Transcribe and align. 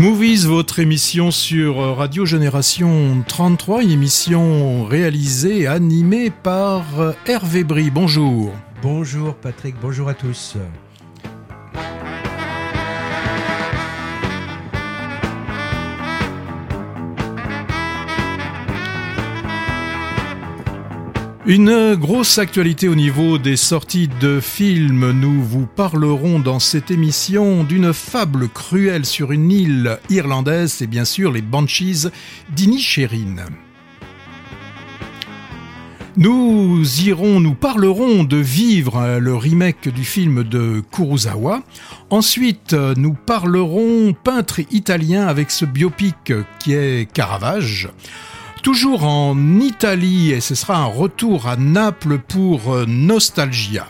Movies, 0.00 0.46
votre 0.46 0.78
émission 0.78 1.30
sur 1.30 1.76
Radio 1.76 2.24
Génération 2.24 3.22
33, 3.28 3.82
une 3.82 3.90
émission 3.90 4.86
réalisée 4.86 5.66
animée 5.66 6.30
par 6.30 6.86
Hervé 7.26 7.64
Brie. 7.64 7.90
Bonjour. 7.90 8.50
Bonjour 8.80 9.34
Patrick, 9.34 9.74
bonjour 9.82 10.08
à 10.08 10.14
tous. 10.14 10.56
Une 21.46 21.94
grosse 21.94 22.36
actualité 22.36 22.86
au 22.86 22.94
niveau 22.94 23.38
des 23.38 23.56
sorties 23.56 24.10
de 24.20 24.40
films. 24.40 25.10
Nous 25.12 25.42
vous 25.42 25.64
parlerons 25.64 26.38
dans 26.38 26.58
cette 26.58 26.90
émission 26.90 27.64
d'une 27.64 27.94
fable 27.94 28.50
cruelle 28.50 29.06
sur 29.06 29.32
une 29.32 29.50
île 29.50 29.98
irlandaise, 30.10 30.70
c'est 30.70 30.86
bien 30.86 31.06
sûr 31.06 31.32
les 31.32 31.40
Banshees 31.40 32.10
d'Inisherin. 32.54 33.36
Nous 36.18 36.84
irons, 37.06 37.40
nous 37.40 37.54
parlerons 37.54 38.24
de 38.24 38.36
Vivre, 38.36 39.18
le 39.18 39.34
remake 39.34 39.88
du 39.88 40.04
film 40.04 40.44
de 40.44 40.82
Kurosawa. 40.92 41.62
Ensuite, 42.10 42.74
nous 42.74 43.14
parlerons 43.14 44.12
peintre 44.12 44.60
italien 44.70 45.26
avec 45.26 45.50
ce 45.50 45.64
biopic 45.64 46.34
qui 46.58 46.74
est 46.74 47.10
Caravage. 47.10 47.88
Toujours 48.62 49.04
en 49.04 49.58
Italie, 49.58 50.32
et 50.32 50.40
ce 50.40 50.54
sera 50.54 50.76
un 50.76 50.84
retour 50.84 51.48
à 51.48 51.56
Naples 51.56 52.18
pour 52.18 52.74
euh, 52.74 52.84
Nostalgia. 52.86 53.88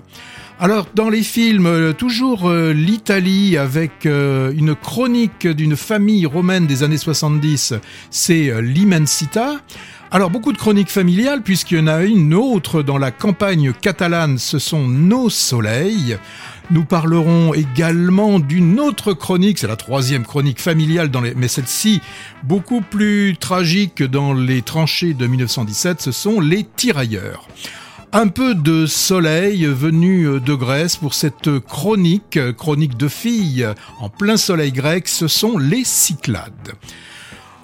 Alors 0.60 0.86
dans 0.94 1.08
les 1.08 1.24
films, 1.24 1.66
euh, 1.66 1.92
toujours 1.92 2.48
euh, 2.48 2.72
l'Italie 2.72 3.56
avec 3.56 4.04
une 4.04 4.76
chronique 4.76 5.48
d'une 5.48 5.74
famille 5.74 6.24
romaine 6.24 6.68
des 6.68 6.84
années 6.84 6.98
70, 6.98 7.74
c'est 8.10 8.62
l'Immensita. 8.62 9.56
Alors 10.12 10.30
beaucoup 10.30 10.52
de 10.52 10.58
chroniques 10.58 10.90
familiales 10.90 11.42
puisqu'il 11.42 11.78
y 11.78 11.80
en 11.80 11.88
a 11.88 12.02
une 12.02 12.32
autre 12.32 12.82
dans 12.82 12.98
la 12.98 13.10
campagne 13.10 13.72
catalane, 13.72 14.38
ce 14.38 14.60
sont 14.60 14.86
Nos 14.86 15.30
soleils. 15.30 16.16
Nous 16.72 16.84
parlerons 16.84 17.52
également 17.52 18.38
d'une 18.38 18.78
autre 18.78 19.12
chronique, 19.12 19.58
c'est 19.58 19.66
la 19.66 19.74
troisième 19.74 20.24
chronique 20.24 20.60
familiale, 20.60 21.10
dans 21.10 21.20
les... 21.20 21.34
mais 21.34 21.48
celle-ci 21.48 22.00
beaucoup 22.44 22.80
plus 22.80 23.36
tragique 23.36 24.04
dans 24.04 24.32
les 24.32 24.62
tranchées 24.62 25.12
de 25.12 25.26
1917, 25.26 26.00
ce 26.00 26.12
sont 26.12 26.38
les 26.38 26.64
tirailleurs. 26.76 27.48
Un 28.12 28.28
peu 28.28 28.54
de 28.54 28.86
soleil 28.86 29.64
venu 29.66 30.40
de 30.40 30.54
Grèce 30.54 30.96
pour 30.96 31.14
cette 31.14 31.58
chronique, 31.58 32.38
chronique 32.56 32.96
de 32.96 33.08
filles 33.08 33.66
en 33.98 34.08
plein 34.08 34.36
soleil 34.36 34.70
grec, 34.70 35.08
ce 35.08 35.26
sont 35.26 35.58
les 35.58 35.82
Cyclades. 35.82 36.72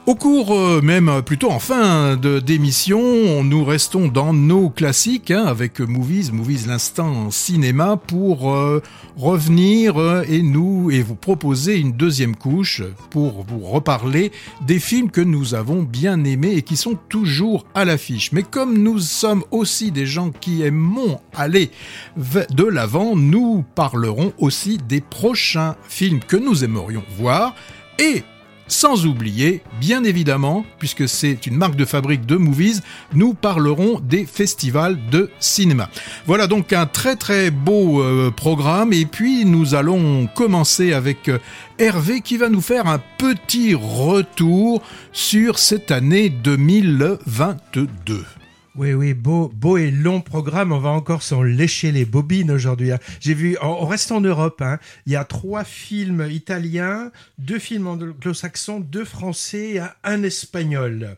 Au 0.07 0.15
cours, 0.15 0.55
euh, 0.55 0.81
même 0.83 1.21
plutôt 1.27 1.51
en 1.51 1.59
fin 1.59 2.15
d'émission, 2.15 3.43
nous 3.43 3.65
restons 3.65 4.07
dans 4.07 4.33
nos 4.33 4.71
classiques 4.71 5.33
hein, 5.33 5.47
avec 5.47 5.81
Movies, 5.81 6.31
Movies 6.33 6.69
l'instant 6.69 7.33
cinéma 7.33 7.97
pour 7.97 8.55
euh, 8.55 8.81
revenir 9.17 10.01
euh, 10.01 10.23
et 10.29 10.43
nous 10.43 10.93
et 10.93 11.03
vous 11.03 11.17
proposer 11.17 11.81
une 11.81 11.91
deuxième 11.91 12.37
couche 12.37 12.85
pour 13.11 13.45
vous 13.49 13.59
reparler 13.59 14.31
des 14.65 14.79
films 14.79 15.11
que 15.11 15.21
nous 15.21 15.57
avons 15.57 15.83
bien 15.83 16.23
aimés 16.23 16.53
et 16.53 16.63
qui 16.63 16.77
sont 16.77 16.97
toujours 17.09 17.67
à 17.75 17.85
l'affiche. 17.85 18.31
Mais 18.31 18.45
comme 18.45 18.79
nous 18.79 19.01
sommes 19.01 19.43
aussi 19.51 19.91
des 19.91 20.07
gens 20.07 20.31
qui 20.31 20.63
aimons 20.63 21.19
aller 21.35 21.73
de 22.17 22.65
l'avant, 22.65 23.17
nous 23.17 23.65
parlerons 23.75 24.33
aussi 24.39 24.79
des 24.79 25.01
prochains 25.01 25.75
films 25.89 26.21
que 26.21 26.37
nous 26.37 26.63
aimerions 26.63 27.03
voir 27.19 27.57
et 27.99 28.23
sans 28.69 29.07
oublier, 29.07 29.63
bien 29.81 30.05
évidemment, 30.05 30.65
puisque 30.79 31.09
c'est 31.09 31.47
une 31.47 31.57
marque 31.57 31.77
de 31.77 31.85
fabrique 31.85 32.27
de 32.27 32.37
movies, 32.37 32.83
nous 33.15 33.35
parlerons 33.35 34.01
des 34.01 34.27
festivals 34.27 34.99
de 35.11 35.31
cinéma. 35.39 35.89
Voilà 36.27 36.47
donc 36.47 36.73
un 36.73 36.87
très 36.87 37.17
très 37.17 37.51
beau 37.51 38.03
euh, 38.03 38.31
programme 38.31 38.93
et 38.93 39.07
puis 39.07 39.45
nous 39.45 39.75
allons 39.75 40.27
commencer 40.27 40.93
avec 40.93 41.29
euh, 41.29 41.39
Hervé 41.79 42.21
qui 42.21 42.37
va 42.37 42.49
nous 42.49 42.61
faire 42.61 42.87
un 42.87 43.01
petit 43.19 43.75
retour 43.75 44.83
sur 45.13 45.59
cette 45.59 45.91
année 45.91 46.29
2022. 46.29 48.25
Oui, 48.79 48.93
oui, 48.93 49.15
beau, 49.15 49.51
beau 49.55 49.79
et 49.79 49.91
long 49.91 50.21
programme. 50.21 50.71
On 50.71 50.79
va 50.79 50.91
encore 50.91 51.23
s'en 51.23 51.43
lécher 51.43 51.93
les 51.93 52.05
bobines 52.05 52.51
aujourd'hui. 52.51 52.93
Hein. 52.93 52.99
J'ai 53.21 53.33
vu, 53.33 53.57
on, 53.63 53.87
reste 53.87 54.13
en 54.13 54.21
Europe. 54.21 54.61
Hein. 54.61 54.79
Il 55.07 55.13
y 55.13 55.17
a 55.17 55.25
trois 55.25 55.65
films 55.65 56.27
italiens, 56.31 57.11
deux 57.39 57.59
films 57.59 57.87
anglo-saxons, 57.87 58.81
deux 58.81 59.07
français, 59.07 59.79
un, 59.79 59.91
un 60.05 60.23
espagnol. 60.23 61.17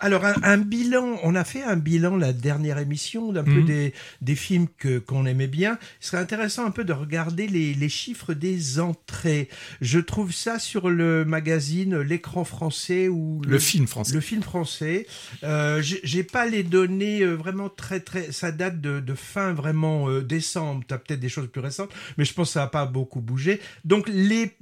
Alors, 0.00 0.24
un, 0.24 0.58
bilan. 0.58 1.20
On 1.22 1.36
a 1.36 1.44
fait 1.44 1.62
un 1.62 1.76
bilan 1.76 2.16
la 2.16 2.32
dernière 2.32 2.78
émission 2.78 3.30
d'un 3.30 3.44
peu 3.44 3.60
mhm. 3.60 3.66
des, 3.66 3.94
des 4.20 4.34
films 4.34 4.66
que 4.76 4.98
qu'on 4.98 5.26
aimait 5.26 5.46
bien. 5.46 5.78
Ce 6.00 6.10
serait 6.10 6.22
intéressant 6.22 6.66
un 6.66 6.72
peu 6.72 6.82
de 6.82 6.92
regarder 6.92 7.46
les, 7.46 7.72
les 7.74 7.88
chiffres 7.88 8.34
des 8.34 8.80
entrées. 8.80 9.48
Je 9.80 10.00
trouve 10.00 10.32
ça 10.32 10.58
sur 10.58 10.90
le 10.90 11.24
magazine 11.24 12.00
L'écran 12.00 12.42
français 12.42 13.06
ou 13.06 13.42
le, 13.46 13.60
film 13.60 13.86
français. 13.86 14.12
Le 14.12 14.20
film 14.20 14.42
français. 14.42 15.06
Euh, 15.44 15.80
J'ai 15.82 16.24
pas 16.24 16.46
les 16.46 16.64
données 16.64 16.95
euh, 17.02 17.34
vraiment 17.34 17.68
très 17.68 18.00
très. 18.00 18.32
Ça 18.32 18.52
date 18.52 18.80
de, 18.80 19.14
fin 19.14 19.52
vraiment 19.52 20.08
euh, 20.08 20.22
décembre. 20.22 20.84
Tu 20.86 20.94
as 20.94 20.98
peut-être 20.98 21.20
des 21.20 21.28
choses 21.28 21.48
plus 21.48 21.60
récentes, 21.60 21.90
mais 22.18 22.24
je 22.24 22.34
pense 22.34 22.48
que 22.48 22.52
ça 22.54 22.60
n'a 22.60 22.66
pas 22.66 22.86
beaucoup 22.86 23.20
bougé. 23.20 23.60
Donc 23.84 24.08
les 24.08 24.56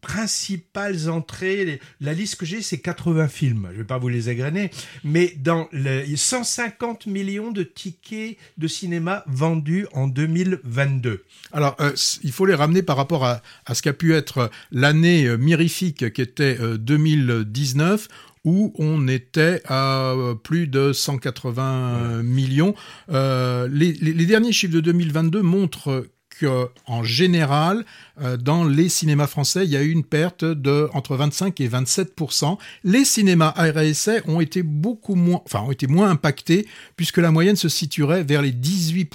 principales 0.00 1.10
entrées, 1.10 1.78
la 2.00 2.14
liste 2.14 2.36
que 2.36 2.46
j'ai, 2.46 2.62
c'est 2.62 2.78
80 2.78 3.28
films. 3.28 3.68
Je 3.72 3.78
vais 3.78 3.84
pas 3.84 3.98
vous 3.98 4.08
les 4.08 4.30
égrener, 4.30 4.70
mais 5.04 5.34
dans 5.36 5.68
les 5.72 6.16
150 6.16 7.04
millions 7.04 7.50
de 7.50 7.62
tickets 7.62 8.38
de 8.56 8.66
cinéma 8.66 9.24
vendus 9.26 9.86
en 9.92 10.08
2022. 10.08 11.22
Alors, 11.52 11.76
euh, 11.80 11.92
il 12.22 12.32
faut 12.32 12.46
les 12.46 12.54
ramener 12.54 12.82
par 12.82 12.96
rapport 12.96 13.26
à, 13.26 13.42
à 13.66 13.74
ce 13.74 13.82
qu'a 13.82 13.92
pu 13.92 14.14
être 14.14 14.50
l'année 14.72 15.36
mirifique 15.36 16.14
qui 16.14 16.22
était 16.22 16.56
2019 16.78 18.08
où 18.44 18.72
on 18.78 19.08
était 19.08 19.62
à 19.66 20.12
euh, 20.12 20.34
plus 20.34 20.66
de 20.66 20.92
180 20.92 22.22
millions. 22.22 22.74
Euh, 23.10 23.68
les, 23.70 23.92
derniers 24.26 24.52
chiffres 24.52 24.74
de 24.74 24.80
2022 24.80 25.42
montrent 25.42 26.06
que, 26.30 26.68
en 26.86 27.02
général, 27.02 27.84
euh, 28.22 28.38
dans 28.38 28.64
les 28.64 28.88
cinémas 28.88 29.26
français, 29.26 29.64
il 29.64 29.70
y 29.70 29.76
a 29.76 29.82
eu 29.82 29.90
une 29.90 30.04
perte 30.04 30.44
de 30.44 30.88
entre 30.94 31.16
25 31.16 31.60
et 31.60 31.68
27% 31.68 32.56
Les 32.84 33.04
cinémas 33.04 33.52
RSA 33.58 34.26
ont 34.26 34.40
été 34.40 34.62
beaucoup 34.62 35.16
moins, 35.16 35.42
enfin, 35.44 35.60
ont 35.60 35.72
été 35.72 35.86
moins 35.86 36.08
impactés 36.08 36.66
puisque 36.96 37.18
la 37.18 37.30
moyenne 37.30 37.56
se 37.56 37.68
situerait 37.68 38.22
vers 38.22 38.40
les 38.40 38.52
18 38.52 39.14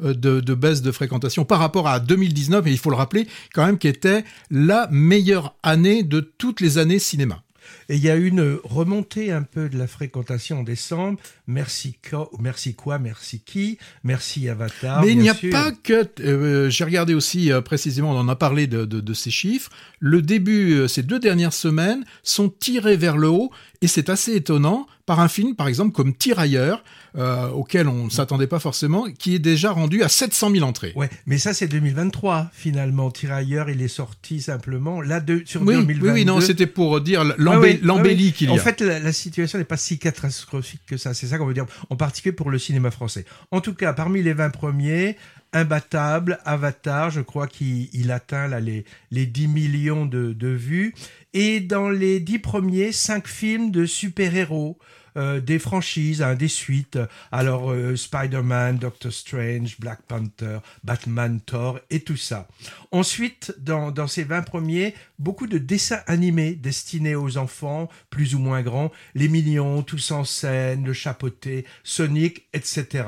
de, 0.00 0.12
de 0.40 0.54
baisse 0.54 0.82
de 0.82 0.90
fréquentation 0.90 1.44
par 1.44 1.60
rapport 1.60 1.86
à 1.86 2.00
2019, 2.00 2.66
et 2.66 2.72
il 2.72 2.78
faut 2.78 2.90
le 2.90 2.96
rappeler 2.96 3.28
quand 3.54 3.64
même, 3.64 3.78
qui 3.78 3.86
était 3.86 4.24
la 4.50 4.88
meilleure 4.90 5.54
année 5.62 6.02
de 6.02 6.18
toutes 6.18 6.60
les 6.60 6.78
années 6.78 6.98
cinéma. 6.98 7.44
Et 7.90 7.96
il 7.96 8.04
y 8.04 8.08
a 8.08 8.14
une 8.14 8.56
remontée 8.62 9.32
un 9.32 9.42
peu 9.42 9.68
de 9.68 9.76
la 9.76 9.88
fréquentation 9.88 10.60
en 10.60 10.62
décembre. 10.62 11.18
Merci 11.48 11.96
quoi, 12.08 12.30
merci 12.38 12.76
quoi, 12.76 13.00
merci 13.00 13.40
qui, 13.40 13.78
merci 14.04 14.48
Avatar. 14.48 15.02
Mais 15.02 15.10
il 15.10 15.18
n'y 15.18 15.28
a 15.28 15.34
pas 15.34 15.72
que. 15.72 16.08
Euh, 16.20 16.70
j'ai 16.70 16.84
regardé 16.84 17.14
aussi 17.14 17.50
euh, 17.50 17.60
précisément, 17.60 18.12
on 18.12 18.16
en 18.16 18.28
a 18.28 18.36
parlé 18.36 18.68
de, 18.68 18.84
de, 18.84 19.12
ces 19.12 19.32
chiffres. 19.32 19.72
Le 19.98 20.22
début, 20.22 20.74
euh, 20.74 20.86
ces 20.86 21.02
deux 21.02 21.18
dernières 21.18 21.52
semaines, 21.52 22.04
sont 22.22 22.48
tirés 22.48 22.96
vers 22.96 23.16
le 23.16 23.28
haut 23.28 23.50
et 23.82 23.86
c'est 23.86 24.10
assez 24.10 24.34
étonnant 24.34 24.86
par 25.06 25.20
un 25.20 25.28
film, 25.28 25.56
par 25.56 25.66
exemple, 25.66 25.92
comme 25.92 26.14
Tirailleurs, 26.14 26.84
euh, 27.16 27.48
auquel 27.48 27.88
on 27.88 28.04
ne 28.04 28.10
s'attendait 28.10 28.46
pas 28.46 28.60
forcément, 28.60 29.06
qui 29.10 29.34
est 29.34 29.38
déjà 29.38 29.72
rendu 29.72 30.02
à 30.02 30.08
700 30.08 30.50
000 30.52 30.64
entrées. 30.64 30.92
Ouais, 30.94 31.08
mais 31.26 31.38
ça 31.38 31.54
c'est 31.54 31.66
2023 31.66 32.50
finalement. 32.52 33.10
Tirailleurs, 33.10 33.70
il 33.70 33.80
est 33.80 33.88
sorti 33.88 34.40
simplement 34.42 35.00
là 35.00 35.20
de, 35.20 35.42
sur 35.46 35.62
oui, 35.62 35.74
2022. 35.74 36.06
Oui, 36.06 36.12
oui, 36.12 36.24
non, 36.24 36.40
c'était 36.40 36.66
pour 36.66 37.00
dire 37.00 37.24
l'embellie 37.38 38.32
qu'il 38.32 38.48
y 38.48 38.50
a. 38.50 38.54
En 38.54 38.58
fait, 38.58 38.82
la, 38.82 39.12
situation 39.12 39.58
n'est 39.58 39.64
pas 39.64 39.78
si 39.78 39.98
catastrophique 39.98 40.82
que 40.86 40.96
ça. 40.96 41.14
C'est 41.14 41.26
ça 41.26 41.38
qu'on 41.38 41.46
veut 41.46 41.54
dire, 41.54 41.66
en 41.88 41.96
particulier 41.96 42.32
pour 42.32 42.50
le 42.50 42.58
cinéma 42.58 42.90
français. 42.90 43.24
En 43.50 43.60
tout 43.60 43.74
cas, 43.74 43.94
parmi 43.94 44.22
les 44.22 44.34
20 44.34 44.50
premiers, 44.50 45.16
Imbattable, 45.52 46.38
Avatar, 46.44 47.10
je 47.10 47.20
crois 47.20 47.46
qu'il 47.46 48.10
atteint 48.12 48.48
là, 48.48 48.60
les, 48.60 48.84
les 49.10 49.26
10 49.26 49.48
millions 49.48 50.06
de, 50.06 50.32
de 50.32 50.48
vues. 50.48 50.94
Et 51.34 51.60
dans 51.60 51.90
les 51.90 52.20
10 52.20 52.38
premiers, 52.38 52.92
5 52.92 53.26
films 53.26 53.70
de 53.70 53.86
super-héros. 53.86 54.78
euh, 55.16 55.40
des 55.40 55.58
franchises, 55.58 56.22
hein, 56.22 56.34
des 56.34 56.48
suites. 56.48 56.98
Alors 57.32 57.72
euh, 57.72 57.96
Spider-Man, 57.96 58.78
Doctor 58.78 59.12
Strange, 59.12 59.76
Black 59.80 60.02
Panther, 60.02 60.58
Batman, 60.84 61.40
Thor 61.40 61.80
et 61.90 62.00
tout 62.00 62.16
ça. 62.16 62.46
Ensuite, 62.92 63.54
dans, 63.58 63.90
dans 63.90 64.06
ces 64.06 64.22
20 64.24 64.42
premiers, 64.42 64.94
beaucoup 65.18 65.46
de 65.46 65.58
dessins 65.58 66.02
animés 66.06 66.54
destinés 66.54 67.16
aux 67.16 67.38
enfants, 67.38 67.88
plus 68.10 68.34
ou 68.34 68.38
moins 68.38 68.62
grands, 68.62 68.92
Les 69.14 69.28
Millions, 69.28 69.82
Tous 69.82 70.10
en 70.12 70.24
scène, 70.24 70.84
Le 70.84 70.92
Chapeauté, 70.92 71.66
Sonic, 71.82 72.46
etc. 72.52 73.04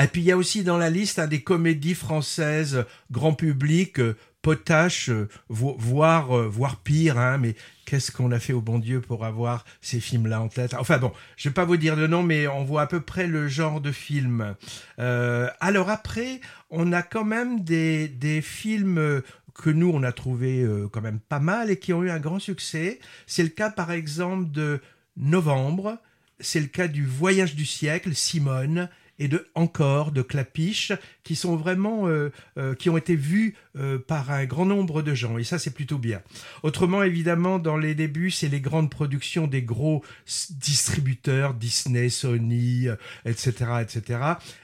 Ah, 0.00 0.04
et 0.04 0.06
puis 0.06 0.20
il 0.20 0.26
y 0.26 0.30
a 0.30 0.36
aussi 0.36 0.62
dans 0.62 0.78
la 0.78 0.90
liste 0.90 1.18
des 1.18 1.40
comédies 1.40 1.96
françaises 1.96 2.84
grand 3.10 3.34
public, 3.34 3.98
euh, 3.98 4.16
potache, 4.42 5.08
euh, 5.08 5.28
voire, 5.48 6.38
euh, 6.38 6.46
voire 6.46 6.76
pire, 6.76 7.18
hein, 7.18 7.36
mais 7.38 7.56
qu'est-ce 7.84 8.12
qu'on 8.12 8.30
a 8.30 8.38
fait 8.38 8.52
au 8.52 8.60
bon 8.60 8.78
Dieu 8.78 9.00
pour 9.00 9.24
avoir 9.24 9.64
ces 9.80 9.98
films-là 9.98 10.40
en 10.40 10.46
tête? 10.46 10.74
Enfin 10.74 10.98
bon, 10.98 11.10
je 11.36 11.48
vais 11.48 11.52
pas 11.52 11.64
vous 11.64 11.76
dire 11.76 11.96
le 11.96 12.06
nom, 12.06 12.22
mais 12.22 12.46
on 12.46 12.62
voit 12.62 12.82
à 12.82 12.86
peu 12.86 13.00
près 13.00 13.26
le 13.26 13.48
genre 13.48 13.80
de 13.80 13.90
film. 13.90 14.54
alors 14.98 15.90
après, 15.90 16.42
on 16.70 16.92
a 16.92 17.02
quand 17.02 17.24
même 17.24 17.64
des, 17.64 18.06
des 18.06 18.40
films 18.40 19.20
que 19.52 19.70
nous, 19.70 19.90
on 19.92 20.04
a 20.04 20.12
trouvé 20.12 20.64
quand 20.92 21.00
même 21.00 21.18
pas 21.18 21.40
mal 21.40 21.72
et 21.72 21.76
qui 21.76 21.92
ont 21.92 22.04
eu 22.04 22.10
un 22.10 22.20
grand 22.20 22.38
succès. 22.38 23.00
C'est 23.26 23.42
le 23.42 23.48
cas 23.48 23.70
par 23.70 23.90
exemple 23.90 24.52
de 24.52 24.80
Novembre, 25.16 25.98
c'est 26.38 26.60
le 26.60 26.68
cas 26.68 26.86
du 26.86 27.04
Voyage 27.04 27.56
du 27.56 27.66
siècle, 27.66 28.14
Simone, 28.14 28.88
et 29.18 29.28
de 29.28 29.46
encore 29.54 30.12
de 30.12 30.22
clapiches 30.22 30.92
qui 31.24 31.36
sont 31.36 31.56
vraiment 31.56 32.08
euh, 32.08 32.30
euh, 32.56 32.74
qui 32.74 32.88
ont 32.90 32.96
été 32.96 33.16
vus 33.16 33.54
euh, 33.76 33.98
par 33.98 34.30
un 34.30 34.44
grand 34.44 34.66
nombre 34.66 35.02
de 35.02 35.14
gens 35.14 35.38
et 35.38 35.44
ça 35.44 35.58
c'est 35.58 35.72
plutôt 35.72 35.98
bien. 35.98 36.22
Autrement 36.62 37.02
évidemment 37.02 37.58
dans 37.58 37.76
les 37.76 37.94
débuts 37.94 38.30
c'est 38.30 38.48
les 38.48 38.60
grandes 38.60 38.90
productions 38.90 39.46
des 39.46 39.62
gros 39.62 40.02
distributeurs 40.50 41.54
Disney, 41.54 42.08
Sony, 42.08 42.86
etc 43.24 43.50
etc. 43.82 44.20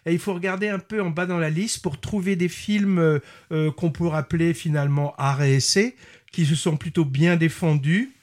Et 0.06 0.12
il 0.12 0.18
faut 0.18 0.34
regarder 0.34 0.68
un 0.68 0.78
peu 0.78 1.02
en 1.02 1.10
bas 1.10 1.26
dans 1.26 1.38
la 1.38 1.50
liste 1.50 1.82
pour 1.82 2.00
trouver 2.00 2.36
des 2.36 2.48
films 2.48 3.20
qu'on 3.50 3.90
pourrait 3.90 4.18
appeler 4.18 4.54
finalement 4.54 5.14
art 5.18 5.42
et 5.42 5.56
essai 5.56 5.96
qui 6.32 6.46
se 6.46 6.54
sont 6.54 6.76
plutôt 6.76 7.04
bien 7.04 7.36
défendus 7.36 8.13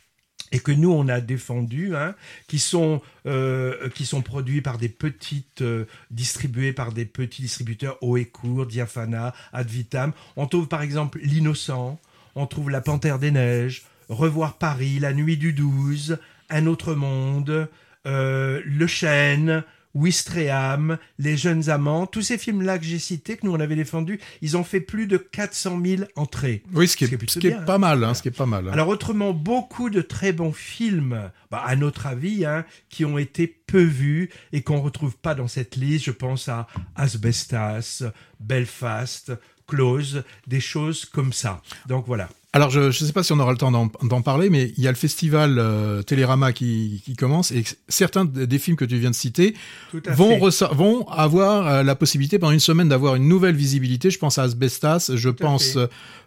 et 0.51 0.59
que 0.59 0.71
nous 0.71 0.92
on 0.92 1.07
a 1.07 1.21
défendu, 1.21 1.95
hein, 1.95 2.15
qui 2.48 2.59
sont 2.59 3.01
euh, 3.25 3.89
qui 3.89 4.06
sont 4.06 4.21
produits 4.21 4.62
par 4.62 4.77
des 4.77 4.89
petites 4.89 5.62
euh, 5.62 5.86
distribués 6.09 6.74
par 6.74 6.92
des 6.92 7.06
petits 7.06 7.42
distributeurs 7.42 7.98
haut 8.01 8.18
et 8.18 8.25
court, 8.25 8.65
Diafana, 8.65 9.33
Advitam. 9.53 10.13
On 10.36 10.48
trouve 10.48 10.68
par 10.68 10.81
exemple 10.81 11.19
l'innocent, 11.24 12.00
on 12.36 12.48
trouve 12.48 12.69
la 12.69 12.81
Panthère 12.81 13.19
des 13.19 13.31
neiges, 13.31 13.83
Revoir 14.09 14.57
Paris, 14.57 15.00
La 15.00 15.13
nuit 15.13 15.38
du 15.38 15.53
12, 15.53 16.18
Un 16.50 16.65
autre 16.68 16.94
monde, 16.95 17.69
euh, 18.06 18.62
Le 18.65 18.88
chêne, 18.88 19.63
Wistreham, 19.93 20.97
Les 21.19 21.38
Jeunes 21.38 21.69
Amants, 21.69 22.07
tous 22.07 22.21
ces 22.21 22.38
films-là 22.38 22.79
que 22.79 22.85
j'ai 22.85 22.99
cités, 22.99 23.38
que 23.38 23.45
nous 23.45 23.53
on 23.53 23.59
avait 23.59 23.75
défendus, 23.75 24.19
ils 24.41 24.57
ont 24.57 24.63
fait 24.63 24.81
plus 24.81 25.07
de 25.07 25.17
400 25.17 25.81
000 25.83 26.03
entrées. 26.15 26.63
Oui, 26.73 26.88
ce 26.88 26.97
qui 26.97 27.05
est, 27.05 27.29
ce 27.29 27.39
qui 27.39 27.47
est 27.47 27.65
pas 27.65 27.77
mal, 27.77 28.03
hein, 28.03 28.13
ce 28.13 28.21
qui 28.21 28.29
est 28.29 28.31
pas 28.31 28.45
mal. 28.45 28.67
Hein. 28.67 28.71
Alors 28.71 28.88
autrement, 28.88 29.33
beaucoup 29.33 29.89
de 29.89 30.01
très 30.01 30.31
bons 30.31 30.53
films, 30.53 31.31
bah, 31.49 31.63
à 31.65 31.75
notre 31.75 32.07
avis, 32.07 32.45
hein, 32.45 32.65
qui 32.89 33.05
ont 33.05 33.17
été 33.17 33.47
peu 33.47 33.83
vus 33.83 34.29
et 34.53 34.61
qu'on 34.61 34.81
retrouve 34.81 35.17
pas 35.17 35.35
dans 35.35 35.47
cette 35.47 35.75
liste. 35.75 36.05
Je 36.05 36.11
pense 36.11 36.49
à 36.49 36.67
Asbestas, 36.95 38.03
Belfast, 38.39 39.31
Close, 39.67 40.23
des 40.47 40.59
choses 40.59 41.05
comme 41.05 41.33
ça. 41.33 41.61
Donc 41.87 42.05
voilà. 42.05 42.29
Alors, 42.53 42.69
je 42.69 42.81
ne 42.81 42.92
sais 42.92 43.13
pas 43.13 43.24
si 43.24 43.31
on 43.31 43.39
aura 43.39 43.53
le 43.53 43.57
temps 43.57 43.71
d'en 43.71 44.21
parler, 44.21 44.50
mais 44.50 44.74
il 44.75 44.83
y 44.83 44.88
a 44.88 44.92
le 44.92 44.98
festival 44.98 45.57
euh, 45.57 46.01
Télérama 46.01 46.51
qui, 46.51 47.01
qui, 47.06 47.15
commence 47.15 47.53
et 47.53 47.63
certains 47.88 48.25
des 48.25 48.59
films 48.59 48.75
que 48.75 48.83
tu 48.83 48.98
viens 48.98 49.09
de 49.09 49.15
citer 49.15 49.56
vont, 49.94 50.38
vont 50.74 51.07
avoir 51.07 51.68
euh, 51.68 51.83
la 51.83 51.95
possibilité 51.95 52.39
pendant 52.39 52.51
une 52.51 52.59
semaine 52.59 52.89
d'avoir 52.89 53.15
une 53.15 53.30
nouvelle 53.30 53.56
visibilité. 53.56 54.12
Je 54.12 54.19
pense 54.19 54.38
à 54.38 54.44
Asbestas, 54.44 55.12
je 55.15 55.30
pense 55.30 55.77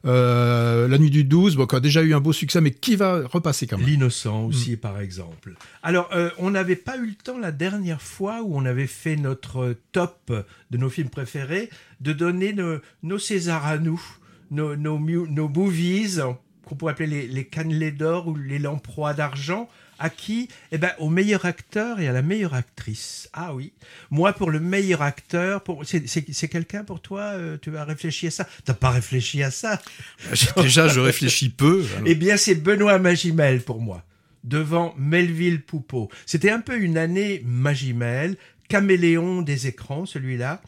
euh, 0.06 0.88
La 0.88 0.96
Nuit 0.96 1.10
du 1.10 1.24
12, 1.24 1.56
bon, 1.56 1.66
qui 1.66 1.76
a 1.76 1.80
déjà 1.80 2.00
eu 2.00 2.14
un 2.14 2.20
beau 2.20 2.32
succès, 2.32 2.62
mais 2.62 2.70
qui 2.70 2.96
va 2.96 3.26
repasser 3.26 3.66
quand 3.66 3.76
même. 3.76 3.86
L'innocent 3.86 4.44
aussi, 4.44 4.72
mm. 4.72 4.78
par 4.78 5.00
exemple. 5.00 5.52
Alors, 5.82 6.08
euh, 6.14 6.30
on 6.38 6.50
n'avait 6.50 6.74
pas 6.76 6.96
eu 6.96 7.06
le 7.06 7.14
temps 7.22 7.38
la 7.38 7.52
dernière 7.52 8.00
fois 8.00 8.40
où 8.42 8.56
on 8.56 8.64
avait 8.64 8.86
fait 8.86 9.16
notre 9.16 9.76
top 9.92 10.32
de 10.70 10.78
nos 10.78 10.88
films 10.88 11.10
préférés 11.10 11.68
de 12.00 12.14
donner 12.14 12.54
nos, 12.54 12.78
nos 13.02 13.18
Césars 13.18 13.66
à 13.66 13.76
nous 13.76 14.00
nos, 14.54 14.76
nos, 14.76 14.98
nos 14.98 15.48
movies, 15.48 16.20
qu'on 16.64 16.74
pourrait 16.76 16.92
appeler 16.92 17.08
les, 17.08 17.26
les 17.28 17.44
cannelés 17.44 17.92
d'or 17.92 18.28
ou 18.28 18.36
les 18.36 18.58
lamproies 18.58 19.12
d'argent, 19.14 19.68
à 19.98 20.10
qui 20.10 20.48
Eh 20.72 20.78
ben, 20.78 20.90
au 20.98 21.08
meilleur 21.08 21.44
acteur 21.44 22.00
et 22.00 22.08
à 22.08 22.12
la 22.12 22.22
meilleure 22.22 22.54
actrice. 22.54 23.28
Ah 23.32 23.54
oui. 23.54 23.72
Moi, 24.10 24.32
pour 24.32 24.50
le 24.50 24.58
meilleur 24.58 25.02
acteur, 25.02 25.62
pour... 25.62 25.84
c'est 25.84 26.48
quelqu'un 26.48 26.82
pour 26.82 27.00
toi 27.00 27.20
euh, 27.20 27.58
Tu 27.62 27.76
as 27.76 27.84
réfléchi 27.84 28.26
à 28.26 28.30
ça? 28.30 28.48
T'as 28.64 28.74
pas 28.74 28.90
réfléchi 28.90 29.42
à 29.42 29.52
ça? 29.52 29.80
Déjà, 30.56 30.88
je 30.88 30.98
réfléchis 30.98 31.48
peu. 31.48 31.84
Eh 32.06 32.16
bien, 32.16 32.36
c'est 32.36 32.56
Benoît 32.56 32.98
Magimel 32.98 33.62
pour 33.62 33.80
moi, 33.80 34.02
devant 34.42 34.94
Melville 34.98 35.62
Poupeau. 35.62 36.10
C'était 36.26 36.50
un 36.50 36.60
peu 36.60 36.76
une 36.80 36.98
année 36.98 37.42
Magimel, 37.46 38.36
caméléon 38.68 39.42
des 39.42 39.68
écrans, 39.68 40.06
celui-là. 40.06 40.60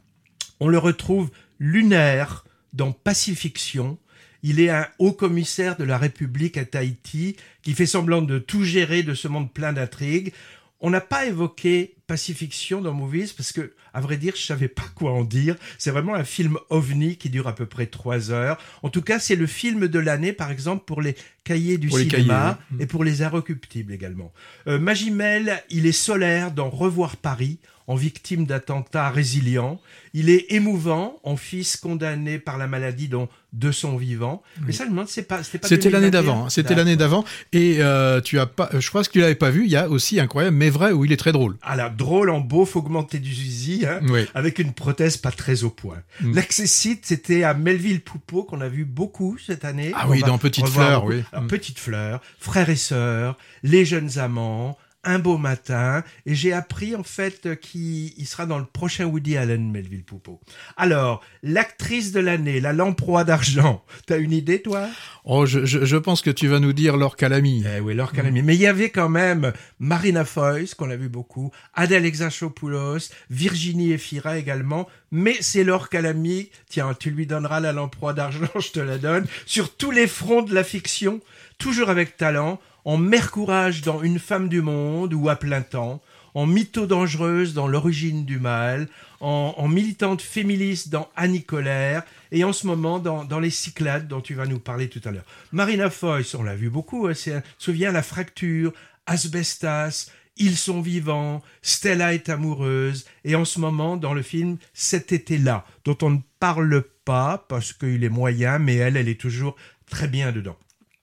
On 0.61 0.69
le 0.69 0.79
retrouve 0.79 1.31
lunaire, 1.59 2.45
dans 2.77 2.93
Pacifiction. 2.93 3.99
Il 4.43 4.61
est 4.61 4.71
un 4.71 4.87
haut 4.99 5.13
commissaire 5.13 5.77
de 5.77 5.85
la 5.85 5.99
République 5.99 6.57
à 6.57 6.65
Tahiti 6.65 7.37
qui 7.63 7.73
fait 7.73 7.87
semblant 7.87 8.23
de 8.23 8.39
tout 8.39 8.63
gérer 8.63 9.03
de 9.03 9.15
ce 9.15 9.29
monde 9.29 9.53
plein 9.53 9.73
d'intrigues. 9.73 10.33
On 10.81 10.91
n'a 10.91 11.01
pas 11.01 11.25
évoqué 11.25 11.95
Pacifiction 12.07 12.83
dans 12.83 12.93
Movies 12.93 13.33
parce 13.35 13.51
que, 13.51 13.73
à 13.95 14.01
vrai 14.01 14.19
dire, 14.19 14.35
je 14.37 14.43
savais 14.43 14.69
pas 14.69 14.85
quoi 14.95 15.11
en 15.11 15.25
dire. 15.25 15.57
C'est 15.79 15.91
vraiment 15.91 16.15
un 16.15 16.23
film 16.23 16.59
ovni 16.69 17.17
qui 17.17 17.31
dure 17.31 17.49
à 17.49 17.55
peu 17.55 17.65
près 17.65 17.87
trois 17.87 18.31
heures. 18.31 18.59
En 18.83 18.91
tout 18.91 19.01
cas, 19.01 19.19
c'est 19.19 19.37
le 19.37 19.47
film 19.47 19.89
de 19.89 19.99
l'année, 19.99 20.35
par 20.35 20.51
exemple, 20.51 20.85
pour 20.85 21.01
les 21.01 21.17
cahiers 21.45 21.79
du 21.79 21.91
cinéma 21.91 22.59
et 22.79 22.87
pour 22.87 23.05
les 23.05 23.23
inrecuptibles 23.23 23.93
également. 23.93 24.33
Euh, 24.69 24.79
Magimel, 24.79 25.63
il 25.71 25.87
est 25.87 25.93
solaire 25.93 26.53
dans 26.53 26.69
Revoir 26.69 27.17
Paris 27.17 27.59
en 27.87 27.95
victime 27.95 28.47
d'attentats 28.47 29.11
résilients. 29.11 29.81
Il 30.13 30.31
est 30.31 30.47
émouvant 30.51 31.19
en 31.23 31.37
fils 31.37 31.77
condamné 31.77 32.39
par 32.39 32.59
la 32.59 32.67
maladie 32.67 33.09
dont 33.09 33.29
deux 33.53 33.73
sont 33.73 33.97
vivants. 33.97 34.43
Mais 34.67 34.73
ça, 34.73 34.85
je 34.85 34.89
me 34.89 34.95
demande, 34.95 35.09
c'est 35.09 35.23
pas, 35.23 35.43
c'était 35.43 35.91
l'année 35.91 36.11
d'avant. 36.11 36.47
Hein. 36.47 36.51
C'était 36.51 36.75
l'année 36.75 36.97
d'avant. 36.97 37.25
Et 37.53 37.77
euh, 37.79 38.21
tu 38.21 38.39
as 38.39 38.47
pas, 38.47 38.69
je 38.79 38.89
crois 38.89 39.03
que 39.03 39.11
tu 39.11 39.21
l'avais 39.21 39.35
pas 39.35 39.51
vu. 39.51 39.65
Il 39.65 39.71
y 39.71 39.77
a 39.77 39.89
aussi 39.89 40.21
incroyable, 40.21 40.57
mais 40.57 40.71
vrai, 40.71 40.93
où 40.93 41.05
il 41.05 41.13
est 41.13 41.17
très 41.17 41.33
drôle. 41.33 41.57
Alors 41.63 41.91
drôle 41.91 42.31
en 42.31 42.41
beau, 42.41 42.65
faut 42.65 42.81
augmenter 42.81 43.19
du 43.19 43.33
zizi, 43.33 43.87
hein, 43.87 44.01
avec 44.35 44.59
une 44.59 44.73
prothèse 44.73 45.17
pas 45.17 45.31
très 45.31 45.65
au 45.65 45.71
point. 45.71 46.03
Mm. 46.21 46.35
L'accessite, 46.35 47.07
c'était 47.07 47.45
à 47.45 47.55
Melville 47.55 48.01
Poupeau 48.01 48.45
qu'on 48.45 48.61
a 48.61 48.69
vu 48.69 48.85
beaucoup 48.85 49.39
cette 49.39 49.65
année. 49.65 49.93
Ah 49.95 50.07
oui, 50.09 50.23
dans 50.23 50.39
Petite 50.39 50.69
Fleur, 50.69 51.05
oui. 51.05 51.23
Mm. 51.33 51.47
Petite 51.47 51.79
Fleur, 51.79 52.21
Frères 52.39 52.69
et 52.69 52.77
Sœurs, 52.77 53.39
Les 53.63 53.85
Jeunes 53.85 54.19
Amants, 54.19 54.77
un 55.07 55.19
beau 55.19 55.39
matin 55.39 56.05
et 56.27 56.35
j'ai 56.35 56.53
appris 56.53 56.95
en 56.95 57.03
fait 57.03 57.59
qu'il 57.61 58.27
sera 58.27 58.45
dans 58.45 58.59
le 58.59 58.67
prochain 58.67 59.07
Woody 59.07 59.37
Allen 59.37 59.71
Melville 59.71 60.05
Poupeau. 60.05 60.41
Alors, 60.77 61.23
l'actrice 61.43 62.13
de 62.13 62.21
l'année, 62.21 62.61
la 62.61 62.73
lamproie 62.73 63.25
d'argent, 63.25 63.85
t'as 64.07 64.19
une 64.19 64.33
idée 64.33 64.61
toi? 64.61 64.89
Oh, 65.25 65.47
je, 65.47 65.65
je, 65.65 65.97
pense 65.97 66.23
que 66.23 66.31
tu 66.31 66.49
vas 66.49 66.61
nous 66.61 66.73
dire 66.73 66.97
Laure 66.97 67.17
Calamy. 67.17 67.65
Eh 67.77 67.81
oui, 67.81 67.95
Laure 67.95 68.13
Calamy. 68.13 68.43
Mais 68.43 68.55
il 68.55 68.61
y 68.61 68.67
avait 68.67 68.91
quand 68.91 69.09
même 69.09 69.53
Marina 69.81 70.25
Foïs, 70.25 70.75
qu'on 70.75 70.91
a 70.91 70.97
vu 70.97 71.09
beaucoup, 71.09 71.51
Adèle 71.75 72.05
Exarchopoulos, 72.05 73.11
Virginie 73.31 73.93
Efira 73.93 74.39
également, 74.39 74.89
mais 75.11 75.37
c'est 75.41 75.65
Laure 75.65 75.89
Calamy, 75.89 76.51
tiens, 76.69 76.95
tu 76.99 77.11
lui 77.11 77.27
donneras 77.27 77.61
la 77.61 77.73
lamproie 77.73 78.13
d'argent, 78.13 78.49
je 78.61 78.71
te 78.71 78.81
la 78.81 78.99
donne, 78.99 79.27
sur 79.47 79.75
tous 79.75 79.91
les 79.91 80.07
fronts 80.07 80.43
de 80.43 80.55
la 80.55 80.65
fiction, 80.65 81.21
toujours 81.59 81.91
avec 81.91 82.17
talent, 82.17 82.61
en 82.87 82.99
mère 82.99 83.33
courage 83.33 83.83
dans 83.83 84.01
Une 84.01 84.21
femme 84.21 84.49
du 84.49 84.63
monde 84.63 85.13
ou 85.13 85.29
à 85.29 85.35
plein 85.35 85.61
temps, 85.61 86.01
en 86.35 86.47
mytho 86.47 86.87
dangereuse 86.87 87.53
dans 87.53 87.67
L'origine 87.67 88.25
du 88.25 88.39
mal, 88.39 88.89
en, 89.19 89.67
militante 89.67 90.23
féministe 90.23 90.89
dans 90.89 91.11
Annie 91.17 91.43
Colère, 91.43 92.05
et 92.31 92.45
en 92.45 92.53
ce 92.53 92.65
moment 92.65 93.01
dans, 93.01 93.41
Les 93.41 93.51
Cyclades 93.51 94.07
dont 94.07 94.21
tu 94.21 94.35
vas 94.35 94.47
nous 94.47 94.61
parler 94.61 94.89
tout 94.89 95.01
à 95.05 95.11
l'heure. 95.11 95.25
Marina 95.51 95.91
Foïs, 95.91 96.33
on 96.37 96.45
l'a 96.45 96.55
vu 96.55 96.71
beaucoup, 96.71 97.09
hein, 97.09 97.15
c'est, 97.15 97.43
souviens 97.59 97.91
La 97.91 98.05
Fracture, 98.05 98.73
Asbestas, 99.07 100.13
Ils 100.37 100.57
sont 100.57 100.81
vivants, 100.81 101.43
Stella 101.63 102.15
est 102.15 102.29
amoureuse, 102.29 103.05
et 103.25 103.35
en 103.35 103.45
ce 103.45 103.59
moment 103.59 103.97
dans 103.97 104.15
le 104.15 104.23
film 104.23 104.59
Cet 104.75 105.11
été-là, 105.11 105.67
dont 105.85 105.99
on 106.03 106.11
ne 106.11 106.21
parle 106.39 106.85
pas 107.05 107.45
parce 107.49 107.73
qu'il 107.73 108.05
est 108.05 108.09
moyen, 108.09 108.61
mais 108.61 108.77
elle, 108.77 108.97
elle 108.97 109.09
est 109.09 109.21
toujours 109.21 109.57
très 109.91 110.07
bien 110.07 110.31
dedans. 110.31 110.57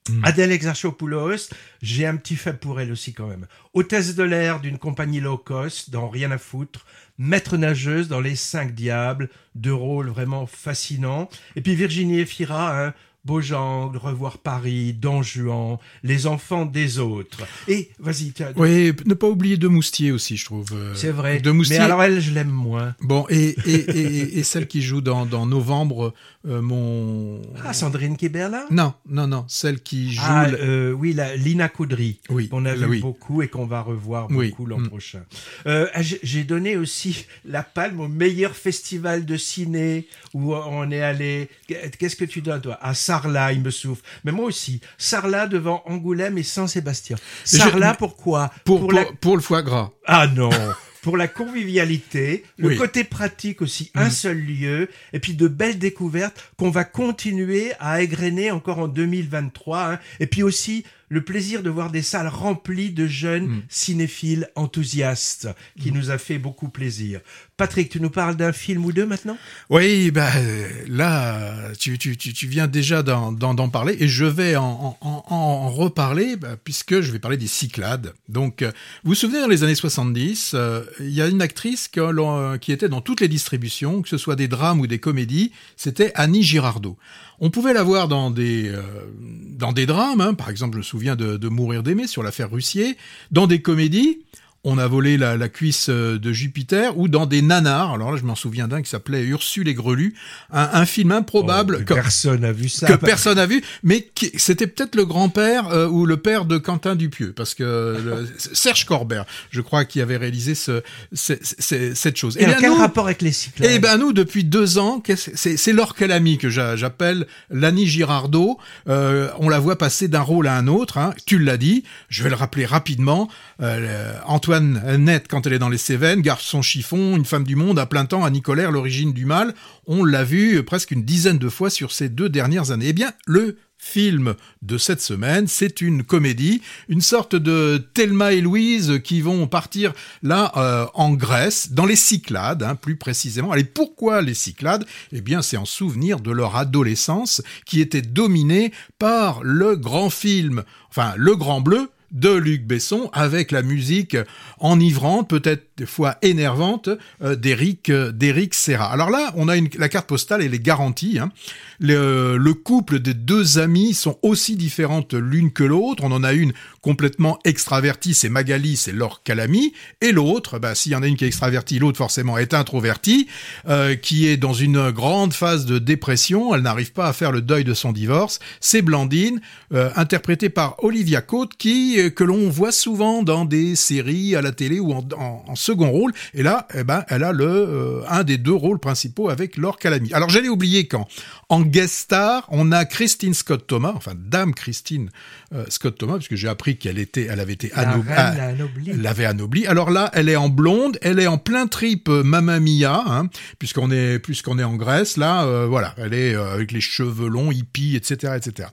Mm. 0.10 0.26
Adèle 0.26 0.52
Exarchopoulos, 0.52 1.50
j'ai 1.82 2.06
un 2.06 2.18
petit 2.18 2.36
fait 2.36 2.60
pour 2.60 2.82
elle 2.82 2.92
aussi 2.92 3.14
quand 3.14 3.28
même. 3.28 3.48
Hôtesse 3.74 4.16
de 4.16 4.24
l'air 4.24 4.60
d'une 4.60 4.78
compagnie 4.78 5.22
low 5.22 5.38
cost 5.38 5.92
dans 5.92 6.10
Rien 6.10 6.32
à 6.32 6.38
foutre, 6.38 6.86
maître 7.18 7.58
nageuse 7.58 8.10
dans 8.10 8.20
Les 8.20 8.36
Cinq 8.36 8.74
Diables, 8.74 9.30
deux 9.56 9.74
rôles 9.74 10.10
vraiment 10.10 10.46
fascinants. 10.46 11.30
Et 11.56 11.62
puis 11.62 11.76
Virginie 11.76 12.20
Efira, 12.20 12.88
hein, 12.88 12.94
Beaugenre, 13.26 13.92
Revoir 14.02 14.38
Paris, 14.38 14.94
Don 14.94 15.24
Juan, 15.24 15.78
Les 16.04 16.28
enfants 16.28 16.66
des 16.66 17.00
autres. 17.00 17.40
Et 17.68 17.90
vas-y. 18.00 18.34
Oui, 18.58 18.92
ne 19.06 19.14
pas 19.14 19.28
oublier 19.28 19.58
De 19.58 19.68
Moustier 19.68 20.12
aussi, 20.12 20.36
je 20.38 20.46
trouve. 20.46 20.68
euh, 20.74 20.94
C'est 20.96 21.12
vrai. 21.12 21.40
De 21.40 21.52
Moustier. 21.52 21.78
Mais 21.80 21.84
alors 21.86 22.04
elle, 22.04 22.20
je 22.20 22.32
l'aime 22.32 22.50
moins. 22.50 22.96
Bon, 23.02 23.26
et, 23.30 23.56
et, 23.66 23.74
et, 23.76 24.40
et 24.40 24.44
celle 24.44 24.68
qui 24.68 24.82
joue 24.82 25.02
dans, 25.02 25.26
dans 25.26 25.46
Novembre, 25.46 26.14
euh, 26.46 26.62
mon. 26.62 27.42
Ah, 27.64 27.72
Sandrine 27.74 28.18
Kiberlin 28.18 28.66
Non, 28.72 28.94
non, 29.08 29.28
non, 29.28 29.46
celle 29.48 29.82
qui 29.82 30.12
joue. 30.14 30.22
Ah, 30.26 30.50
le- 30.50 30.58
euh, 30.62 30.92
oui, 30.92 31.14
la, 31.14 31.36
Lina 31.38 31.70
Coudry, 31.70 32.20
Oui, 32.30 32.50
qu'on 32.50 32.66
a 32.66 32.76
vu 32.76 32.86
oui. 32.86 33.00
beaucoup 33.00 33.42
et 33.42 33.48
qu'on 33.48 33.66
va 33.66 33.82
revoir 33.82 34.28
Oui, 34.32 34.50
beaucoup 34.50 34.66
l'an 34.66 34.80
mm. 34.80 34.88
prochain. 34.90 35.24
Euh, 35.66 35.88
ah, 35.94 36.02
j'ai- 36.02 36.44
donné 36.44 36.76
aussi 36.76 37.26
la 37.46 37.64
palme 37.64 38.02
au 38.02 38.10
meilleur 38.10 38.54
festival 38.54 39.26
de 39.26 39.38
ciné 39.38 40.08
où 40.34 40.54
on 40.54 40.92
est 40.92 41.00
allé. 41.02 41.48
Qu'est-ce 41.68 42.18
que 42.18 42.26
tu 42.26 42.42
donnes, 42.42 42.60
toi? 42.60 42.78
À 42.82 42.94
Sarlat, 43.14 43.54
il 43.54 43.62
me 43.62 43.70
souffle. 43.70 44.02
Mais 44.24 44.32
moi 44.32 44.46
aussi. 44.46 44.82
Sarlat 44.98 45.46
devant 45.48 45.84
Angoulême 45.86 46.40
et 46.40 46.44
Saint-Sébastien. 46.44 47.16
Sarlat, 47.44 47.94
pourquoi? 47.94 48.52
pour, 48.66 48.80
pour, 48.80 48.92
la 48.92 49.06
pour 49.22 49.36
le 49.36 49.42
foie 49.44 49.62
gras. 49.62 49.92
ah 50.08 50.26
non 50.28 50.50
Pour 51.04 51.18
la 51.18 51.28
convivialité, 51.28 52.46
le 52.58 52.70
Oui. 52.70 52.78
côté 52.78 53.04
pratique 53.04 53.62
aussi, 53.62 53.92
un 53.94 54.10
seul 54.10 54.38
lieu, 54.40 54.88
et 55.12 55.20
puis 55.20 55.34
de 55.34 55.50
belles 55.50 55.78
découvertes 55.78 56.42
qu'on 56.58 56.70
va 56.70 56.86
continuer 56.86 57.74
à 57.82 58.02
égrener 58.02 58.52
encore 58.52 58.80
en 58.80 58.88
2023. 58.88 59.92
hein. 59.96 60.00
Et 60.22 60.28
puis 60.28 60.44
aussi 60.44 60.86
le 61.10 61.22
plaisir 61.22 61.62
de 61.62 61.70
voir 61.70 61.92
des 61.92 62.02
salles 62.02 62.30
remplies 62.30 62.90
de 62.92 63.06
jeunes 63.06 63.64
cinéphiles 63.68 64.48
enthousiastes, 64.56 65.50
qui 65.80 65.92
nous 65.92 66.10
a 66.10 66.18
fait 66.18 66.40
beaucoup 66.40 66.70
plaisir. 66.70 67.20
Patrick, 67.56 67.90
tu 67.90 68.02
nous 68.02 68.10
parles 68.10 68.36
d'un 68.36 68.52
film 68.52 68.84
ou 68.84 68.92
deux 68.92 69.06
maintenant? 69.06 69.38
Oui, 69.70 70.10
bah, 70.10 70.30
euh, 70.38 70.68
là, 70.88 71.72
tu, 71.80 72.00
tu, 72.00 72.18
tu, 72.18 72.48
viens 72.48 72.68
déjà 72.68 73.04
d'en, 73.04 73.70
parler 73.70 73.96
et 74.00 74.08
je 74.08 74.26
vais 74.26 74.56
en, 74.56 74.98
en, 75.00 75.24
en, 75.28 75.70
reparler 75.70 76.36
bah, 76.36 76.56
puisque 76.62 77.02
je 77.02 77.12
vais 77.12 77.20
parler 77.20 77.38
des 77.38 77.48
Cyclades. 77.48 78.14
Donc, 78.28 78.64
euh, 78.64 78.72
vous 79.04 79.12
vous 79.12 79.16
souvenez, 79.16 79.40
dans 79.40 79.48
les 79.48 79.64
années 79.64 79.76
70, 79.76 80.54
euh, 80.56 80.84
il 81.00 81.12
y 81.12 81.22
a 81.22 81.28
une 81.28 81.42
actrice 81.44 81.92
l'on- 81.96 82.58
qui 82.58 82.72
était 82.72 82.90
dans 82.90 83.02
toutes 83.02 83.22
les 83.22 83.28
distributions, 83.28 84.02
que 84.02 84.10
ce 84.10 84.18
soit 84.18 84.36
des 84.36 84.48
drames 84.48 84.80
ou 84.80 84.88
des 84.88 85.00
comédies, 85.00 85.52
c'était 85.78 86.12
Annie 86.16 86.44
Girardot. 86.44 86.98
On 87.40 87.50
pouvait 87.50 87.74
la 87.74 87.84
voir 87.84 88.08
dans 88.08 88.32
des, 88.32 88.70
euh, 88.70 88.82
dans 89.20 89.74
des 89.74 89.86
drames, 89.86 90.22
hein, 90.22 90.34
par 90.34 90.50
exemple, 90.50 90.74
je 90.74 90.78
me 90.78 90.84
souviens 90.84 91.16
de, 91.16 91.38
de 91.38 91.48
Mourir 91.50 91.84
d'aimer 91.84 92.08
sur 92.08 92.24
l'affaire 92.24 92.50
Russier, 92.50 92.98
dans 93.32 93.48
des 93.48 93.62
comédies, 93.62 94.22
on 94.66 94.78
a 94.78 94.88
volé 94.88 95.18
la, 95.18 95.36
la 95.36 95.50
cuisse 95.50 95.88
euh, 95.90 96.18
de 96.18 96.32
Jupiter, 96.32 96.98
ou 96.98 97.08
dans 97.10 97.26
des 97.26 97.42
nanars, 97.42 97.94
alors 97.94 98.12
là 98.12 98.18
je 98.18 98.24
m'en 98.24 98.36
souviens 98.36 98.68
d'un 98.68 98.82
qui 98.82 98.90
s'appelait 98.90 99.24
Ursule 99.24 99.68
et 99.68 99.74
Grelu, 99.74 100.16
un, 100.52 100.70
un 100.74 100.86
film 100.86 101.12
improbable 101.12 101.80
Oh, 101.82 101.84
que, 101.86 101.94
Personne 101.94 102.42
n'a 102.42 102.52
vu 102.54 102.70
ça. 102.70 102.88
que 102.88 102.94
personne 102.94 103.36
n'a 103.36 103.46
vu, 103.46 103.62
mais 103.84 104.10
qui- 104.16 104.32
c'était 104.38 104.68
peut-être 104.68 104.96
le 104.96 105.06
grand-père 105.06 105.68
euh, 105.70 105.88
ou 105.88 106.06
le 106.06 106.18
père 106.18 106.46
de 106.46 106.58
Quentin 106.58 106.96
Dupieux, 106.96 107.34
parce 107.36 107.56
que 107.56 107.64
le- 107.64 108.28
Serge 108.54 108.86
Corbert, 108.86 109.26
je 109.52 109.60
crois, 109.62 109.84
qui 109.86 110.00
avait 110.02 110.18
réalisé 110.18 110.56
ce, 110.56 110.82
ce- 111.12 111.34
ce- 111.42 111.94
cette 111.94 112.16
chose. 112.18 112.38
Et 112.38 112.46
bien, 112.46 112.56
quel 112.60 112.70
nous- 112.72 112.78
rapport 112.78 113.06
avec 113.08 113.22
les 113.22 113.32
cyclades 113.34 113.70
eh 113.74 113.80
ben 113.80 113.98
nous, 113.98 114.14
depuis 114.14 114.44
deux 114.46 114.78
ans, 114.78 115.02
c'est 115.16 115.58
c'est 115.58 115.74
Laure 115.74 115.96
Calamy 115.96 116.38
que 116.38 116.50
j'a- 116.50 116.76
j'appelle 116.76 117.28
Lani 117.50 117.86
Girardot. 117.88 118.58
Euh, 118.88 119.30
on 119.40 119.50
la 119.50 119.60
voit 119.60 119.78
passer 119.78 120.08
d'un 120.08 120.22
rôle 120.22 120.48
à 120.48 120.56
un 120.56 120.68
autre. 120.68 120.98
Hein. 120.98 121.14
Tu 121.26 121.38
l'as 121.40 121.58
dit. 121.58 121.84
Je 122.10 122.24
vais 122.24 122.30
le 122.30 122.36
rappeler 122.36 122.66
rapidement. 122.66 123.30
Euh, 123.62 124.14
Antoine 124.26 124.53
Net, 124.62 125.28
quand 125.28 125.48
elle 125.48 125.54
est 125.54 125.60
dans 125.60 125.70
les 125.70 125.78
Cévennes, 125.78 126.22
garde 126.22 126.42
son 126.42 126.62
chiffon, 126.62 127.16
une 127.16 127.26
femme 127.26 127.44
du 127.44 127.56
monde 127.56 127.80
à 127.80 127.86
plein 127.86 128.06
temps, 128.06 128.24
à 128.24 128.30
Nicolaire, 128.30 128.72
l'origine 128.72 129.14
du 129.14 129.26
mal. 129.26 129.54
On 129.88 130.04
l'a 130.04 130.24
vu 130.24 130.64
presque 130.64 130.92
une 130.92 131.04
dizaine 131.04 131.38
de 131.38 131.50
fois 131.50 131.70
sur 131.70 131.92
ces 131.92 132.10
deux 132.10 132.30
dernières 132.30 132.72
années. 132.72 132.88
Eh 132.90 132.94
bien, 132.94 133.12
le 133.26 133.58
film 133.78 134.36
de 134.62 134.78
cette 134.78 135.02
semaine, 135.02 135.48
c'est 135.48 135.82
une 135.82 136.04
comédie, 136.04 136.62
une 136.88 137.02
sorte 137.02 137.36
de 137.36 137.86
Thelma 137.94 138.32
et 138.32 138.42
Louise 138.42 139.02
qui 139.04 139.22
vont 139.22 139.46
partir 139.48 139.94
là 140.22 140.52
euh, 140.56 140.86
en 140.94 141.14
Grèce, 141.14 141.72
dans 141.72 141.86
les 141.86 141.98
Cyclades, 141.98 142.64
hein, 142.64 142.76
plus 142.76 142.96
précisément. 142.96 143.52
Allez, 143.52 143.66
pourquoi 143.66 144.22
les 144.22 144.34
Cyclades? 144.34 144.86
Eh 145.12 145.22
bien, 145.22 145.42
c'est 145.42 145.58
en 145.58 145.66
souvenir 145.66 146.22
de 146.22 146.32
leur 146.32 146.56
adolescence 146.56 147.42
qui 147.66 147.82
était 147.82 148.02
dominée 148.02 148.72
par 149.00 149.44
le 149.44 149.76
grand 149.76 150.10
film, 150.10 150.64
enfin 150.90 151.14
le 151.18 151.36
Grand 151.36 151.60
Bleu 151.60 151.90
de 152.14 152.32
Luc 152.32 152.66
Besson 152.66 153.10
avec 153.12 153.52
la 153.52 153.64
musique 153.64 154.16
enivrante, 154.60 155.30
peut-être 155.30 155.68
des 155.78 155.88
fois 155.88 156.18
énervante, 156.22 156.90
euh, 157.24 157.36
d'Éric 157.36 157.90
euh, 157.90 158.48
Serra. 158.52 158.86
Alors 158.92 159.10
là, 159.10 159.34
on 159.36 159.48
a 159.48 159.58
une, 159.58 159.68
la 159.78 159.90
carte 159.90 160.08
postale, 160.08 160.42
elle 160.44 160.54
est 160.54 160.60
garantie. 160.60 161.18
Hein. 161.20 161.32
Le, 161.80 162.38
le 162.38 162.54
couple 162.54 163.00
des 163.00 163.16
deux 163.16 163.58
amies 163.58 163.94
sont 163.94 164.18
aussi 164.22 164.56
différentes 164.56 165.14
l'une 165.14 165.52
que 165.52 165.64
l'autre. 165.64 166.04
On 166.06 166.12
en 166.12 166.24
a 166.24 166.34
une 166.34 166.54
complètement 166.84 167.40
extravertie, 167.46 168.14
c'est 168.14 168.30
Magali, 168.30 168.76
c'est 168.76 168.92
Laure 168.92 169.24
Calamy, 169.24 169.74
et 170.02 170.12
l'autre, 170.12 170.60
bah, 170.60 170.76
s'il 170.76 170.92
y 170.92 170.96
en 170.96 171.02
a 171.02 171.08
une 171.08 171.16
qui 171.16 171.24
est 171.24 171.28
extravertie, 171.28 171.80
l'autre 171.80 171.98
forcément 171.98 172.38
est 172.38 172.54
introvertie, 172.54 173.28
euh, 173.68 173.96
qui 173.96 174.28
est 174.28 174.38
dans 174.38 174.54
une 174.54 174.92
grande 174.92 175.34
phase 175.34 175.66
de 175.66 175.80
dépression. 175.80 176.54
Elle 176.54 176.62
n'arrive 176.62 176.92
pas 176.92 177.08
à 177.08 177.14
faire 177.14 177.32
le 177.32 177.42
deuil 177.42 177.64
de 177.64 177.74
son 177.74 177.94
divorce. 177.94 178.40
C'est 178.60 178.82
Blandine, 178.82 179.42
euh, 179.74 179.90
interprétée 179.96 180.50
par 180.50 180.76
Olivia 180.84 181.22
Cote, 181.22 181.56
qui 181.58 182.00
euh, 182.00 182.10
que 182.10 182.24
l'on 182.24 182.50
voit 182.50 182.74
souvent 182.74 183.24
dans 183.24 183.46
des 183.46 183.76
séries 183.76 184.36
à 184.36 184.42
la 184.42 184.52
télé 184.52 184.80
ou 184.80 184.94
en, 184.94 185.56
second 185.56 185.90
rôle. 185.90 186.12
Et 186.34 186.44
là, 186.44 186.68
eh 186.76 186.84
ben, 186.84 187.04
elle 187.08 187.24
a 187.24 187.32
le 187.32 187.46
euh, 187.46 188.02
un 188.10 188.24
des 188.24 188.38
deux 188.38 188.54
rôles 188.54 188.80
principaux 188.80 189.30
avec 189.30 189.58
Laure 189.58 189.80
Calamy. 189.80 190.14
Alors 190.14 190.30
j'allais 190.30 190.50
oublier 190.50 190.88
quand 190.88 191.08
en 191.50 191.62
guest 191.62 191.96
star, 191.96 192.46
on 192.50 192.72
a 192.72 192.86
Christine 192.86 193.34
Scott 193.34 193.66
Thomas, 193.68 193.94
enfin 193.96 194.14
Dame 194.16 194.54
Christine 194.54 195.10
euh, 195.54 195.66
Scott 195.70 195.98
Thomas, 195.98 196.16
puisque 196.16 196.36
j'ai 196.36 196.48
appris 196.48 196.78
qu'elle 196.78 196.98
était, 196.98 197.28
elle 197.30 197.40
avait 197.40 197.54
été 197.54 197.70
anob- 197.70 198.08
reine 198.08 198.38
ah, 198.40 198.48
anoblie. 198.48 198.90
elle 198.90 199.02
l'avait 199.02 199.26
anobli. 199.26 199.66
Alors 199.68 199.92
là, 199.92 200.10
elle 200.14 200.30
est 200.30 200.36
en 200.36 200.50
blonde, 200.50 200.98
elle 201.02 201.20
est 201.20 201.28
en 201.28 201.38
plein 201.38 201.68
trip 201.68 202.10
euh, 202.10 202.24
Mamma 202.24 202.60
Mia, 202.60 203.04
hein, 203.06 203.30
puisqu'on 203.60 203.92
est 203.92 204.20
puisqu'on 204.20 204.60
est 204.60 204.64
en 204.64 204.76
Grèce. 204.76 205.18
Là, 205.18 205.44
euh, 205.46 205.68
voilà, 205.68 205.94
elle 205.98 206.14
est 206.14 206.36
euh, 206.36 206.54
avec 206.54 206.72
les 206.72 206.82
cheveux 206.82 207.28
longs, 207.28 207.52
hippie, 207.52 207.96
etc., 207.96 208.34
etc. 208.36 208.70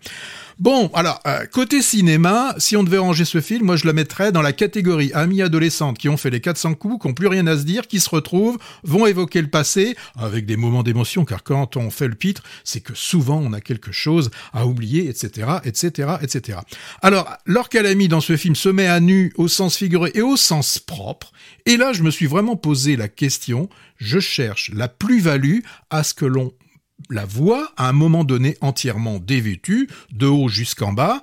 Bon, 0.58 0.90
alors 0.92 1.22
côté 1.52 1.80
cinéma, 1.80 2.54
si 2.58 2.76
on 2.76 2.82
devait 2.82 2.98
ranger 2.98 3.24
ce 3.24 3.40
film, 3.40 3.64
moi 3.64 3.76
je 3.76 3.86
le 3.86 3.94
mettrais 3.94 4.30
dans 4.30 4.42
la 4.42 4.52
catégorie 4.52 5.10
amis 5.14 5.40
adolescentes 5.40 5.96
qui 5.96 6.10
ont 6.10 6.18
fait 6.18 6.28
les 6.28 6.42
400 6.42 6.74
coups, 6.74 7.00
qui 7.00 7.08
ont 7.08 7.14
plus 7.14 7.28
rien 7.28 7.46
à 7.46 7.56
se 7.56 7.62
dire, 7.62 7.88
qui 7.88 7.98
se 7.98 8.10
retrouvent, 8.10 8.58
vont 8.84 9.06
évoquer 9.06 9.40
le 9.40 9.48
passé 9.48 9.96
avec 10.18 10.44
des 10.44 10.58
moments 10.58 10.82
d'émotion, 10.82 11.24
car 11.24 11.44
quand 11.44 11.78
on 11.78 11.88
fait 11.88 12.08
le 12.08 12.14
pitre, 12.14 12.42
c'est 12.62 12.80
que 12.80 12.94
souvent 12.94 13.40
on 13.42 13.54
a 13.54 13.62
quelque 13.62 13.90
chose 13.90 14.30
à 14.52 14.66
oublier, 14.66 15.08
etc., 15.08 15.48
etc., 15.64 16.16
etc. 16.20 16.58
Alors, 17.02 17.28
Laure 17.46 17.68
Calamy 17.68 18.08
dans 18.08 18.20
ce 18.20 18.36
film 18.36 18.54
se 18.54 18.68
met 18.68 18.86
à 18.86 19.00
nu 19.00 19.32
au 19.36 19.48
sens 19.48 19.76
figuré 19.76 20.10
et 20.14 20.22
au 20.22 20.36
sens 20.36 20.78
propre, 20.78 21.32
et 21.66 21.76
là 21.76 21.92
je 21.92 22.02
me 22.02 22.10
suis 22.10 22.26
vraiment 22.26 22.56
posé 22.56 22.96
la 22.96 23.08
question, 23.08 23.68
je 23.96 24.18
cherche 24.18 24.70
la 24.74 24.88
plus-value 24.88 25.60
à 25.90 26.02
ce 26.02 26.14
que 26.14 26.26
l'on 26.26 26.52
la 27.08 27.24
voix 27.24 27.72
à 27.76 27.88
un 27.88 27.92
moment 27.92 28.24
donné 28.24 28.56
entièrement 28.60 29.18
dévêtue, 29.18 29.88
de 30.12 30.26
haut 30.26 30.48
jusqu'en 30.48 30.92
bas. 30.92 31.22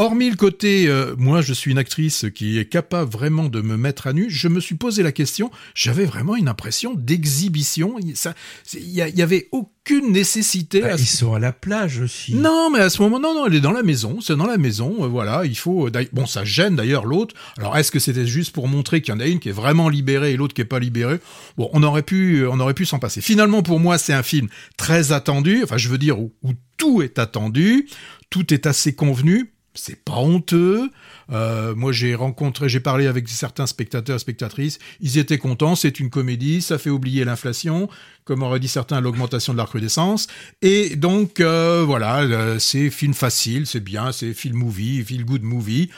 Hormis 0.00 0.30
le 0.30 0.36
côté, 0.36 0.88
euh, 0.88 1.14
moi 1.18 1.42
je 1.42 1.52
suis 1.52 1.70
une 1.70 1.76
actrice 1.76 2.24
qui 2.34 2.58
est 2.58 2.64
capable 2.64 3.10
vraiment 3.10 3.50
de 3.50 3.60
me 3.60 3.76
mettre 3.76 4.06
à 4.06 4.14
nu, 4.14 4.30
je 4.30 4.48
me 4.48 4.58
suis 4.58 4.74
posé 4.74 5.02
la 5.02 5.12
question, 5.12 5.50
j'avais 5.74 6.06
vraiment 6.06 6.36
une 6.36 6.48
impression 6.48 6.94
d'exhibition, 6.94 7.96
il 7.98 8.16
ça- 8.16 8.34
c'est- 8.64 8.80
il 8.80 8.88
y, 8.88 9.02
a- 9.02 9.08
il 9.08 9.18
y 9.18 9.20
avait 9.20 9.48
aucune 9.52 10.10
nécessité 10.10 10.80
Bah, 10.80 10.94
à 10.94 10.96
ils 10.96 11.04
sont 11.04 11.34
à 11.34 11.38
la 11.38 11.52
plage 11.52 12.00
aussi. 12.00 12.34
non, 12.34 12.70
mais 12.70 12.78
à 12.78 12.88
ce 12.88 13.02
moment, 13.02 13.20
non, 13.20 13.34
non, 13.34 13.46
elle 13.46 13.54
est 13.56 13.60
dans 13.60 13.72
la 13.72 13.82
maison, 13.82 14.22
c'est 14.22 14.36
dans 14.36 14.46
la 14.46 14.56
maison, 14.56 15.04
euh, 15.04 15.06
voilà, 15.06 15.44
il 15.44 15.54
faut, 15.56 15.88
euh, 15.88 16.04
bon, 16.14 16.24
ça 16.24 16.46
gêne 16.46 16.76
d'ailleurs 16.76 17.04
l'autre. 17.04 17.34
Alors, 17.58 17.76
est-ce 17.76 17.90
que 17.90 17.98
c'était 17.98 18.26
juste 18.26 18.52
pour 18.54 18.68
montrer 18.68 19.02
qu'il 19.02 19.12
y 19.12 19.16
en 19.18 19.20
a 19.20 19.26
une 19.26 19.38
qui 19.38 19.50
est 19.50 19.52
vraiment 19.52 19.90
libérée 19.90 20.32
et 20.32 20.36
l'autre 20.38 20.54
qui 20.54 20.62
est 20.62 20.64
pas 20.64 20.78
libérée? 20.80 21.18
Bon, 21.58 21.68
on 21.74 21.82
aurait 21.82 22.02
pu, 22.04 22.36
euh, 22.40 22.50
on 22.50 22.58
aurait 22.60 22.72
pu 22.72 22.86
s'en 22.86 22.98
passer. 22.98 23.20
Finalement, 23.20 23.62
pour 23.62 23.80
moi, 23.80 23.98
c'est 23.98 24.14
un 24.14 24.22
film 24.22 24.48
très 24.78 25.12
attendu, 25.12 25.60
enfin, 25.62 25.76
je 25.76 25.90
veux 25.90 25.98
dire, 25.98 26.18
où, 26.18 26.32
où 26.42 26.52
tout 26.78 27.02
est 27.02 27.18
attendu, 27.18 27.86
tout 28.30 28.54
est 28.54 28.64
assez 28.66 28.94
convenu, 28.94 29.52
c'est 29.74 30.02
pas 30.04 30.16
honteux. 30.16 30.90
Euh, 31.30 31.74
moi, 31.74 31.92
j'ai 31.92 32.14
rencontré, 32.14 32.68
j'ai 32.68 32.80
parlé 32.80 33.06
avec 33.06 33.28
certains 33.28 33.66
spectateurs 33.66 34.18
spectatrices. 34.18 34.78
Ils 35.00 35.18
étaient 35.18 35.38
contents. 35.38 35.76
C'est 35.76 36.00
une 36.00 36.10
comédie. 36.10 36.60
Ça 36.60 36.78
fait 36.78 36.90
oublier 36.90 37.24
l'inflation, 37.24 37.88
comme 38.24 38.42
auraient 38.42 38.60
dit 38.60 38.68
certains, 38.68 39.00
l'augmentation 39.00 39.52
de 39.52 39.58
la 39.58 39.64
recrudescence. 39.64 40.26
Et 40.62 40.96
donc, 40.96 41.40
euh, 41.40 41.84
voilà, 41.86 42.20
euh, 42.22 42.58
c'est 42.58 42.90
film 42.90 43.14
facile, 43.14 43.66
c'est 43.66 43.80
bien, 43.80 44.12
c'est 44.12 44.34
film 44.34 44.56
movie, 44.56 45.04
feel 45.04 45.24
good 45.24 45.42
movie. 45.42 45.90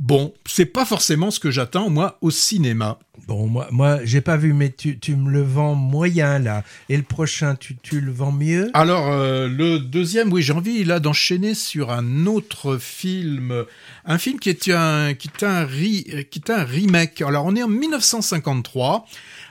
Bon, 0.00 0.32
c'est 0.46 0.64
pas 0.64 0.86
forcément 0.86 1.30
ce 1.30 1.38
que 1.38 1.50
j'attends 1.50 1.90
moi 1.90 2.16
au 2.22 2.30
cinéma. 2.30 2.98
Bon, 3.28 3.46
moi, 3.46 3.68
moi 3.70 3.98
j'ai 4.02 4.22
pas 4.22 4.38
vu, 4.38 4.54
mais 4.54 4.70
tu, 4.70 4.98
tu, 4.98 5.14
me 5.14 5.30
le 5.30 5.42
vends 5.42 5.74
moyen 5.74 6.38
là. 6.38 6.64
Et 6.88 6.96
le 6.96 7.02
prochain, 7.02 7.54
tu, 7.54 7.76
tu 7.76 8.00
le 8.00 8.10
vends 8.10 8.32
mieux? 8.32 8.70
Alors, 8.72 9.12
euh, 9.12 9.46
le 9.46 9.78
deuxième, 9.78 10.32
oui, 10.32 10.40
j'ai 10.40 10.54
envie 10.54 10.84
là 10.84 11.00
d'enchaîner 11.00 11.52
sur 11.52 11.90
un 11.90 12.24
autre 12.24 12.78
film. 12.78 13.66
Un 14.06 14.16
film 14.16 14.40
qui 14.40 14.48
est 14.48 14.70
un, 14.70 15.12
qui 15.12 15.28
est 15.28 15.44
un, 15.44 15.66
qui 15.66 16.38
est 16.38 16.50
un 16.50 16.64
remake. 16.64 17.20
Alors, 17.20 17.44
on 17.44 17.54
est 17.54 17.62
en 17.62 17.68
1953. 17.68 19.06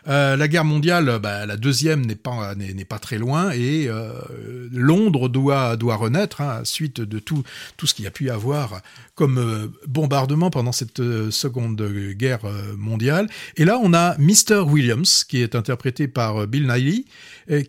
Euh, 0.08 0.36
la 0.36 0.48
guerre 0.48 0.66
mondiale, 0.66 1.20
bah, 1.22 1.46
la 1.46 1.58
deuxième 1.58 2.06
n'est 2.06 2.16
pas 2.16 2.56
n'est 2.56 2.86
pas 2.86 3.00
très 3.00 3.18
loin 3.18 3.52
et 3.52 3.88
euh, 3.88 4.14
Londres 4.72 5.30
doit 5.30 5.76
doit 5.76 5.96
renaître 5.96 6.42
hein, 6.42 6.62
suite 6.64 7.02
de 7.02 7.20
tout 7.20 7.44
tout 7.78 7.88
ce 7.88 7.94
qu'il 7.94 8.06
y 8.06 8.08
a 8.08 8.12
pu 8.12 8.30
avoir 8.30 8.82
comme 9.16 9.38
euh, 9.38 9.68
bombardement 9.88 10.50
pendant 10.50 10.72
cette 10.72 11.02
seconde 11.30 11.82
guerre 12.14 12.40
mondiale. 12.78 13.28
Et 13.58 13.66
là, 13.66 13.80
on 13.82 13.94
a 13.94 14.18
Mr. 14.18 14.62
Williams 14.66 15.24
qui 15.24 15.42
est 15.42 15.56
interprété 15.56 16.08
par 16.08 16.48
Bill 16.48 16.68
Nighy, 16.68 17.06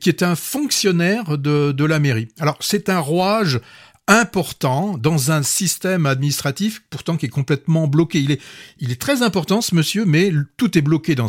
qui 0.01 0.09
est 0.09 0.23
un 0.23 0.37
fonctionnaire 0.37 1.39
de 1.39 1.73
de 1.73 1.85
la 1.85 1.99
mairie. 1.99 2.29
Alors 2.39 2.57
c'est 2.61 2.89
un 2.89 3.01
rouage 3.01 3.61
important 4.11 4.99
dans 4.99 5.31
un 5.31 5.45
système 5.45 6.05
administratif 6.05 6.83
pourtant 6.90 7.17
qui 7.17 7.26
est 7.26 7.31
complètement 7.31 7.87
bloqué. 7.87 8.19
Il 8.81 8.90
est, 8.90 9.00
très 9.00 9.23
important 9.23 9.61
ce 9.61 9.75
monsieur, 9.75 10.05
mais 10.05 10.33
tout 10.57 10.76
est 10.76 10.83
bloqué 10.83 11.14
dans 11.14 11.29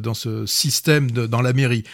dans 0.00 0.14
ce 0.14 0.46
système 0.46 1.10
dans 1.10 1.42
la 1.42 1.52
mairie. 1.52 1.84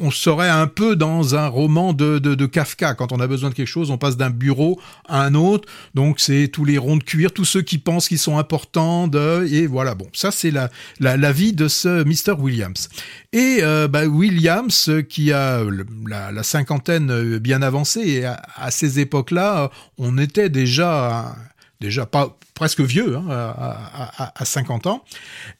On, 0.00 0.12
serait 0.12 0.48
un 0.48 0.68
peu 0.68 0.94
dans 0.94 1.34
un 1.34 1.48
roman 1.48 1.92
de, 1.92 2.46
Kafka. 2.46 2.94
Quand 2.94 3.10
on 3.10 3.18
a 3.18 3.26
besoin 3.26 3.50
de 3.50 3.54
quelque 3.54 3.66
chose, 3.66 3.90
on 3.90 3.98
passe 3.98 4.16
d'un 4.16 4.30
bureau 4.30 4.80
à 5.08 5.22
un 5.22 5.34
autre. 5.34 5.68
Donc 5.94 6.20
c'est 6.20 6.48
tous 6.48 6.64
les 6.64 6.78
ronds 6.78 6.96
de 6.96 7.02
cuir, 7.02 7.32
tous 7.32 7.44
ceux 7.44 7.62
qui 7.62 7.78
pensent 7.78 8.08
qu'ils 8.08 8.18
sont 8.18 8.38
importants. 8.38 9.10
Et 9.50 9.66
voilà. 9.66 9.96
Bon, 9.96 10.06
ça 10.12 10.30
c'est 10.30 10.52
la, 10.52 11.32
vie 11.32 11.52
de 11.52 11.66
ce 11.66 12.04
Mr 12.04 12.40
Williams. 12.40 12.88
Et 13.32 13.58
euh, 13.62 13.88
bah, 13.88 14.06
Williams 14.06 14.90
qui 15.08 15.32
a 15.32 15.62
la, 16.06 16.32
la, 16.32 16.42
cinquantaine 16.42 17.38
bien 17.38 17.60
avancée 17.60 18.00
et 18.00 18.24
à, 18.24 18.40
à 18.56 18.70
ces 18.70 19.00
époques-là 19.00 19.70
on 19.98 20.16
était 20.16 20.48
déjà 20.48 21.36
déjà 21.80 22.06
pas 22.06 22.38
presque 22.54 22.80
vieux, 22.80 23.16
hein, 23.16 23.24
à, 23.28 24.44
50 24.44 24.88
ans, 24.88 25.04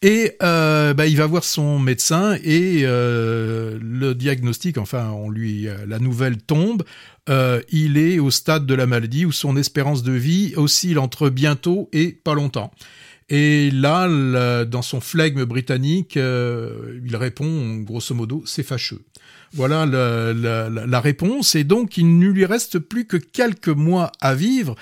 et 0.03 0.33
euh, 0.43 0.93
bah, 0.93 1.07
il 1.07 1.17
va 1.17 1.27
voir 1.27 1.45
son 1.45 1.79
médecin 1.79 2.37
et 2.43 2.81
euh, 2.83 3.79
le 3.81 4.17
diagnostic, 4.17 4.79
enfin, 4.79 5.11
on 5.11 5.31
lui, 5.31 5.69
la 5.87 6.01
nouvelle 6.01 6.39
tombe. 6.39 6.83
Euh, 7.29 7.61
il 7.71 7.99
est 7.99 8.19
au 8.19 8.31
stade 8.31 8.67
de 8.67 8.75
la 8.75 8.87
maladie 8.87 9.27
où 9.27 9.33
son 9.33 9.57
espérance 9.57 10.03
de 10.03 10.13
vie 10.13 10.55
oscille 10.57 10.99
entre 10.99 11.29
bientôt 11.29 11.89
et 11.93 12.11
pas 12.13 12.35
longtemps. 12.35 12.73
Et 13.31 13.71
là, 13.71 14.65
dans 14.65 14.83
son 14.83 15.01
flegme 15.01 15.45
britannique, 15.45 16.17
il 16.17 17.17
répond 17.17 17.77
grosso 17.77 18.15
modo, 18.15 18.43
c'est 18.47 18.63
fâcheux. 18.63 19.03
Voilà 19.53 19.87
la, 19.87 21.01
réponse. 21.01 21.55
Et 21.55 21.65
donc, 21.65 21.97
il 21.97 22.19
ne 22.19 22.29
lui 22.29 22.45
reste 22.45 22.79
plus 22.79 23.07
que 23.07 23.17
quelques 23.17 23.69
mois 23.69 24.13
à 24.21 24.35
vivre. 24.35 24.75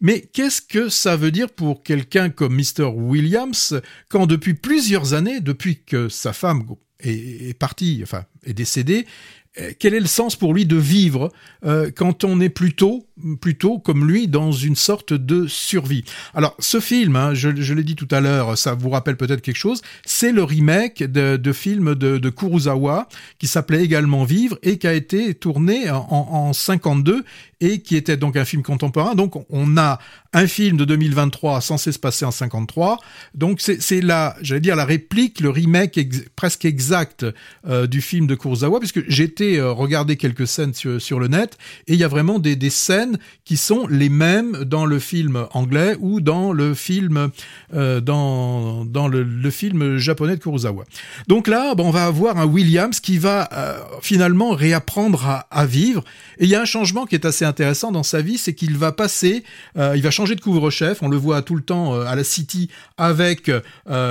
Mais 0.00 0.20
qu'est-ce 0.20 0.62
que 0.62 0.88
ça 0.88 1.16
veut 1.16 1.30
dire 1.30 1.50
pour 1.50 1.82
quelqu'un 1.82 2.30
comme 2.30 2.56
Mr. 2.56 2.84
Williams 2.84 3.80
quand 4.08 4.26
depuis 4.26 4.54
plusieurs 4.54 5.14
années, 5.14 5.40
depuis 5.40 5.82
que 5.84 6.08
sa 6.08 6.32
femme 6.32 6.64
est, 7.00 7.50
est 7.50 7.58
partie, 7.58 8.00
enfin, 8.02 8.24
est 8.44 8.54
décédée, 8.54 9.06
euh, 9.06 9.41
quel 9.78 9.92
est 9.92 10.00
le 10.00 10.06
sens 10.06 10.34
pour 10.34 10.54
lui 10.54 10.64
de 10.64 10.76
vivre 10.76 11.30
euh, 11.64 11.90
quand 11.94 12.24
on 12.24 12.40
est 12.40 12.48
plutôt, 12.48 13.06
plutôt 13.40 13.78
comme 13.78 14.08
lui 14.08 14.26
dans 14.26 14.50
une 14.50 14.76
sorte 14.76 15.12
de 15.12 15.46
survie? 15.46 16.04
Alors 16.32 16.54
ce 16.58 16.80
film, 16.80 17.16
hein, 17.16 17.34
je, 17.34 17.48
l'ai 17.74 17.84
dit 17.84 17.94
tout 17.94 18.08
à 18.10 18.20
l'heure, 18.20 18.56
ça 18.56 18.74
vous 18.74 18.88
rappelle 18.88 19.18
peut-être 19.18 19.42
quelque 19.42 19.56
chose, 19.56 19.82
c'est 20.06 20.32
le 20.32 20.42
remake 20.42 21.02
de, 21.02 21.36
de 21.36 21.52
film 21.52 21.94
de, 21.94 22.16
de, 22.16 22.30
Kurosawa 22.30 23.08
qui 23.38 23.46
s'appelait 23.46 23.84
également 23.84 24.24
Vivre 24.24 24.58
et 24.62 24.78
qui 24.78 24.86
a 24.86 24.94
été 24.94 25.34
tourné 25.34 25.90
en, 25.90 26.06
en 26.08 26.52
52 26.52 27.24
et 27.62 27.80
qui 27.80 27.96
était 27.96 28.18
donc 28.18 28.36
un 28.36 28.44
film 28.44 28.62
contemporain. 28.62 29.14
Donc 29.14 29.42
on 29.48 29.78
a 29.78 29.98
un 30.34 30.46
film 30.46 30.76
de 30.76 30.84
2023 30.84 31.62
censé 31.62 31.92
se 31.92 31.98
passer 31.98 32.26
en 32.26 32.30
53. 32.30 32.98
Donc 33.34 33.60
c'est 33.62 34.00
la, 34.02 34.36
j'allais 34.42 34.60
dire 34.60 34.76
la 34.76 34.84
réplique, 34.84 35.40
le 35.40 35.48
remake 35.48 35.98
presque 36.36 36.66
exact 36.66 37.24
euh, 37.66 37.86
du 37.86 38.02
film 38.02 38.26
de 38.26 38.34
Kurosawa, 38.34 38.78
puisque 38.78 39.00
été 39.22 39.58
euh, 39.58 39.72
regarder 39.72 40.16
quelques 40.16 40.46
scènes 40.46 40.74
sur, 40.74 41.20
le 41.20 41.28
net 41.28 41.56
et 41.86 41.94
il 41.94 41.98
y 41.98 42.04
a 42.04 42.08
vraiment 42.08 42.38
des, 42.38 42.70
scènes 42.70 43.18
qui 43.44 43.56
sont 43.56 43.86
les 43.86 44.08
mêmes 44.08 44.64
dans 44.64 44.86
le 44.86 44.98
film 44.98 45.46
anglais 45.52 45.96
ou 46.00 46.20
dans 46.20 46.52
le 46.52 46.74
film 46.74 47.28
euh, 47.74 48.00
dans 48.00 48.84
dans 48.84 49.08
le, 49.08 49.50
film 49.50 49.98
japonais 49.98 50.36
de 50.36 50.40
Kurosawa. 50.40 50.84
Donc 51.28 51.46
là, 51.46 51.74
bon, 51.74 51.88
on 51.88 51.90
va 51.90 52.06
avoir 52.06 52.38
un 52.38 52.46
Williams 52.46 52.98
qui 53.00 53.18
va 53.18 53.48
euh, 53.52 53.78
finalement 54.00 54.50
réapprendre 54.50 55.26
à, 55.26 55.46
à, 55.50 55.66
vivre. 55.66 56.02
Et 56.38 56.44
il 56.44 56.50
y 56.50 56.54
a 56.54 56.62
un 56.62 56.66
changement 56.66 57.04
qui 57.04 57.14
est 57.14 57.26
assez 57.26 57.44
intéressant 57.52 57.92
dans 57.92 58.02
sa 58.02 58.22
vie, 58.22 58.38
c'est 58.38 58.54
qu'il 58.54 58.76
va 58.76 58.92
passer, 58.92 59.44
il 59.76 60.02
va 60.02 60.10
changer 60.10 60.34
de 60.34 60.40
couvre-chef, 60.40 61.02
on 61.02 61.08
le 61.08 61.16
voit 61.16 61.42
tout 61.42 61.54
le 61.54 61.62
temps 61.62 61.94
euh, 61.94 62.04
à 62.06 62.16
la 62.16 62.24
City 62.24 62.68
avec 62.96 63.48
euh, 63.48 63.60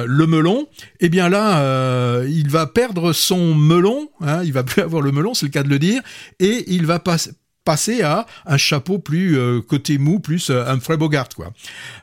le 0.08 0.28
melon, 0.28 0.68
et 1.00 1.06
eh 1.06 1.10
bien 1.10 1.30
là, 1.30 1.62
euh, 1.62 2.28
il 2.30 2.50
va 2.50 2.68
perdre 2.68 3.14
son 3.14 3.56
melon, 3.56 4.10
hein, 4.22 4.44
il 4.44 4.54
va 4.54 4.64
plus 4.72 4.82
avoir 4.82 5.02
le 5.02 5.12
melon, 5.12 5.34
c'est 5.34 5.46
le 5.46 5.52
cas 5.52 5.64
de 5.64 5.70
le 5.70 5.80
dire, 5.80 6.02
et 6.40 6.66
il 6.68 6.86
va 6.86 7.00
passer 7.00 7.32
passer 7.64 8.02
à 8.02 8.26
un 8.46 8.58
chapeau 8.58 8.98
plus 8.98 9.38
euh, 9.38 9.62
côté 9.62 9.98
mou, 9.98 10.20
plus 10.20 10.50
euh, 10.50 10.66
Humphrey 10.66 10.98
Bogart, 10.98 11.30
quoi. 11.36 11.54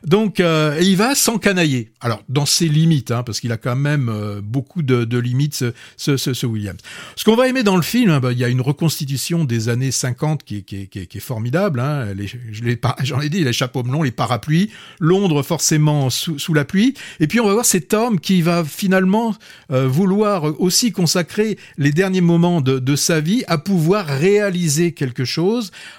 Donc, 0.05 0.39
euh, 0.39 0.77
il 0.81 0.95
va 0.95 1.15
s'encanailler. 1.15 1.91
Alors, 1.99 2.23
dans 2.29 2.45
ses 2.45 2.69
limites, 2.69 3.11
hein, 3.11 3.23
parce 3.23 3.41
qu'il 3.41 3.51
a 3.51 3.57
quand 3.57 3.75
même 3.75 4.11
beaucoup 4.41 4.81
de, 4.81 5.17
limites, 5.17 5.55
ce, 5.55 5.73
ce, 5.97 6.33
ce, 6.33 6.45
Williams. 6.45 6.79
Ce 7.15 7.25
qu'on 7.25 7.35
va 7.35 7.47
aimer 7.47 7.63
dans 7.63 7.75
le 7.75 7.81
film, 7.81 8.09
hein, 8.09 8.19
bah, 8.19 8.31
il 8.31 8.37
y 8.37 8.43
a 8.43 8.47
une 8.47 8.61
reconstitution 8.61 9.43
des 9.43 9.67
années 9.67 9.91
50 9.91 10.43
qui, 10.43 10.65
est 10.69 11.19
formidable. 11.19 11.81
Hein, 11.81 12.13
les, 12.13 12.27
j'en 13.03 13.19
ai 13.19 13.29
dit, 13.29 13.43
les 13.43 13.53
chapeaux 13.53 13.83
melons, 13.83 14.03
les 14.03 14.11
parapluies, 14.11 14.71
Londres 14.99 15.43
forcément 15.43 16.09
sous, 16.09 16.53
la 16.53 16.63
pluie. 16.63 16.93
Et 17.19 17.27
puis, 17.27 17.39
on 17.41 17.47
va 17.47 17.53
voir 17.53 17.65
cet 17.65 17.93
homme 17.93 18.19
qui 18.19 18.41
va 18.41 18.63
finalement 18.63 19.35
vouloir 19.69 20.59
aussi 20.61 20.91
consacrer 20.91 21.57
les 21.77 21.91
derniers 21.91 22.21
moments 22.21 22.61
de 22.61 22.95
sa 22.95 23.19
vie 23.19 23.43
à 23.47 23.57
pouvoir 23.57 24.05
réaliser 24.05 24.93
quelque 24.93 25.25
chose 25.25 25.48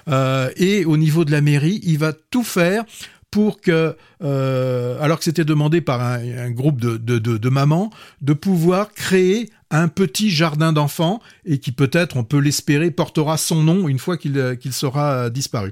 euh, 0.09 0.51
et 0.57 0.85
au 0.85 0.97
niveau 0.97 1.25
de 1.25 1.33
la 1.33 1.41
mairie, 1.41 1.81
il 1.83 1.99
va 1.99 2.13
tout 2.13 2.45
faire 2.45 2.85
pour 3.31 3.61
que, 3.61 3.97
euh, 4.23 5.01
alors 5.01 5.19
que 5.19 5.25
c'était 5.25 5.45
demandé 5.45 5.81
par 5.81 6.01
un, 6.01 6.51
groupe 6.51 6.81
de, 6.81 6.97
de, 6.97 7.19
de, 7.19 7.49
mamans, 7.49 7.91
de 8.23 8.33
pouvoir 8.33 8.93
créer 8.93 9.51
un 9.71 9.87
petit 9.87 10.31
jardin 10.31 10.73
d'enfants 10.73 11.21
et 11.45 11.59
qui 11.59 11.71
peut-être, 11.71 12.17
on 12.17 12.25
peut 12.25 12.41
l'espérer, 12.41 12.91
portera 12.91 13.37
son 13.37 13.63
nom 13.63 13.89
une 13.89 14.01
fois 14.01 14.17
qu'il 14.17 14.59
qu'il 14.61 14.73
sera 14.73 15.31
disparu. 15.31 15.71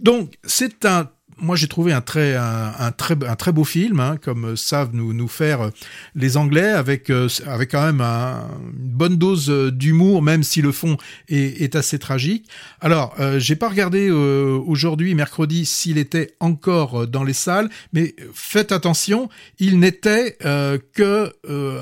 Donc 0.00 0.36
c'est 0.42 0.84
un 0.84 1.08
moi 1.38 1.56
j'ai 1.56 1.68
trouvé 1.68 1.92
un 1.92 2.00
très 2.00 2.34
un, 2.36 2.92
très 2.96 3.14
un 3.26 3.36
très 3.36 3.52
beau 3.52 3.64
film 3.64 4.00
hein, 4.00 4.16
comme 4.22 4.56
savent 4.56 4.90
nous 4.92 5.12
nous 5.12 5.28
faire 5.28 5.70
les 6.14 6.36
Anglais 6.36 6.68
avec 6.68 7.10
euh, 7.10 7.28
avec 7.46 7.72
quand 7.72 7.84
même 7.84 8.00
un, 8.00 8.48
une 8.78 8.88
bonne 8.88 9.16
dose 9.16 9.48
d'humour 9.72 10.22
même 10.22 10.42
si 10.42 10.62
le 10.62 10.72
fond 10.72 10.96
est, 11.28 11.62
est 11.62 11.76
assez 11.76 11.98
tragique. 11.98 12.48
Alors 12.80 13.14
euh, 13.20 13.38
j'ai 13.38 13.56
pas 13.56 13.68
regardé 13.68 14.08
euh, 14.08 14.58
aujourd'hui 14.66 15.14
mercredi 15.14 15.66
s'il 15.66 15.98
était 15.98 16.34
encore 16.40 17.06
dans 17.06 17.24
les 17.24 17.32
salles, 17.32 17.68
mais 17.92 18.14
faites 18.32 18.72
attention, 18.72 19.28
il 19.58 19.78
n'était 19.78 20.36
euh, 20.44 20.78
que 20.94 21.32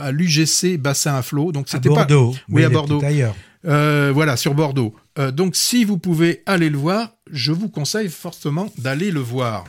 à 0.00 0.10
l'UGC 0.12 0.78
bassin 0.78 1.14
à 1.14 1.22
flot, 1.22 1.52
donc 1.52 1.68
c'était 1.68 1.88
pas 1.88 2.06
oui, 2.10 2.36
oui 2.50 2.64
à 2.64 2.68
Bordeaux. 2.68 3.02
Ailleurs. 3.04 3.34
Euh, 3.66 4.12
voilà, 4.12 4.36
sur 4.36 4.54
Bordeaux. 4.54 4.94
Euh, 5.18 5.30
donc 5.30 5.56
si 5.56 5.84
vous 5.84 5.98
pouvez 5.98 6.42
aller 6.46 6.70
le 6.70 6.78
voir, 6.78 7.14
je 7.30 7.52
vous 7.52 7.68
conseille 7.68 8.08
fortement 8.08 8.70
d'aller 8.78 9.10
le 9.10 9.20
voir. 9.20 9.64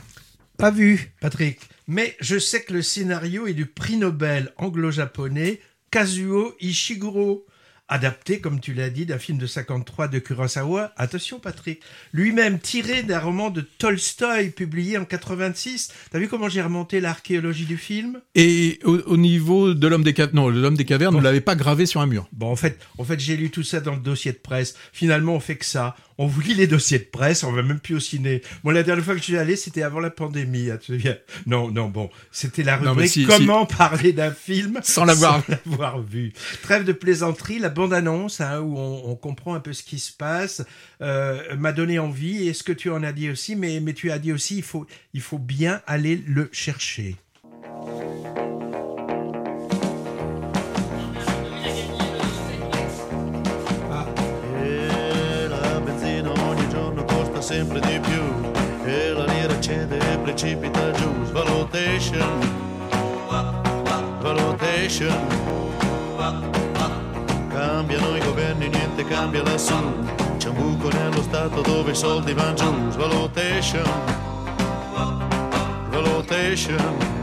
Pas 0.58 0.70
vu, 0.70 1.12
Patrick. 1.20 1.60
Mais 1.88 2.16
je 2.20 2.38
sais 2.38 2.62
que 2.62 2.72
le 2.72 2.82
scénario 2.82 3.46
est 3.46 3.54
du 3.54 3.66
prix 3.66 3.96
Nobel 3.96 4.52
anglo-japonais 4.56 5.60
Kazuo 5.90 6.54
Ishiguro 6.60 7.46
adapté, 7.88 8.40
comme 8.40 8.60
tu 8.60 8.74
l'as 8.74 8.90
dit, 8.90 9.06
d'un 9.06 9.18
film 9.18 9.38
de 9.38 9.46
53 9.46 10.08
de 10.08 10.18
Kurosawa. 10.18 10.92
Attention, 10.96 11.38
Patrick. 11.38 11.80
Lui-même 12.12 12.58
tiré 12.58 13.02
d'un 13.02 13.20
roman 13.20 13.50
de 13.50 13.60
Tolstoï 13.60 14.50
publié 14.50 14.98
en 14.98 15.04
86. 15.04 15.92
T'as 16.10 16.18
vu 16.18 16.28
comment 16.28 16.48
j'ai 16.48 16.62
remonté 16.62 17.00
l'archéologie 17.00 17.64
du 17.64 17.76
film? 17.76 18.20
Et 18.34 18.80
au, 18.84 19.16
niveau 19.16 19.74
de 19.74 19.86
l'homme 19.86 20.04
des 20.04 20.14
cavernes, 20.14 20.36
non, 20.36 20.48
l'homme 20.48 20.76
des 20.76 20.84
cavernes, 20.84 21.14
bon. 21.14 21.20
ne 21.20 21.24
l'avait 21.24 21.40
pas 21.40 21.54
gravé 21.54 21.86
sur 21.86 22.00
un 22.00 22.06
mur. 22.06 22.28
Bon, 22.32 22.50
en 22.50 22.56
fait, 22.56 22.78
en 22.98 23.04
fait, 23.04 23.20
j'ai 23.20 23.36
lu 23.36 23.50
tout 23.50 23.62
ça 23.62 23.80
dans 23.80 23.94
le 23.94 24.00
dossier 24.00 24.32
de 24.32 24.38
presse. 24.38 24.74
Finalement, 24.92 25.34
on 25.34 25.40
fait 25.40 25.56
que 25.56 25.64
ça 25.64 25.96
on 26.18 26.26
vous 26.26 26.40
lit 26.40 26.54
les 26.54 26.66
dossiers 26.66 26.98
de 26.98 27.04
presse, 27.04 27.44
on 27.44 27.52
va 27.52 27.62
même 27.62 27.80
plus 27.80 27.96
au 27.96 28.00
ciné. 28.00 28.42
Moi, 28.64 28.72
la 28.72 28.82
dernière 28.82 29.04
fois 29.04 29.14
que 29.14 29.20
je 29.20 29.24
suis 29.24 29.36
allé, 29.36 29.56
c'était 29.56 29.82
avant 29.82 30.00
la 30.00 30.10
pandémie. 30.10 30.70
Hein, 30.70 30.78
tu 30.80 30.92
te 30.92 30.92
souviens 30.92 31.16
Non, 31.46 31.70
non, 31.70 31.88
bon, 31.88 32.10
c'était 32.32 32.62
la 32.62 32.76
rubrique 32.76 33.08
si, 33.08 33.24
Comment 33.24 33.68
si... 33.68 33.76
parler 33.76 34.12
d'un 34.12 34.30
film 34.30 34.80
sans 34.82 35.04
l'avoir 35.04 35.42
vu. 36.02 36.32
Trêve 36.62 36.84
de 36.84 36.92
plaisanterie, 36.92 37.58
la 37.58 37.68
bande-annonce 37.68 38.40
hein, 38.40 38.60
où 38.60 38.78
on, 38.78 39.10
on, 39.10 39.16
comprend 39.16 39.54
un 39.54 39.60
peu 39.60 39.72
ce 39.72 39.82
qui 39.82 39.98
se 39.98 40.12
passe 40.12 40.62
euh, 41.02 41.56
m'a 41.56 41.72
donné 41.72 41.98
envie. 41.98 42.48
Et 42.48 42.52
ce 42.52 42.62
que 42.62 42.72
tu 42.72 42.90
en 42.90 43.02
as 43.02 43.12
dit 43.12 43.30
aussi, 43.30 43.56
mais, 43.56 43.80
mais 43.80 43.92
tu 43.92 44.10
as 44.10 44.18
dit 44.18 44.32
aussi, 44.32 44.56
il 44.56 44.62
faut, 44.62 44.86
il 45.14 45.20
faut 45.20 45.38
bien 45.38 45.80
aller 45.86 46.22
le 46.26 46.48
chercher. 46.52 47.16
sempre 57.56 57.80
di 57.80 57.98
più 58.00 58.22
e 58.84 59.12
la 59.14 59.24
lira 59.24 59.58
cede 59.60 59.96
e 59.96 60.18
precipita 60.18 60.90
giù. 60.90 61.10
Valutation, 61.32 62.38
valutation. 64.20 65.16
Cambiano 67.48 68.14
i 68.14 68.20
governi, 68.20 68.68
niente 68.68 69.04
cambia 69.06 69.42
lassù. 69.42 69.74
C'è 70.36 70.48
un 70.50 70.54
buco 70.54 70.88
nello 70.90 71.22
Stato 71.22 71.62
dove 71.62 71.92
i 71.92 71.94
soldi 71.94 72.34
vanno 72.34 72.54
giù. 72.54 72.90
Svalutation, 72.90 73.90
valutation. 75.88 77.16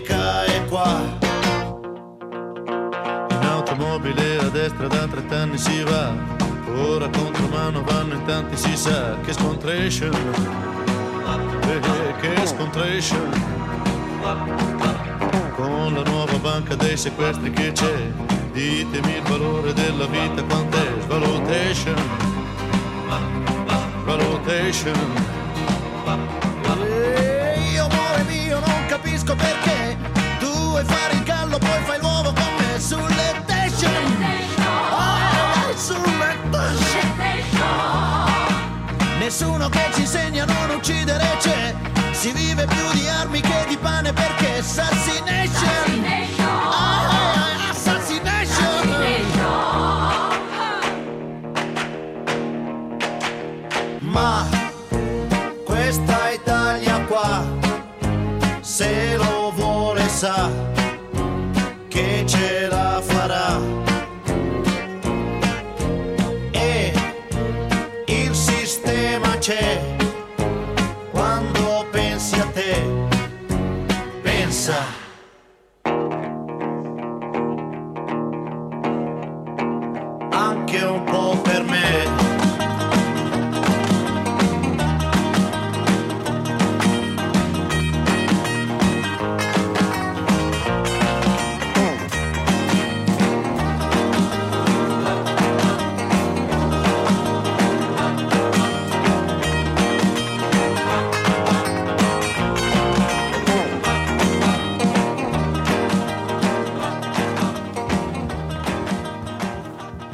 l'America 0.00 0.44
è 0.44 0.64
qua. 0.66 1.18
In 3.30 3.42
automobile 3.42 4.38
a 4.38 4.48
destra 4.48 4.86
da 4.86 5.06
30 5.06 5.36
anni 5.36 5.58
si 5.58 5.82
va. 5.82 6.12
Ora 6.74 7.08
contro 7.08 7.46
mano 7.48 7.82
vanno 7.82 8.14
in 8.14 8.24
tanti 8.24 8.56
si 8.56 8.76
sa 8.76 9.16
che 9.20 9.32
scontration. 9.32 10.14
Eh, 11.62 12.14
che 12.20 12.46
scontration. 12.46 13.30
Con 15.54 15.94
la 15.94 16.02
nuova 16.02 16.38
banca 16.38 16.74
dei 16.74 16.96
sequestri 16.96 17.50
che 17.50 17.72
c'è. 17.72 18.12
Ditemi 18.52 19.16
il 19.16 19.22
valore 19.22 19.72
della 19.72 20.06
vita 20.06 20.42
quant'è. 20.42 20.92
Valutation. 21.06 21.94
Valutation. 24.04 25.28
E 26.82 27.60
io 27.72 27.84
amore 27.84 28.22
mio 28.24 28.58
non 28.58 28.86
capisco 28.88 29.34
perché 29.34 29.79
vuoi 30.80 30.84
fare 30.84 31.14
il 31.14 31.22
gallo 31.22 31.58
poi 31.58 31.82
fai 31.84 31.98
l'uovo 32.00 32.32
con 32.32 32.54
me 32.58 32.80
sulle 32.80 33.42
station. 33.44 34.24
Ah, 34.90 35.72
sulle. 35.76 36.18
Nessuno 39.18 39.68
che 39.68 39.90
ci 39.92 40.00
insegna 40.00 40.44
a 40.44 40.46
non 40.46 40.76
uccidere 40.76 41.36
c'è. 41.38 41.74
Si 42.12 42.32
vive 42.32 42.66
più 42.66 42.90
di 42.92 43.06
armi 43.08 43.40
che 43.40 43.64
di 43.68 43.76
pane 43.76 44.12
perché 44.12 44.58
assassination. 44.58 46.04
Ah, 46.38 47.68
assassination. 47.70 48.98
Ma 54.00 54.48
questa 55.64 56.30
Italia 56.30 57.04
qua, 57.06 57.44
se 58.60 59.16
lo 59.16 59.52
vuole 59.54 60.08
sa 60.08 60.69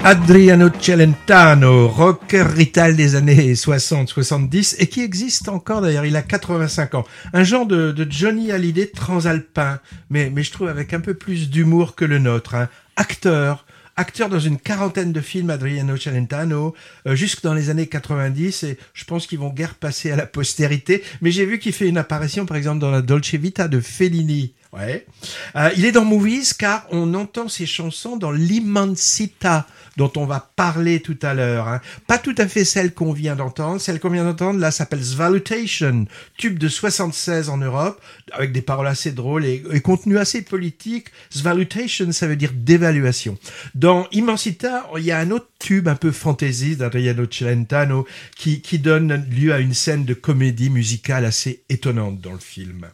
Adriano 0.08 0.70
Celentano, 0.70 1.88
rocker 1.88 2.44
rital 2.54 2.94
des 2.94 3.16
années 3.16 3.54
60-70 3.54 4.76
et 4.78 4.86
qui 4.86 5.00
existe 5.02 5.48
encore 5.48 5.80
d'ailleurs, 5.80 6.04
il 6.04 6.14
a 6.14 6.22
85 6.22 6.94
ans. 6.94 7.04
Un 7.32 7.42
genre 7.42 7.66
de, 7.66 7.90
de 7.90 8.06
Johnny 8.08 8.52
Hallyday 8.52 8.86
transalpin, 8.86 9.80
mais, 10.08 10.30
mais 10.30 10.44
je 10.44 10.52
trouve 10.52 10.68
avec 10.68 10.94
un 10.94 11.00
peu 11.00 11.14
plus 11.14 11.50
d'humour 11.50 11.96
que 11.96 12.04
le 12.04 12.20
nôtre. 12.20 12.54
hein. 12.54 12.68
Acteur, 12.94 13.66
acteur 13.96 14.28
dans 14.28 14.38
une 14.38 14.58
quarantaine 14.58 15.12
de 15.12 15.20
films, 15.20 15.50
Adriano 15.50 15.96
Celentano, 15.96 16.76
euh, 17.08 17.16
jusque 17.16 17.42
dans 17.42 17.54
les 17.54 17.68
années 17.70 17.88
90, 17.88 18.62
et 18.62 18.78
je 18.94 19.04
pense 19.06 19.26
qu'ils 19.26 19.40
vont 19.40 19.52
guère 19.52 19.74
passer 19.74 20.12
à 20.12 20.16
la 20.16 20.26
postérité, 20.26 21.02
mais 21.20 21.32
j'ai 21.32 21.46
vu 21.46 21.58
qu'il 21.58 21.72
fait 21.72 21.88
une 21.88 21.98
apparition 21.98 22.46
par 22.46 22.56
exemple 22.56 22.78
dans 22.78 22.92
la 22.92 23.02
Dolce 23.02 23.34
Vita 23.34 23.66
de 23.66 23.80
Fellini. 23.80 24.54
Ouais. 24.72 25.04
Euh, 25.56 25.70
il 25.76 25.84
est 25.84 25.92
dans 25.92 26.04
Movies 26.04 26.52
car 26.56 26.86
on 26.90 27.14
entend 27.14 27.48
ses 27.48 27.66
chansons 27.66 28.16
dans 28.16 28.30
l'Immensita 28.30 29.66
dont 29.96 30.12
on 30.16 30.26
va 30.26 30.50
parler 30.56 31.00
tout 31.00 31.18
à 31.22 31.34
l'heure. 31.34 31.68
hein. 31.68 31.80
Pas 32.06 32.18
tout 32.18 32.34
à 32.38 32.48
fait 32.48 32.64
celle 32.64 32.94
qu'on 32.94 33.12
vient 33.12 33.36
d'entendre. 33.36 33.80
Celle 33.80 34.00
qu'on 34.00 34.10
vient 34.10 34.24
d'entendre 34.24 34.60
là 34.60 34.70
s'appelle 34.70 35.04
Svalutation, 35.04 36.06
tube 36.36 36.58
de 36.58 36.68
76 36.68 37.48
en 37.48 37.58
Europe, 37.58 38.00
avec 38.32 38.52
des 38.52 38.62
paroles 38.62 38.86
assez 38.86 39.12
drôles 39.12 39.44
et, 39.44 39.62
contenu 39.82 40.18
assez 40.18 40.42
politique. 40.42 41.08
Svalutation, 41.30 42.12
ça 42.12 42.26
veut 42.26 42.36
dire 42.36 42.52
dévaluation. 42.54 43.38
Dans 43.74 44.06
Immensita, 44.12 44.88
il 44.96 45.04
y 45.04 45.12
a 45.12 45.18
un 45.18 45.30
autre 45.30 45.48
tube 45.58 45.88
un 45.88 45.96
peu 45.96 46.10
fantasy 46.10 46.76
d'Adriano 46.76 47.26
Celentano 47.30 48.06
qui, 48.36 48.60
qui 48.60 48.78
donne 48.78 49.26
lieu 49.30 49.52
à 49.52 49.60
une 49.60 49.74
scène 49.74 50.04
de 50.04 50.14
comédie 50.14 50.70
musicale 50.70 51.24
assez 51.24 51.62
étonnante 51.68 52.20
dans 52.20 52.32
le 52.32 52.38
film. 52.38 52.86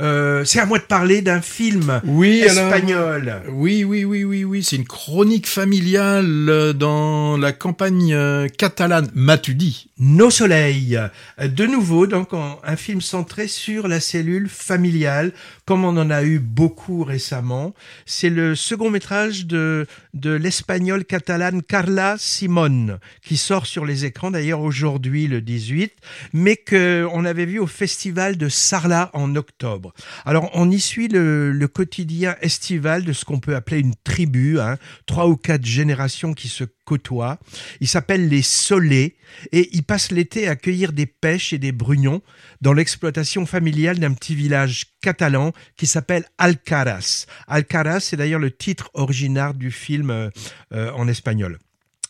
Euh, 0.00 0.44
c'est 0.44 0.60
à 0.60 0.66
moi 0.66 0.78
de 0.78 0.84
parler 0.84 1.22
d'un 1.22 1.40
film 1.40 2.00
Oui, 2.04 2.42
alors- 2.48 2.72
espagnol. 2.72 3.42
Oui, 3.50 3.84
oui, 3.84 4.04
oui, 4.04 4.24
oui, 4.24 4.44
oui. 4.44 4.62
C'est 4.64 4.76
une 4.76 4.86
chronique 4.86 5.46
familiale 5.48 6.48
euh, 6.48 6.72
dans 6.72 7.36
la 7.36 7.52
campagne 7.52 8.12
euh, 8.14 8.48
catalane. 8.48 9.08
M'as-tu 9.14 9.54
dit? 9.54 9.88
Nos 10.02 10.30
soleils. 10.30 10.98
De 11.38 11.66
nouveau, 11.66 12.06
donc, 12.06 12.30
un 12.32 12.76
film 12.76 13.02
centré 13.02 13.46
sur 13.48 13.86
la 13.86 14.00
cellule 14.00 14.48
familiale, 14.48 15.30
comme 15.66 15.84
on 15.84 15.94
en 15.98 16.08
a 16.08 16.22
eu 16.22 16.38
beaucoup 16.38 17.04
récemment. 17.04 17.74
C'est 18.06 18.30
le 18.30 18.54
second 18.54 18.88
métrage 18.88 19.44
de, 19.44 19.86
de 20.14 20.30
l'espagnole 20.30 21.04
catalane 21.04 21.62
Carla 21.62 22.16
Simon, 22.18 22.98
qui 23.22 23.36
sort 23.36 23.66
sur 23.66 23.84
les 23.84 24.06
écrans 24.06 24.30
d'ailleurs 24.30 24.62
aujourd'hui, 24.62 25.26
le 25.26 25.42
18, 25.42 25.92
mais 26.32 26.56
que 26.56 27.06
on 27.12 27.26
avait 27.26 27.44
vu 27.44 27.58
au 27.58 27.66
festival 27.66 28.38
de 28.38 28.48
Sarlat 28.48 29.10
en 29.12 29.36
octobre. 29.36 29.92
Alors, 30.24 30.48
on 30.54 30.70
y 30.70 30.80
suit 30.80 31.08
le, 31.08 31.52
le 31.52 31.68
quotidien 31.68 32.36
estival 32.40 33.04
de 33.04 33.12
ce 33.12 33.26
qu'on 33.26 33.38
peut 33.38 33.54
appeler 33.54 33.80
une 33.80 33.94
tribu, 34.02 34.58
hein, 34.60 34.78
trois 35.04 35.28
ou 35.28 35.36
quatre 35.36 35.66
générations 35.66 36.32
qui 36.32 36.48
se 36.48 36.64
côtoient. 36.90 37.38
Il 37.80 37.86
s'appelle 37.86 38.28
les 38.28 38.42
Solés 38.42 39.14
et 39.52 39.68
ils 39.72 39.84
passent 39.84 40.10
l'été 40.10 40.48
à 40.48 40.56
cueillir 40.56 40.92
des 40.92 41.06
pêches 41.06 41.52
et 41.52 41.58
des 41.58 41.70
brugnons 41.70 42.20
dans 42.62 42.72
l'exploitation 42.72 43.46
familiale 43.46 44.00
d'un 44.00 44.12
petit 44.12 44.34
village 44.34 44.86
catalan 45.00 45.52
qui 45.76 45.86
s'appelle 45.86 46.24
Alcaraz. 46.36 47.26
Alcaraz, 47.46 48.00
c'est 48.00 48.16
d'ailleurs 48.16 48.40
le 48.40 48.50
titre 48.50 48.90
original 48.94 49.56
du 49.56 49.70
film 49.70 50.10
euh, 50.10 50.30
euh, 50.72 50.90
en 50.96 51.06
espagnol. 51.06 51.60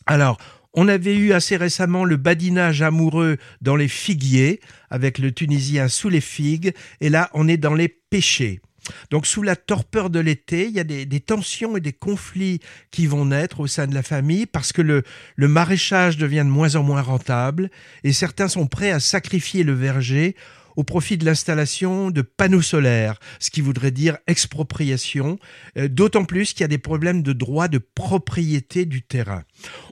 Alors, 0.07 0.39
on 0.73 0.87
avait 0.87 1.15
eu 1.15 1.31
assez 1.33 1.57
récemment 1.57 2.03
le 2.03 2.17
badinage 2.17 2.81
amoureux 2.81 3.37
dans 3.61 3.75
les 3.75 3.87
figuiers 3.87 4.61
avec 4.89 5.19
le 5.19 5.31
Tunisien 5.31 5.89
sous 5.89 6.09
les 6.09 6.21
figues 6.21 6.73
et 7.01 7.09
là 7.09 7.29
on 7.33 7.47
est 7.47 7.57
dans 7.57 7.75
les 7.75 7.89
pêchers. 7.89 8.61
Donc 9.09 9.27
sous 9.27 9.43
la 9.43 9.55
torpeur 9.55 10.09
de 10.09 10.19
l'été, 10.19 10.67
il 10.67 10.73
y 10.73 10.79
a 10.79 10.83
des, 10.83 11.19
tensions 11.19 11.77
et 11.77 11.81
des 11.81 11.93
conflits 11.93 12.59
qui 12.89 13.07
vont 13.07 13.25
naître 13.25 13.59
au 13.59 13.67
sein 13.67 13.87
de 13.87 13.93
la 13.93 14.03
famille 14.03 14.45
parce 14.45 14.73
que 14.73 14.81
le, 14.81 15.03
le 15.35 15.47
maraîchage 15.47 16.17
devient 16.17 16.43
de 16.45 16.51
moins 16.51 16.75
en 16.75 16.83
moins 16.83 17.01
rentable 17.01 17.69
et 18.03 18.13
certains 18.13 18.47
sont 18.47 18.67
prêts 18.67 18.91
à 18.91 18.99
sacrifier 18.99 19.63
le 19.63 19.73
verger 19.73 20.35
au 20.75 20.83
profit 20.83 21.17
de 21.17 21.25
l'installation 21.25 22.11
de 22.11 22.21
panneaux 22.21 22.61
solaires, 22.61 23.19
ce 23.39 23.49
qui 23.49 23.61
voudrait 23.61 23.91
dire 23.91 24.17
expropriation, 24.27 25.37
euh, 25.77 25.87
d'autant 25.87 26.25
plus 26.25 26.53
qu'il 26.53 26.61
y 26.61 26.63
a 26.63 26.69
des 26.69 26.77
problèmes 26.77 27.23
de 27.23 27.33
droit 27.33 27.67
de 27.67 27.77
propriété 27.77 28.85
du 28.85 29.01
terrain. 29.01 29.43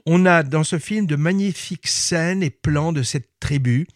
On 0.06 0.26
a 0.26 0.42
dans 0.42 0.64
ce 0.64 0.78
film 0.78 1.06
de 1.06 1.16
magnifiques 1.16 1.86
scènes 1.86 2.42
et 2.42 2.50
plans 2.50 2.92
de 2.92 3.02
cette 3.02 3.28
tribu 3.40 3.86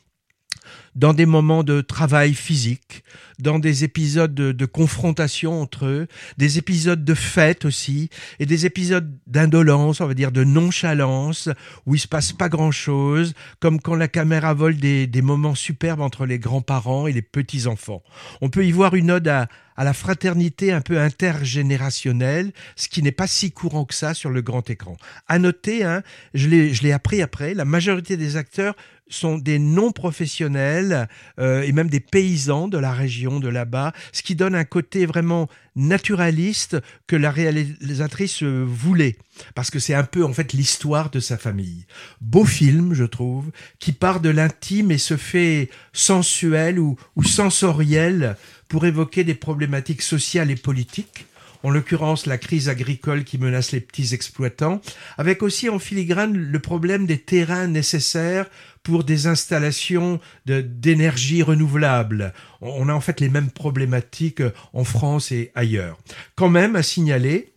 dans 0.94 1.14
des 1.14 1.26
moments 1.26 1.64
de 1.64 1.80
travail 1.80 2.34
physique, 2.34 3.04
dans 3.38 3.58
des 3.58 3.84
épisodes 3.84 4.34
de, 4.34 4.66
confrontation 4.66 5.60
entre 5.60 5.86
eux, 5.86 6.06
des 6.38 6.58
épisodes 6.58 7.04
de 7.04 7.14
fête 7.14 7.64
aussi, 7.64 8.10
et 8.38 8.46
des 8.46 8.66
épisodes 8.66 9.12
d'indolence, 9.26 10.00
on 10.00 10.06
va 10.06 10.14
dire 10.14 10.32
de 10.32 10.44
nonchalance, 10.44 11.48
où 11.86 11.94
il 11.94 11.98
se 11.98 12.08
passe 12.08 12.32
pas 12.32 12.48
grand 12.48 12.70
chose, 12.70 13.34
comme 13.60 13.80
quand 13.80 13.94
la 13.94 14.08
caméra 14.08 14.54
vole 14.54 14.76
des, 14.76 15.06
des 15.06 15.22
moments 15.22 15.54
superbes 15.54 16.00
entre 16.00 16.26
les 16.26 16.38
grands-parents 16.38 17.06
et 17.06 17.12
les 17.12 17.22
petits-enfants. 17.22 18.02
On 18.40 18.48
peut 18.48 18.64
y 18.64 18.72
voir 18.72 18.94
une 18.94 19.10
ode 19.10 19.28
à, 19.28 19.48
à 19.76 19.84
la 19.84 19.92
fraternité 19.92 20.72
un 20.72 20.80
peu 20.80 21.00
intergénérationnelle, 21.00 22.52
ce 22.76 22.88
qui 22.88 23.02
n'est 23.02 23.12
pas 23.12 23.26
si 23.26 23.50
courant 23.52 23.84
que 23.84 23.94
ça 23.94 24.14
sur 24.14 24.30
le 24.30 24.42
grand 24.42 24.68
écran. 24.70 24.96
À 25.28 25.38
noter, 25.38 25.84
hein, 25.84 26.02
je 26.34 26.48
l'ai 26.48 26.92
appris 26.92 27.22
après, 27.22 27.54
la 27.54 27.64
majorité 27.64 28.16
des 28.16 28.36
acteurs 28.36 28.74
sont 29.08 29.38
des 29.38 29.58
non-professionnels 29.58 31.08
euh, 31.38 31.62
et 31.62 31.72
même 31.72 31.88
des 31.88 32.00
paysans 32.00 32.68
de 32.68 32.78
la 32.78 32.92
région 32.92 33.38
de 33.38 33.48
là-bas, 33.48 33.92
ce 34.12 34.22
qui 34.22 34.34
donne 34.34 34.54
un 34.54 34.64
côté 34.64 35.06
vraiment 35.06 35.48
naturaliste 35.76 36.78
que 37.06 37.16
la 37.16 37.30
réalisatrice 37.30 38.42
euh, 38.42 38.64
voulait, 38.66 39.16
parce 39.54 39.70
que 39.70 39.78
c'est 39.78 39.94
un 39.94 40.04
peu 40.04 40.24
en 40.24 40.32
fait 40.32 40.52
l'histoire 40.52 41.10
de 41.10 41.20
sa 41.20 41.36
famille. 41.36 41.86
Beau 42.20 42.44
film, 42.44 42.94
je 42.94 43.04
trouve, 43.04 43.50
qui 43.78 43.92
part 43.92 44.20
de 44.20 44.30
l'intime 44.30 44.90
et 44.90 44.98
se 44.98 45.16
fait 45.16 45.68
sensuel 45.92 46.78
ou, 46.78 46.96
ou 47.16 47.24
sensoriel 47.24 48.36
pour 48.74 48.86
évoquer 48.86 49.22
des 49.22 49.36
problématiques 49.36 50.02
sociales 50.02 50.50
et 50.50 50.56
politiques 50.56 51.26
en 51.62 51.70
l'occurrence 51.70 52.26
la 52.26 52.38
crise 52.38 52.68
agricole 52.68 53.22
qui 53.22 53.38
menace 53.38 53.70
les 53.70 53.80
petits 53.80 54.14
exploitants, 54.14 54.80
avec 55.16 55.44
aussi 55.44 55.68
en 55.68 55.78
filigrane 55.78 56.36
le 56.36 56.58
problème 56.58 57.06
des 57.06 57.18
terrains 57.18 57.68
nécessaires 57.68 58.50
pour 58.82 59.04
des 59.04 59.28
installations 59.28 60.18
d'énergie 60.44 61.44
renouvelable. 61.44 62.32
On 62.62 62.88
a 62.88 62.92
en 62.92 63.00
fait 63.00 63.20
les 63.20 63.28
mêmes 63.28 63.52
problématiques 63.52 64.42
en 64.72 64.82
France 64.82 65.30
et 65.30 65.52
ailleurs. 65.54 65.96
Quand 66.34 66.50
même 66.50 66.74
à 66.74 66.82
signaler, 66.82 67.52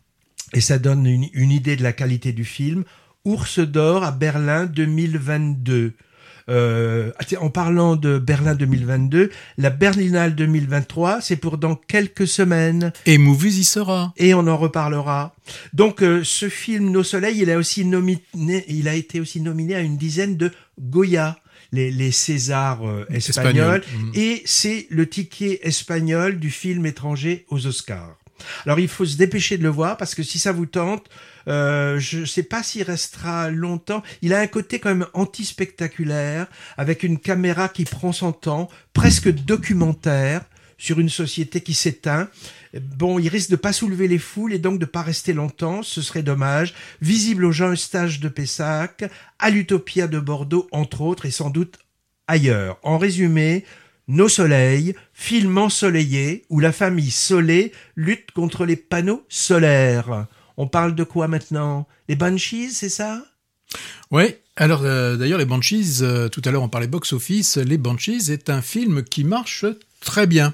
et 0.53 0.62
ça 0.62 0.77
donne 0.77 1.08
une, 1.08 1.30
une 1.34 1.51
idée 1.51 1.77
de 1.77 1.84
la 1.84 1.93
qualité 1.93 2.32
du 2.32 2.45
film, 2.45 2.84
Ours 3.25 3.58
d'or 3.58 4.03
à 4.03 4.12
Berlin 4.12 4.67
2022. 4.67 5.93
Euh, 6.49 7.12
en 7.39 7.49
parlant 7.49 7.95
de 7.95 8.19
Berlin 8.19 8.55
2022, 8.55 9.29
la 9.57 9.69
Berlinale 9.69 10.36
2023, 10.36 11.19
c'est 11.21 11.36
pour 11.36 11.57
dans 11.57 11.75
quelques 11.75 12.27
semaines. 12.27 12.93
Et 13.05 13.17
Movies 13.17 13.60
y 13.60 13.63
sera. 13.63 14.13
Et 14.17 14.33
on 14.33 14.47
en 14.47 14.57
reparlera. 14.57 15.36
Donc 15.73 16.01
euh, 16.01 16.23
ce 16.23 16.47
film 16.47 16.89
Nos 16.91 17.03
Soleils, 17.03 17.39
il 17.41 17.51
a 17.51 17.57
aussi 17.57 17.83
nominé, 17.86 18.65
il 18.69 18.88
a 18.88 18.95
été 18.95 19.19
aussi 19.19 19.41
nominé 19.41 19.75
à 19.75 19.81
une 19.81 19.97
dizaine 19.97 20.38
de 20.38 20.51
Goya. 20.79 21.38
Les, 21.73 21.91
les 21.91 22.12
Césars 22.12 22.88
euh, 22.88 23.05
espagnols, 23.10 23.81
mm. 23.93 24.12
et 24.13 24.41
c'est 24.45 24.88
le 24.89 25.05
ticket 25.05 25.60
espagnol 25.63 26.39
du 26.39 26.49
film 26.49 26.86
étranger 26.86 27.45
aux 27.49 27.67
Oscars. 27.67 28.17
Alors 28.65 28.80
il 28.80 28.88
faut 28.88 29.06
se 29.06 29.17
dépêcher 29.17 29.58
de 29.58 29.63
le 29.63 29.69
voir 29.69 29.97
parce 29.97 30.15
que 30.15 30.23
si 30.23 30.39
ça 30.39 30.52
vous 30.52 30.65
tente, 30.65 31.08
euh, 31.47 32.00
je 32.00 32.19
ne 32.19 32.26
sais 32.26 32.43
pas 32.43 32.63
s'il 32.63 32.84
restera 32.84 33.50
longtemps. 33.50 34.04
Il 34.21 34.34
a 34.34 34.39
un 34.39 34.47
côté 34.47 34.80
quand 34.80 34.89
même 34.89 35.08
anti-spectaculaire, 35.13 36.47
avec 36.78 37.04
une 37.04 37.19
caméra 37.19 37.69
qui 37.69 37.86
prend 37.86 38.12
son 38.12 38.32
temps, 38.32 38.69
presque 38.93 39.30
documentaire, 39.30 40.41
sur 40.78 41.00
une 41.00 41.10
société 41.10 41.62
qui 41.62 41.73
s'éteint. 41.73 42.30
Bon, 42.80 43.17
il 43.19 43.28
risque 43.30 43.50
de 43.50 43.56
pas 43.56 43.73
soulever 43.73 44.08
les 44.08 44.19
foules 44.19 44.54
et 44.54 44.60
donc 44.60 44.80
de 44.80 44.86
pas 44.86 45.02
rester 45.02 45.34
longtemps, 45.34 45.82
ce 45.82 46.02
serait 46.02 46.23
dommage. 46.23 46.73
Visible 47.02 47.45
au 47.45 47.52
Jean 47.52 47.71
Eustache 47.71 48.19
de 48.19 48.30
Pessac, 48.30 49.04
à 49.39 49.50
l'Utopia 49.50 50.08
de 50.08 50.19
Bordeaux, 50.19 50.67
entre 50.71 51.02
autres, 51.02 51.26
et 51.26 51.32
sans 51.32 51.50
doute 51.50 51.80
ailleurs. 52.28 52.78
En 52.84 52.97
résumé, 52.97 53.65
nos 54.08 54.30
soleils, 54.30 54.96
film 55.13 55.58
ensoleillé, 55.58 56.46
où 56.50 56.60
la 56.60 56.72
famille 56.72 57.12
Solé 57.12 57.72
lutte 57.96 58.32
contre 58.32 58.65
les 58.65 58.76
panneaux 58.76 59.26
solaires. 59.30 60.28
On 60.58 60.67
parle 60.67 60.96
de 60.96 61.04
quoi 61.04 61.28
maintenant? 61.28 61.88
Les 62.08 62.15
Banshees, 62.15 62.72
c'est 62.72 62.89
ça? 62.89 63.24
Oui. 64.12 64.36
Alors 64.56 64.82
euh, 64.84 65.17
d'ailleurs 65.17 65.38
les 65.38 65.46
Banshees, 65.46 66.02
euh, 66.02 66.30
tout 66.30 66.41
à 66.46 66.52
l'heure 66.52 66.63
on 66.63 66.70
parlait 66.70 66.88
box-office, 66.88 67.58
les 67.58 67.78
Banshees 67.78 68.32
est 68.32 68.50
un 68.50 68.63
film 68.63 69.04
qui 69.04 69.24
marche 69.24 69.65
très 70.08 70.26
bien. 70.26 70.54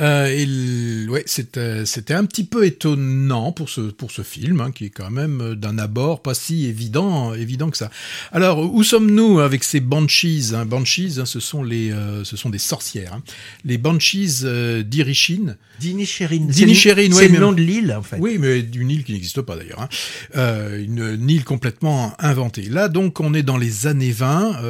Euh, 0.00 1.06
ouais, 1.08 1.22
c'était, 1.26 1.84
c'était 1.84 2.14
un 2.14 2.24
petit 2.24 2.44
peu 2.44 2.64
étonnant 2.64 3.52
pour 3.52 3.68
ce, 3.68 3.80
pour 3.80 4.10
ce 4.10 4.22
film, 4.22 4.60
hein, 4.60 4.70
qui 4.70 4.86
est 4.86 4.90
quand 4.90 5.10
même 5.10 5.40
euh, 5.40 5.54
d'un 5.54 5.78
abord 5.78 6.22
pas 6.22 6.34
si 6.34 6.66
évident, 6.66 7.34
évident 7.34 7.70
que 7.70 7.76
ça. 7.76 7.90
Alors, 8.32 8.74
où 8.74 8.82
sommes-nous 8.82 9.40
avec 9.40 9.64
ces 9.64 9.80
banshees 9.80 10.54
hein? 10.54 10.64
Banshees, 10.66 11.18
hein, 11.18 11.26
ce, 11.26 11.40
sont 11.40 11.62
les, 11.62 11.90
euh, 11.90 12.22
ce 12.24 12.36
sont 12.36 12.50
des 12.50 12.58
sorcières. 12.58 13.14
Hein. 13.14 13.22
Les 13.64 13.78
banshees 13.78 14.44
euh, 14.44 14.82
d'Irishin. 14.82 15.56
D'Inisherin. 15.80 16.46
D'Inisherin, 16.46 17.10
C'est 17.12 17.28
le 17.28 17.40
nom 17.40 17.52
de 17.52 17.60
l'île, 17.60 17.94
en 17.98 18.02
fait. 18.02 18.18
Oui, 18.18 18.36
mais 18.38 18.62
d'une 18.62 18.90
île 18.90 19.04
qui 19.04 19.12
n'existe 19.12 19.40
pas 19.40 19.56
d'ailleurs. 19.56 19.80
Hein. 19.80 19.88
Euh, 20.36 20.82
une, 20.82 21.16
une, 21.20 21.30
île 21.30 21.44
complètement 21.44 22.14
inventée. 22.18 22.68
Là, 22.68 22.88
donc, 22.88 23.20
on 23.20 23.34
est 23.34 23.42
dans 23.42 23.56
les 23.56 23.86
années 23.86 24.12
20. 24.12 24.60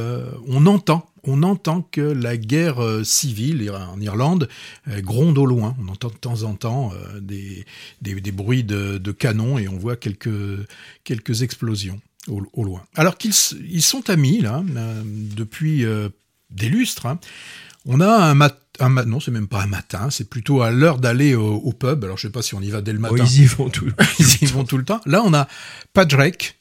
on 0.47 0.67
entend 0.67 1.12
on 1.25 1.43
entend 1.43 1.83
que 1.83 2.01
la 2.01 2.37
guerre 2.37 2.83
euh, 2.83 3.05
civile 3.05 3.71
en 3.71 4.01
Irlande 4.01 4.49
euh, 4.89 5.01
gronde 5.01 5.39
au 5.39 5.47
loin. 5.47 5.77
On 5.81 5.89
entend 5.89 6.09
de 6.09 6.15
temps 6.15 6.43
en 6.43 6.55
temps 6.55 6.93
euh, 6.95 7.21
des, 7.21 7.65
des, 8.01 8.33
bruits 8.33 8.65
de, 8.65 8.99
de 8.99 9.13
canons 9.13 9.59
et 9.59 9.69
on 9.69 9.79
voit 9.79 9.97
quelques, 9.97 10.31
quelques 11.05 11.43
explosions 11.43 12.01
au, 12.29 12.65
loin. 12.65 12.83
Alors 12.95 13.19
qu'ils 13.19 13.35
ils 13.69 13.83
sont 13.83 14.09
amis, 14.09 14.41
là, 14.41 14.63
depuis 15.05 15.85
des 16.51 16.69
lustres. 16.69 17.07
Hein. 17.07 17.19
On 17.85 18.01
a 18.01 18.09
un 18.09 18.35
matin, 18.35 18.89
non, 19.07 19.19
c'est 19.19 19.33
même 19.33 19.49
pas 19.49 19.63
un 19.63 19.67
matin, 19.67 20.09
c'est 20.11 20.31
plutôt 20.31 20.63
à 20.63 20.71
l'heure 20.71 20.99
d'aller 20.99 21.35
au, 21.35 21.73
pub. 21.73 22.05
Alors 22.05 22.17
je 22.17 22.29
sais 22.29 22.33
pas 22.33 22.43
si 22.43 22.55
on 22.55 22.61
y 22.61 22.71
va 22.71 22.81
dès 22.81 22.93
le 22.93 23.01
matin. 23.01 23.17
Oh, 23.19 23.25
ils 23.25 23.43
y 23.43 23.47
vont 23.47 23.71
tout. 23.71 23.91
ils 24.21 24.43
y 24.45 24.47
vont 24.47 24.63
tout 24.63 24.79
le 24.79 24.85
temps. 24.85 25.01
Là, 25.05 25.23
on 25.25 25.35
a 25.35 25.49
Patrick, 25.93 26.61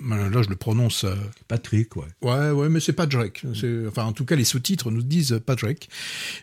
Là, 0.00 0.42
je 0.42 0.48
le 0.48 0.56
prononce. 0.56 1.04
Euh, 1.04 1.14
Patrick, 1.48 1.96
ouais. 1.96 2.06
Ouais, 2.22 2.50
ouais, 2.50 2.68
mais 2.68 2.80
c'est 2.80 2.92
pas 2.92 3.06
Drake. 3.06 3.44
Enfin, 3.88 4.04
en 4.04 4.12
tout 4.12 4.24
cas, 4.24 4.36
les 4.36 4.44
sous-titres 4.44 4.90
nous 4.90 5.02
disent 5.02 5.40
Patrick. 5.44 5.88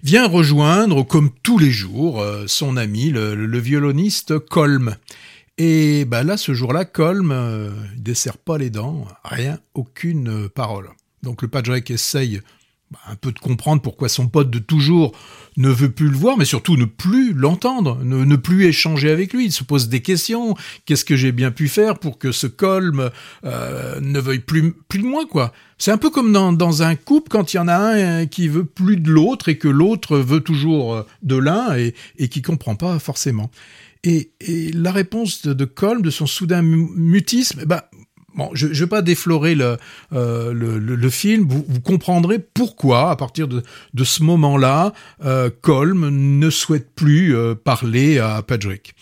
Vient 0.03 0.27
rejoindre, 0.27 1.03
comme 1.03 1.29
tous 1.43 1.57
les 1.57 1.71
jours, 1.71 2.21
euh, 2.21 2.45
son 2.47 2.77
ami, 2.77 3.09
le, 3.09 3.59
violoniste 3.59 4.39
Colm. 4.39 4.95
Et 5.57 6.05
bah 6.05 6.23
là, 6.23 6.37
ce 6.37 6.53
jour-là, 6.53 6.85
Colm 6.85 7.31
euh, 7.31 7.69
il 7.95 8.03
dessert 8.03 8.37
pas 8.37 8.57
les 8.57 8.69
dents, 8.69 9.07
rien, 9.23 9.59
aucune 9.73 10.49
parole. 10.49 10.89
Donc 11.21 11.41
le 11.41 11.47
Patrick 11.47 11.91
essaye 11.91 12.41
un 13.07 13.15
peu 13.15 13.31
de 13.31 13.39
comprendre 13.39 13.81
pourquoi 13.81 14.09
son 14.09 14.27
pote 14.27 14.49
de 14.49 14.59
toujours 14.59 15.13
ne 15.57 15.69
veut 15.69 15.91
plus 15.91 16.09
le 16.09 16.15
voir, 16.15 16.37
mais 16.37 16.45
surtout 16.45 16.77
ne 16.77 16.85
plus 16.85 17.33
l'entendre, 17.33 17.99
ne, 18.03 18.35
plus 18.35 18.65
échanger 18.65 19.11
avec 19.11 19.33
lui. 19.33 19.45
Il 19.45 19.51
se 19.51 19.63
pose 19.63 19.89
des 19.89 20.01
questions. 20.01 20.55
Qu'est-ce 20.85 21.05
que 21.05 21.15
j'ai 21.15 21.31
bien 21.31 21.51
pu 21.51 21.67
faire 21.67 21.99
pour 21.99 22.17
que 22.17 22.31
ce 22.31 22.47
colme 22.47 23.09
euh, 23.45 23.99
ne 23.99 24.19
veuille 24.19 24.39
plus, 24.39 24.73
plus 24.87 24.99
de 24.99 25.05
moi, 25.05 25.25
quoi? 25.25 25.51
C'est 25.77 25.91
un 25.91 25.97
peu 25.97 26.09
comme 26.09 26.31
dans, 26.31 26.53
dans 26.53 26.83
un 26.83 26.95
couple 26.95 27.29
quand 27.29 27.53
il 27.53 27.57
y 27.57 27.59
en 27.59 27.67
a 27.67 27.75
un 27.75 27.95
euh, 27.95 28.25
qui 28.25 28.47
veut 28.47 28.65
plus 28.65 28.97
de 28.97 29.09
l'autre 29.09 29.49
et 29.49 29.57
que 29.57 29.67
l'autre 29.67 30.17
veut 30.17 30.41
toujours 30.41 30.93
euh, 30.93 31.05
de 31.23 31.35
l'un 31.35 31.75
et, 31.77 31.95
et 32.17 32.27
qui 32.27 32.41
comprend 32.41 32.75
pas 32.75 32.99
forcément. 32.99 33.49
Et, 34.03 34.31
et 34.39 34.71
la 34.71 34.91
réponse 34.91 35.41
de, 35.43 35.53
de 35.53 35.65
Colm, 35.65 36.01
de 36.01 36.09
son 36.09 36.27
soudain 36.27 36.61
mutisme, 36.61 37.65
bah, 37.65 37.89
Bon, 38.35 38.49
je 38.53 38.67
ne 38.67 38.73
vais 38.73 38.87
pas 38.87 39.01
déflorer 39.01 39.55
le, 39.55 39.77
euh, 40.13 40.53
le, 40.53 40.79
le, 40.79 41.09
film, 41.09 41.45
vous, 41.47 41.65
vous, 41.67 41.81
comprendrez 41.81 42.39
pourquoi, 42.39 43.11
à 43.11 43.15
partir 43.17 43.47
de, 43.47 43.61
de 43.93 44.03
ce 44.03 44.23
moment-là, 44.23 44.93
euh, 45.25 45.49
Colm 45.61 46.07
ne 46.09 46.49
souhaite 46.49 46.95
plus 46.95 47.35
euh, 47.35 47.55
parler 47.55 48.19
à 48.19 48.41
Patrick. 48.41 48.95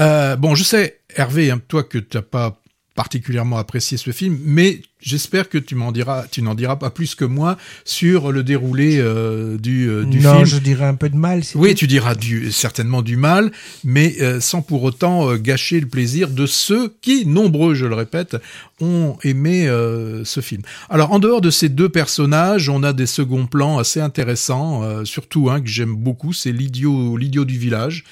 Euh, 0.00 0.36
bon, 0.36 0.54
je 0.54 0.64
sais, 0.64 1.00
Hervé, 1.14 1.50
hein, 1.50 1.60
toi 1.68 1.84
que 1.84 1.98
tu 1.98 2.16
n'as 2.16 2.22
pas 2.22 2.58
particulièrement 2.94 3.58
apprécié 3.58 3.98
ce 3.98 4.12
film, 4.12 4.38
mais 4.44 4.80
j'espère 5.00 5.48
que 5.48 5.58
tu 5.58 5.74
m'en 5.74 5.90
diras, 5.90 6.26
tu 6.30 6.42
n'en 6.42 6.54
diras 6.54 6.76
pas 6.76 6.90
plus 6.90 7.16
que 7.16 7.24
moi 7.24 7.58
sur 7.84 8.30
le 8.30 8.44
déroulé 8.44 8.98
euh, 8.98 9.58
du, 9.58 9.88
euh, 9.88 10.04
du 10.04 10.20
non, 10.20 10.34
film. 10.36 10.44
je 10.46 10.58
dirais 10.58 10.86
un 10.86 10.94
peu 10.94 11.08
de 11.08 11.16
mal. 11.16 11.42
Oui, 11.56 11.74
tu 11.74 11.88
diras 11.88 12.14
du, 12.14 12.52
certainement 12.52 13.02
du 13.02 13.16
mal, 13.16 13.50
mais 13.82 14.14
euh, 14.20 14.40
sans 14.40 14.62
pour 14.62 14.84
autant 14.84 15.34
gâcher 15.36 15.80
le 15.80 15.88
plaisir 15.88 16.30
de 16.30 16.46
ceux 16.46 16.94
qui, 17.02 17.26
nombreux, 17.26 17.74
je 17.74 17.86
le 17.86 17.96
répète, 17.96 18.36
ont 18.80 19.16
aimé 19.24 19.66
ce 20.24 20.40
film. 20.40 20.62
Alors, 20.90 21.12
en 21.12 21.18
dehors 21.18 21.40
de 21.40 21.50
ces 21.50 21.68
deux 21.68 21.88
personnages, 21.88 22.68
on 22.68 22.82
a 22.82 22.92
des 22.92 23.06
seconds 23.06 23.46
plans 23.46 23.78
assez 23.78 24.00
intéressants, 24.00 25.04
surtout 25.04 25.48
un 25.50 25.60
que 25.60 25.68
j'aime 25.68 25.94
beaucoup, 25.94 26.32
c'est 26.32 26.52
l'idiot, 26.52 27.16
l'idiot 27.16 27.44
du 27.44 27.58
village 27.58 28.04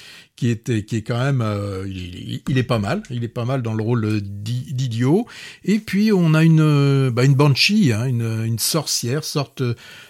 qui 0.42 0.50
est, 0.50 0.84
qui 0.86 0.96
est 0.96 1.02
quand 1.02 1.18
même, 1.18 1.40
euh, 1.40 1.86
il, 1.86 2.58
est 2.58 2.62
pas 2.62 2.78
mal, 2.78 3.02
il 3.10 3.22
est 3.22 3.28
pas 3.28 3.44
mal 3.44 3.62
dans 3.62 3.74
le 3.74 3.82
rôle 3.82 4.20
d'idiot. 4.20 5.26
Et 5.64 5.78
puis 5.78 6.12
on 6.12 6.34
a 6.34 6.42
une 6.42 6.52
une, 6.52 7.10
bah, 7.10 7.24
une 7.24 7.34
banshee, 7.34 7.92
hein, 7.92 8.06
une, 8.06 8.58
sorcière, 8.58 9.24
sorte 9.24 9.62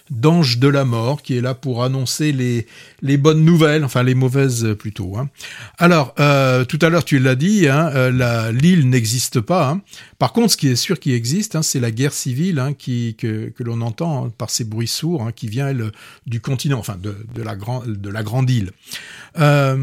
d'ange 0.09 0.57
de 0.59 0.67
la 0.67 0.85
mort 0.85 1.21
qui 1.21 1.37
est 1.37 1.41
là 1.41 1.53
pour 1.53 1.83
annoncer 1.83 2.31
les, 2.31 2.67
les 3.01 3.17
bonnes 3.17 3.43
nouvelles, 3.43 3.83
enfin 3.83 4.03
les 4.03 4.15
mauvaises 4.15 4.65
euh, 4.65 4.75
plutôt. 4.75 5.17
Hein. 5.17 5.29
Alors, 5.77 6.13
euh, 6.19 6.65
tout 6.65 6.79
à 6.81 6.89
l'heure 6.89 7.05
tu 7.05 7.19
l'as 7.19 7.35
dit, 7.35 7.67
hein, 7.67 7.89
euh, 7.93 8.51
l'île 8.51 8.89
n'existe 8.89 9.39
pas. 9.39 9.79
Par 10.19 10.33
contre, 10.33 10.51
ce 10.51 10.57
qui 10.57 10.67
est 10.67 10.75
sûr 10.75 10.99
qui 10.99 11.13
existe, 11.13 11.61
c'est 11.61 11.79
la 11.79 11.91
guerre 11.91 12.13
civile 12.13 12.75
qui, 12.77 13.15
que, 13.17 13.49
que 13.49 13.63
l'on 13.63 13.81
entend 13.81 14.29
par 14.29 14.49
ces 14.49 14.63
bruits 14.63 14.87
sourds 14.87 15.31
qui 15.35 15.47
vient 15.47 15.73
du 16.27 16.41
continent, 16.41 16.79
enfin 16.79 16.97
de, 17.01 17.15
de, 17.33 17.41
la, 17.41 17.55
de 17.55 18.09
la 18.09 18.23
grande 18.23 18.49
île. 18.49 18.71
Euh, 19.39 19.77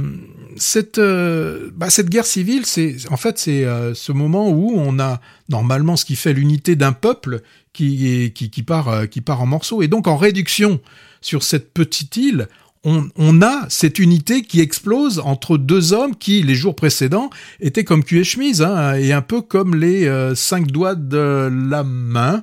cette, 0.56 0.98
euh, 0.98 1.70
bah, 1.74 1.90
cette 1.90 2.08
guerre 2.08 2.26
civile, 2.26 2.66
c'est 2.66 2.96
en 3.10 3.16
fait 3.16 3.38
c'est 3.38 3.64
euh, 3.64 3.94
ce 3.94 4.12
moment 4.12 4.50
où 4.50 4.72
on 4.76 4.98
a 4.98 5.20
normalement 5.48 5.96
ce 5.96 6.04
qui 6.04 6.16
fait 6.16 6.32
l'unité 6.32 6.76
d'un 6.76 6.92
peuple 6.92 7.40
qui, 7.72 8.32
qui, 8.34 8.50
qui, 8.50 8.62
part, 8.62 9.08
qui 9.08 9.20
part 9.20 9.40
en 9.40 9.46
morceaux. 9.46 9.82
Et 9.82 9.88
donc 9.88 10.06
en 10.06 10.16
réduction 10.16 10.80
sur 11.20 11.42
cette 11.42 11.72
petite 11.72 12.16
île, 12.16 12.48
on, 12.82 13.08
on, 13.16 13.42
a 13.42 13.66
cette 13.68 13.98
unité 13.98 14.42
qui 14.42 14.60
explose 14.60 15.18
entre 15.18 15.58
deux 15.58 15.92
hommes 15.92 16.16
qui, 16.16 16.42
les 16.42 16.54
jours 16.54 16.74
précédents, 16.74 17.30
étaient 17.60 17.84
comme 17.84 18.02
cul 18.02 18.20
et 18.20 18.24
chemise, 18.24 18.62
hein, 18.62 18.94
et 18.94 19.12
un 19.12 19.20
peu 19.20 19.42
comme 19.42 19.74
les 19.74 20.10
cinq 20.34 20.66
doigts 20.66 20.94
de 20.94 21.50
la 21.68 21.84
main. 21.84 22.42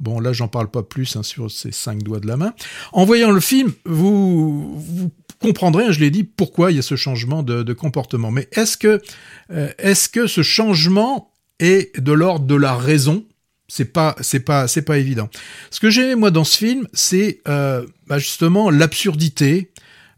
Bon, 0.00 0.20
là, 0.20 0.32
j'en 0.32 0.48
parle 0.48 0.70
pas 0.70 0.82
plus 0.82 1.16
hein, 1.16 1.22
sur 1.22 1.50
ces 1.50 1.70
cinq 1.70 2.02
doigts 2.02 2.18
de 2.18 2.26
la 2.26 2.36
main. 2.36 2.52
En 2.92 3.04
voyant 3.04 3.30
le 3.30 3.40
film, 3.40 3.72
vous, 3.84 4.78
vous 4.78 5.10
comprendrez, 5.44 5.92
je 5.92 6.00
l'ai 6.00 6.10
dit, 6.10 6.24
pourquoi 6.24 6.72
il 6.72 6.76
y 6.76 6.78
a 6.78 6.82
ce 6.82 6.96
changement 6.96 7.42
de, 7.42 7.72
comportement. 7.72 8.30
Mais 8.30 8.48
est-ce 8.52 8.76
que, 8.76 9.02
euh, 9.50 9.68
est-ce 9.78 10.08
que 10.08 10.26
ce 10.26 10.42
changement 10.42 11.32
est 11.58 12.00
de 12.00 12.12
l'ordre 12.12 12.46
de 12.46 12.54
la 12.54 12.74
raison? 12.74 13.24
C'est 13.68 13.92
pas, 13.92 14.14
c'est 14.20 14.40
pas, 14.40 14.68
c'est 14.68 14.82
pas 14.82 14.98
évident. 14.98 15.28
Ce 15.70 15.80
que 15.80 15.90
j'ai 15.90 16.14
moi 16.14 16.30
dans 16.30 16.44
ce 16.44 16.56
film, 16.56 16.86
c'est 16.92 17.40
euh, 17.48 17.86
bah, 18.06 18.18
justement 18.18 18.70
l'absurdité 18.70 19.70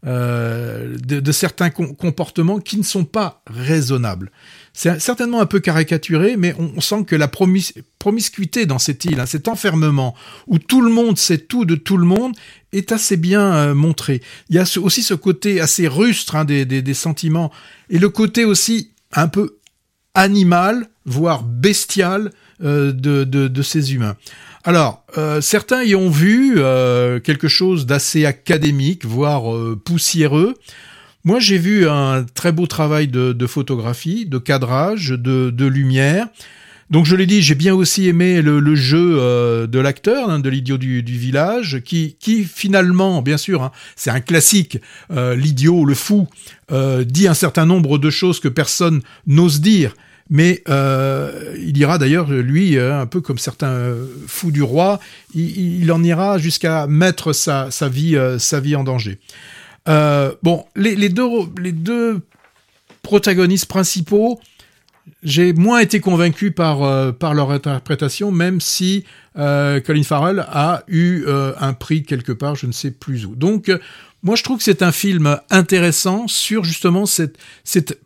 euh, 0.05 0.95
de, 0.99 1.31
certains 1.31 1.69
comportements 1.69 2.59
qui 2.59 2.77
ne 2.77 2.83
sont 2.83 3.03
pas 3.05 3.41
raisonnables. 3.47 4.31
C'est 4.79 4.99
certainement 4.99 5.41
un 5.41 5.47
peu 5.47 5.59
caricaturé, 5.59 6.37
mais 6.37 6.53
on, 6.59 6.81
sent 6.81 7.05
que 7.05 7.15
la 7.15 7.27
promiscuité 7.27 8.67
dans 8.67 8.77
cette 8.77 9.05
île, 9.05 9.19
hein, 9.19 9.25
cet 9.25 9.47
enfermement, 9.47 10.13
où 10.45 10.59
tout 10.59 10.81
le 10.81 10.91
monde 10.91 11.17
sait 11.17 11.39
tout 11.39 11.65
de 11.65 11.73
tout 11.73 11.97
le 11.97 12.05
monde, 12.05 12.35
est 12.73 12.91
assez 12.91 13.17
bien 13.17 13.41
euh, 13.41 13.73
montré. 13.73 14.21
Il 14.49 14.55
y 14.55 14.59
a 14.59 14.65
aussi 14.77 15.01
ce 15.01 15.15
côté 15.15 15.59
assez 15.61 15.87
rustre 15.87 16.35
hein, 16.35 16.45
des, 16.45 16.93
sentiments, 16.93 17.51
et 17.89 17.97
le 17.97 18.09
côté 18.09 18.45
aussi 18.45 18.91
un 19.13 19.27
peu 19.27 19.57
animal, 20.13 20.87
voire 21.05 21.41
bestial 21.41 22.31
euh, 22.63 22.91
de, 22.91 23.61
ces 23.63 23.95
humains. 23.95 24.15
Alors, 24.63 25.03
euh, 25.17 25.41
certains 25.41 25.81
y 25.81 25.95
ont 25.95 26.11
vu 26.11 26.57
quelque 27.23 27.47
chose 27.47 27.87
d'assez 27.87 28.25
académique, 28.25 29.05
voire 29.05 29.41
poussiéreux. 29.83 30.53
Moi, 31.27 31.41
j'ai 31.41 31.57
vu 31.57 31.89
un 31.89 32.23
très 32.23 32.53
beau 32.53 32.67
travail 32.67 33.09
de, 33.09 33.47
photographie, 33.47 34.25
de 34.25 34.37
cadrage, 34.37 35.09
de, 35.09 35.65
lumière. 35.65 36.27
Donc 36.89 37.05
je 37.05 37.17
l'ai 37.17 37.25
dit, 37.25 37.41
j'ai 37.41 37.53
bien 37.53 37.75
aussi 37.75 38.07
aimé 38.07 38.41
le, 38.41 38.75
jeu 38.75 39.17
euh, 39.19 39.67
de 39.67 39.77
l'acteur, 39.77 40.29
hein, 40.29 40.39
de 40.39 40.49
l'idiot 40.49 40.77
du, 40.77 41.01
village, 41.01 41.81
qui, 41.83 42.15
finalement, 42.45 43.21
bien 43.21 43.35
sûr, 43.35 43.61
hein, 43.61 43.73
c'est 43.97 44.09
un 44.09 44.21
classique, 44.21 44.79
euh, 45.11 45.35
l'idiot, 45.35 45.83
le 45.83 45.95
fou, 45.95 46.29
euh, 46.71 47.03
dit 47.03 47.27
un 47.27 47.33
certain 47.33 47.65
nombre 47.65 47.97
de 47.97 48.09
choses 48.09 48.39
que 48.39 48.47
personne 48.47 49.01
n'ose 49.25 49.59
dire. 49.59 49.95
Mais 50.29 50.63
il 50.69 51.77
ira 51.77 51.97
d'ailleurs, 51.97 52.31
lui, 52.31 52.79
un 52.79 53.05
peu 53.05 53.19
comme 53.19 53.37
certains 53.37 53.93
fous 54.27 54.51
du 54.51 54.61
roi, 54.61 55.01
il, 55.35 55.91
en 55.91 56.01
ira 56.03 56.37
jusqu'à 56.37 56.87
mettre 56.87 57.33
sa 57.33 57.89
vie 57.89 58.75
en 58.77 58.85
danger. 58.85 59.19
Euh, 59.87 60.33
bon, 60.43 60.65
les, 60.75 61.09
deux, 61.09 62.21
protagonistes 63.01 63.67
principaux, 63.67 64.39
j'ai 65.23 65.53
moins 65.53 65.79
été 65.79 65.99
convaincu 65.99 66.51
par, 66.51 66.83
euh, 66.83 67.11
leur 67.21 67.51
interprétation, 67.51 68.31
même 68.31 68.59
si 68.59 69.05
euh, 69.37 69.79
Colin 69.79 70.03
Farrell 70.03 70.45
a 70.49 70.83
eu 70.87 71.25
un 71.27 71.73
prix 71.73 72.03
quelque 72.03 72.31
part, 72.31 72.55
je 72.55 72.67
ne 72.67 72.71
sais 72.71 72.91
plus 72.91 73.25
où. 73.25 73.35
Donc, 73.35 73.71
moi, 74.23 74.35
je 74.35 74.43
trouve 74.43 74.57
que 74.57 74.63
c'est 74.63 74.81
un 74.81 74.91
film 74.91 75.39
intéressant 75.49 76.27
sur 76.27 76.63
justement 76.63 77.05
cette, 77.05 77.37
cette 77.63 77.99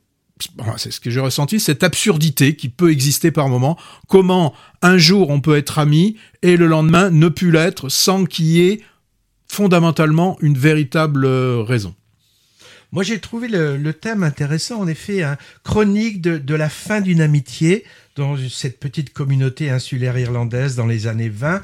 c'est 0.77 0.91
ce 0.91 0.99
que 0.99 1.09
j'ai 1.09 1.19
ressenti, 1.19 1.59
cette 1.59 1.83
absurdité 1.83 2.55
qui 2.55 2.69
peut 2.69 2.91
exister 2.91 3.31
par 3.31 3.49
moment. 3.49 3.77
Comment 4.07 4.53
un 4.81 4.97
jour 4.97 5.29
on 5.29 5.41
peut 5.41 5.55
être 5.55 5.79
ami 5.79 6.15
et 6.41 6.57
le 6.57 6.67
lendemain 6.67 7.11
ne 7.11 7.29
plus 7.29 7.51
l'être 7.51 7.89
sans 7.89 8.25
qu'il 8.25 8.45
y 8.45 8.61
ait 8.61 8.81
fondamentalement 9.51 10.37
une 10.39 10.57
véritable 10.57 11.25
euh, 11.25 11.61
raison. 11.61 11.93
Moi, 12.93 13.03
j'ai 13.03 13.19
trouvé 13.19 13.49
le, 13.49 13.91
thème 13.91 14.23
intéressant, 14.23 14.79
en 14.79 14.87
effet, 14.87 15.23
hein, 15.23 15.37
chronique 15.63 16.21
de, 16.21 16.55
la 16.55 16.69
fin 16.69 17.01
d'une 17.01 17.21
amitié 17.21 17.85
dans 18.15 18.35
cette 18.49 18.79
petite 18.79 19.13
communauté 19.13 19.69
insulaire 19.69 20.17
irlandaise 20.17 20.75
dans 20.75 20.87
les 20.87 21.07
années 21.07 21.29
20. 21.29 21.61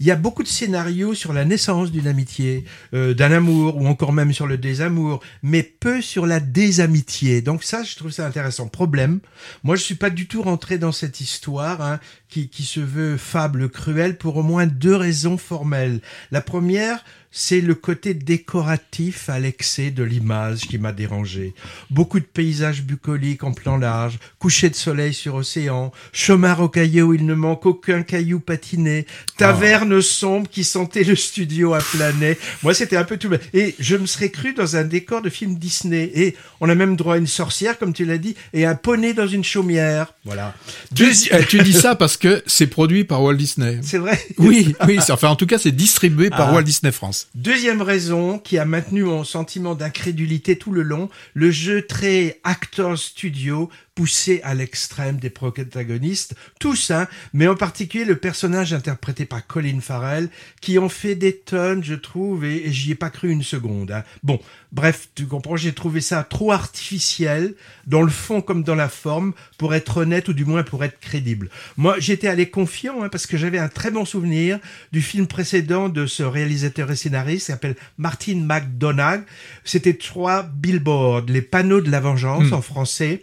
Il 0.00 0.06
y 0.06 0.10
a 0.10 0.16
beaucoup 0.16 0.42
de 0.42 0.48
scénarios 0.48 1.14
sur 1.14 1.32
la 1.32 1.44
naissance 1.44 1.92
d'une 1.92 2.06
amitié, 2.06 2.64
euh, 2.92 3.14
d'un 3.14 3.32
amour, 3.32 3.76
ou 3.76 3.86
encore 3.86 4.12
même 4.12 4.32
sur 4.32 4.46
le 4.46 4.58
désamour, 4.58 5.22
mais 5.42 5.62
peu 5.62 6.00
sur 6.00 6.26
la 6.26 6.40
désamitié. 6.40 7.40
Donc 7.40 7.64
ça, 7.64 7.82
je 7.82 7.94
trouve 7.94 8.10
ça 8.10 8.26
intéressant. 8.26 8.66
Problème, 8.66 9.20
moi, 9.62 9.76
je 9.76 9.82
suis 9.82 9.94
pas 9.94 10.10
du 10.10 10.26
tout 10.26 10.42
rentré 10.42 10.78
dans 10.78 10.92
cette 10.92 11.20
histoire 11.20 11.82
hein, 11.82 12.00
qui 12.28 12.64
se 12.64 12.80
veut 12.80 13.18
fable 13.18 13.68
cruelle 13.68 14.16
pour 14.16 14.38
au 14.38 14.42
moins 14.42 14.66
deux 14.66 14.96
raisons 14.96 15.36
formelles. 15.36 16.00
La 16.30 16.40
première, 16.40 17.04
c'est 17.32 17.62
le 17.62 17.74
côté 17.74 18.12
décoratif 18.14 19.30
à 19.30 19.38
l'excès 19.38 19.90
de 19.90 20.04
l'image 20.04 20.60
qui 20.60 20.78
m'a 20.78 20.92
dérangé. 20.92 21.54
Beaucoup 21.90 22.20
de 22.20 22.24
paysages 22.24 22.82
bucoliques 22.82 23.42
en 23.42 23.52
plan 23.52 23.78
large, 23.78 24.18
coucher 24.38 24.68
de 24.68 24.74
soleil 24.74 25.14
sur 25.14 25.34
océan, 25.34 25.92
chemin 26.12 26.52
rocailleux 26.52 27.02
où 27.02 27.14
il 27.14 27.24
ne 27.24 27.34
manque 27.34 27.64
aucun 27.64 28.02
caillou 28.02 28.38
patiné, 28.38 29.06
taverne 29.38 30.00
sombre 30.02 30.48
qui 30.48 30.62
sentait 30.62 31.04
le 31.04 31.16
studio 31.16 31.72
à 31.72 31.78
planer. 31.78 32.36
Moi, 32.62 32.74
c'était 32.74 32.96
un 32.96 33.04
peu 33.04 33.16
tout. 33.16 33.30
Et 33.54 33.74
je 33.78 33.96
me 33.96 34.06
serais 34.06 34.30
cru 34.30 34.52
dans 34.52 34.76
un 34.76 34.84
décor 34.84 35.22
de 35.22 35.30
film 35.30 35.56
Disney. 35.56 36.10
Et 36.14 36.36
on 36.60 36.68
a 36.68 36.74
même 36.74 36.96
droit 36.96 37.14
à 37.14 37.18
une 37.18 37.26
sorcière, 37.26 37.78
comme 37.78 37.94
tu 37.94 38.04
l'as 38.04 38.18
dit, 38.18 38.36
et 38.52 38.66
un 38.66 38.74
poney 38.74 39.14
dans 39.14 39.26
une 39.26 39.44
chaumière. 39.44 40.12
Voilà. 40.24 40.54
Tu, 40.94 41.10
eh, 41.30 41.44
tu 41.46 41.62
dis 41.62 41.72
ça 41.72 41.94
parce 41.94 42.16
que 42.18 42.42
c'est 42.46 42.66
produit 42.66 43.04
par 43.04 43.22
Walt 43.22 43.34
Disney. 43.34 43.80
C'est 43.82 43.98
vrai. 43.98 44.20
Oui, 44.38 44.74
oui. 44.86 44.98
Enfin, 45.08 45.28
en 45.28 45.36
tout 45.36 45.46
cas, 45.46 45.58
c'est 45.58 45.72
distribué 45.72 46.28
par 46.28 46.50
ah. 46.50 46.54
Walt 46.54 46.62
Disney 46.62 46.92
France. 46.92 47.21
Deuxième 47.34 47.82
raison 47.82 48.38
qui 48.38 48.58
a 48.58 48.64
maintenu 48.64 49.04
mon 49.04 49.24
sentiment 49.24 49.74
d'incrédulité 49.74 50.56
tout 50.56 50.72
le 50.72 50.82
long, 50.82 51.08
le 51.34 51.50
jeu 51.50 51.86
très 51.86 52.40
actor 52.44 52.98
studio 52.98 53.70
poussé 53.94 54.40
à 54.42 54.54
l'extrême 54.54 55.18
des 55.18 55.28
protagonistes, 55.28 56.34
tous, 56.58 56.90
hein, 56.90 57.06
mais 57.34 57.46
en 57.46 57.54
particulier 57.54 58.04
le 58.04 58.16
personnage 58.16 58.72
interprété 58.72 59.26
par 59.26 59.46
Colin 59.46 59.80
Farrell, 59.80 60.30
qui 60.60 60.78
en 60.78 60.88
fait 60.88 61.14
des 61.14 61.36
tonnes, 61.36 61.84
je 61.84 61.94
trouve, 61.94 62.44
et, 62.44 62.72
j'y 62.72 62.92
ai 62.92 62.94
pas 62.94 63.10
cru 63.10 63.30
une 63.30 63.42
seconde. 63.42 63.90
Hein. 63.90 64.04
Bon, 64.22 64.40
bref, 64.72 65.08
tu 65.14 65.26
comprends, 65.26 65.56
j'ai 65.56 65.74
trouvé 65.74 66.00
ça 66.00 66.24
trop 66.24 66.52
artificiel, 66.52 67.54
dans 67.86 68.02
le 68.02 68.10
fond 68.10 68.40
comme 68.40 68.62
dans 68.62 68.74
la 68.74 68.88
forme, 68.88 69.34
pour 69.58 69.74
être 69.74 69.98
honnête 69.98 70.28
ou 70.28 70.32
du 70.32 70.46
moins 70.46 70.62
pour 70.62 70.84
être 70.84 70.98
crédible. 70.98 71.50
Moi, 71.76 71.96
j'étais 71.98 72.28
allé 72.28 72.48
confiant, 72.48 73.02
hein, 73.02 73.10
parce 73.10 73.26
que 73.26 73.36
j'avais 73.36 73.58
un 73.58 73.68
très 73.68 73.90
bon 73.90 74.06
souvenir 74.06 74.58
du 74.92 75.02
film 75.02 75.26
précédent 75.26 75.90
de 75.90 76.06
ce 76.06 76.22
réalisateur 76.22 76.90
et 76.90 76.96
scénariste, 76.96 77.46
qui 77.46 77.52
s'appelle 77.52 77.76
Martin 77.98 78.36
McDonagh. 78.36 79.24
C'était 79.64 79.94
trois 79.94 80.44
billboards, 80.44 81.26
les 81.28 81.42
panneaux 81.42 81.82
de 81.82 81.90
la 81.90 82.00
vengeance 82.00 82.50
hmm. 82.50 82.54
en 82.54 82.62
français 82.62 83.22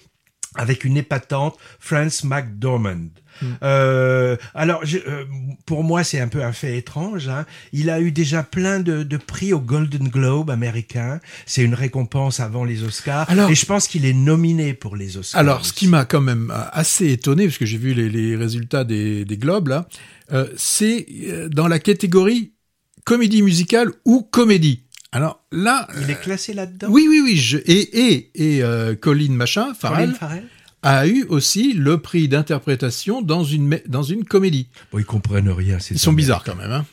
avec 0.56 0.84
une 0.84 0.98
épatante 0.98 1.58
France 1.80 2.24
McDormand. 2.24 3.10
Hmm. 3.42 3.54
Euh, 3.64 4.36
alors, 4.54 4.84
je, 4.84 4.98
euh, 4.98 5.26
pour 5.66 5.84
moi, 5.84 6.04
c'est 6.04 6.20
un 6.20 6.28
peu 6.28 6.44
un 6.44 6.52
fait 6.52 6.78
étrange. 6.78 7.30
Hein. 7.30 7.46
Il 7.72 7.90
a 7.90 8.02
eu 8.02 8.12
déjà 8.12 8.44
plein 8.44 8.80
de, 8.80 9.04
de 9.04 9.18
prix 9.18 9.54
au 9.54 9.60
Golden 9.60 10.10
Globe 10.10 10.50
américain. 10.50 11.20
C'est 11.46 11.64
une 11.64 11.76
récompense 11.76 12.40
avant 12.40 12.66
les 12.66 12.84
Oscars. 12.84 13.30
Alors, 13.30 13.50
et 13.50 13.56
je 13.56 13.66
pense 13.66 13.88
qu'il 13.88 14.06
est 14.06 14.14
nominé 14.14 14.74
pour 14.74 14.96
les 14.96 15.18
Oscars. 15.18 15.40
Alors, 15.40 15.66
ce 15.66 15.74
qui 15.74 15.88
m'a 15.88 16.06
quand 16.06 16.22
même 16.22 16.54
assez 16.74 17.12
étonné, 17.12 17.46
parce 17.46 17.58
que 17.58 17.66
j'ai 17.66 17.78
vu 17.78 17.94
les, 17.94 18.10
les, 18.10 18.36
résultats 18.36 18.84
des, 18.84 19.26
des 19.26 19.38
Globes, 19.38 19.70
là, 19.70 19.88
euh, 20.32 20.48
c'est 20.58 21.06
euh, 21.28 21.50
dans 21.50 21.68
la 21.68 21.80
catégorie 21.80 22.54
comédie 23.06 23.42
musicale 23.42 23.92
ou 24.06 24.22
comédie. 24.22 24.84
Alors 25.12 25.44
là, 25.52 25.88
il 26.02 26.10
est 26.10 26.20
classé 26.20 26.54
là-dedans. 26.54 26.88
Oui, 26.90 27.08
oui, 27.10 27.22
oui. 27.24 27.36
Je, 27.36 27.58
et 27.58 28.12
et 28.12 28.32
et 28.36 28.64
euh, 28.64 28.96
Colin 28.96 29.32
machin, 29.32 29.74
Farrell, 29.74 30.14
a 30.84 31.08
eu 31.08 31.26
aussi 31.30 31.74
le 31.74 31.98
prix 31.98 32.28
d'interprétation 32.28 33.22
dans 33.22 33.44
une 33.44 33.80
dans 33.88 34.04
une 34.04 34.24
comédie. 34.24 34.68
Bon, 34.92 35.00
ils 35.00 35.06
comprennent 35.06 35.50
rien. 35.50 35.78
Ils 35.90 36.00
sont 36.00 36.14
bizarres 36.14 36.44
quand 36.44 36.56
même. 36.56 36.72
Hein. 36.72 36.86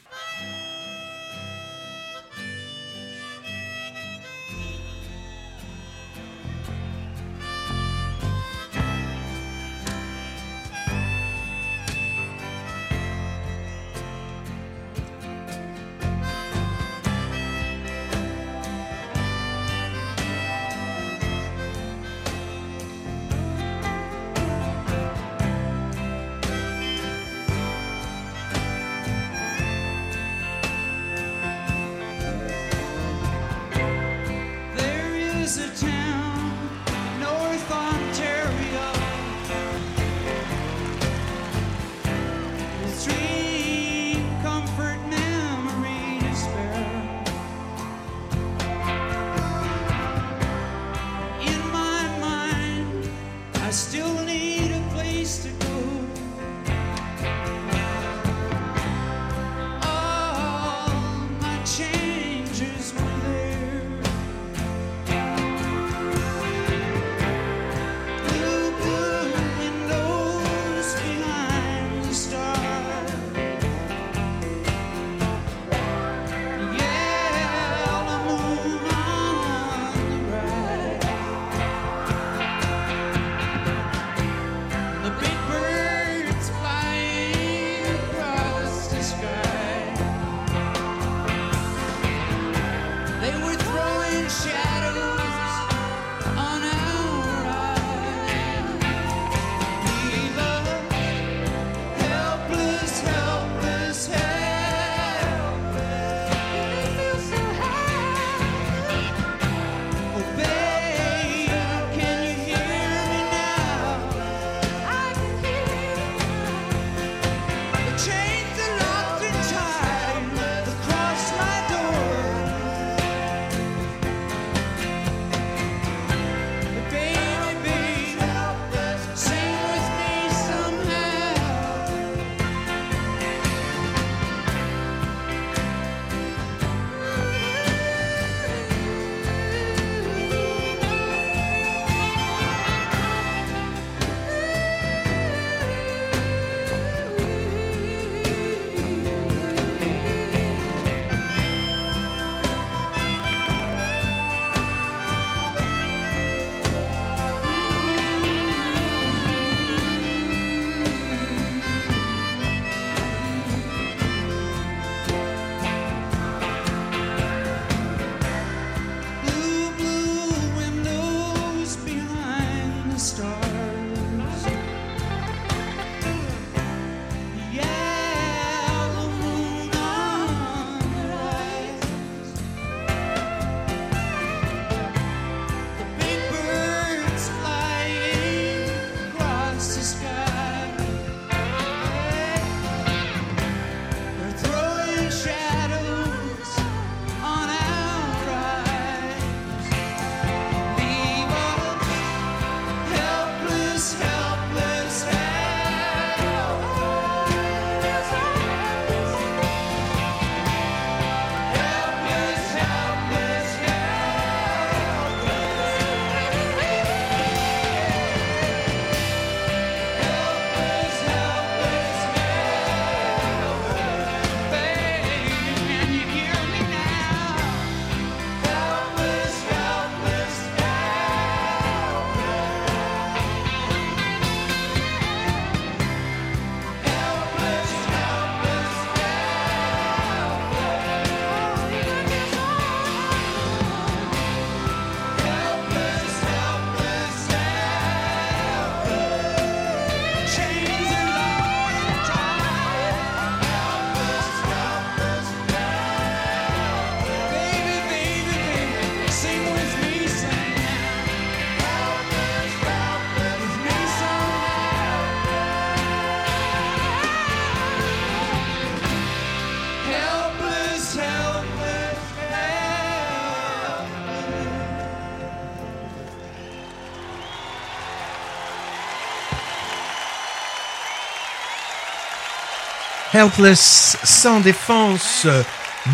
Helpless, 283.17 283.97
sans 284.05 284.41
défense, 284.41 285.27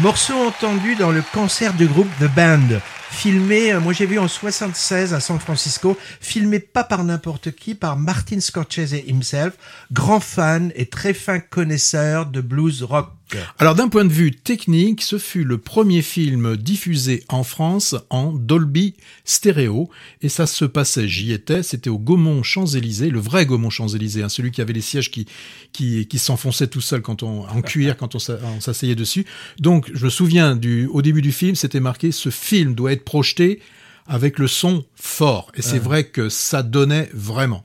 morceau 0.00 0.34
entendu 0.34 0.96
dans 0.96 1.12
le 1.12 1.22
concert 1.32 1.72
du 1.72 1.86
groupe 1.86 2.08
The 2.18 2.28
Band, 2.34 2.80
filmé, 3.12 3.72
euh, 3.72 3.78
moi 3.78 3.92
j'ai 3.92 4.06
vu 4.06 4.18
en 4.18 4.26
76 4.26 5.14
à 5.14 5.20
San 5.20 5.38
Francisco, 5.38 5.96
filmé 6.20 6.58
pas 6.58 6.82
par 6.82 7.04
n'importe 7.04 7.52
qui, 7.52 7.76
par 7.76 7.96
Martin 7.96 8.40
Scorsese 8.40 9.04
himself, 9.06 9.52
grand 9.92 10.18
fan 10.18 10.72
et 10.74 10.86
très 10.86 11.14
fin 11.14 11.38
connaisseur 11.38 12.26
de 12.26 12.40
blues 12.40 12.82
rock. 12.82 13.12
Alors 13.58 13.74
d'un 13.74 13.88
point 13.88 14.04
de 14.04 14.12
vue 14.12 14.30
technique, 14.32 15.02
ce 15.02 15.18
fut 15.18 15.44
le 15.44 15.58
premier 15.58 16.02
film 16.02 16.56
diffusé 16.56 17.24
en 17.28 17.44
France 17.44 17.94
en 18.10 18.32
Dolby 18.32 18.94
stéréo 19.24 19.88
et 20.20 20.28
ça 20.28 20.46
se 20.46 20.64
passait, 20.64 21.08
j'y 21.08 21.32
étais, 21.32 21.62
c'était 21.62 21.90
au 21.90 21.98
Gaumont 21.98 22.42
Champs-Élysées, 22.42 23.10
le 23.10 23.20
vrai 23.20 23.46
Gaumont 23.46 23.70
Champs-Élysées, 23.70 24.22
hein, 24.22 24.28
celui 24.28 24.50
qui 24.50 24.60
avait 24.60 24.72
les 24.72 24.80
sièges 24.80 25.10
qui 25.10 25.26
qui, 25.72 26.06
qui 26.06 26.18
s'enfonçaient 26.18 26.66
tout 26.66 26.80
seul 26.80 27.02
quand 27.02 27.22
on 27.22 27.42
en 27.48 27.62
cuir 27.62 27.96
quand 27.96 28.14
on 28.14 28.18
s'a- 28.18 28.38
on 28.56 28.60
s'asseyait 28.60 28.94
dessus. 28.94 29.24
Donc 29.58 29.90
je 29.94 30.04
me 30.04 30.10
souviens 30.10 30.56
du 30.56 30.86
au 30.86 31.02
début 31.02 31.22
du 31.22 31.32
film, 31.32 31.54
c'était 31.54 31.80
marqué 31.80 32.12
ce 32.12 32.30
film 32.30 32.74
doit 32.74 32.92
être 32.92 33.04
projeté 33.04 33.60
avec 34.06 34.38
le 34.38 34.48
son 34.48 34.84
fort 34.96 35.52
et 35.54 35.62
c'est 35.62 35.78
vrai 35.78 36.04
que 36.04 36.28
ça 36.28 36.62
donnait 36.62 37.08
vraiment. 37.14 37.64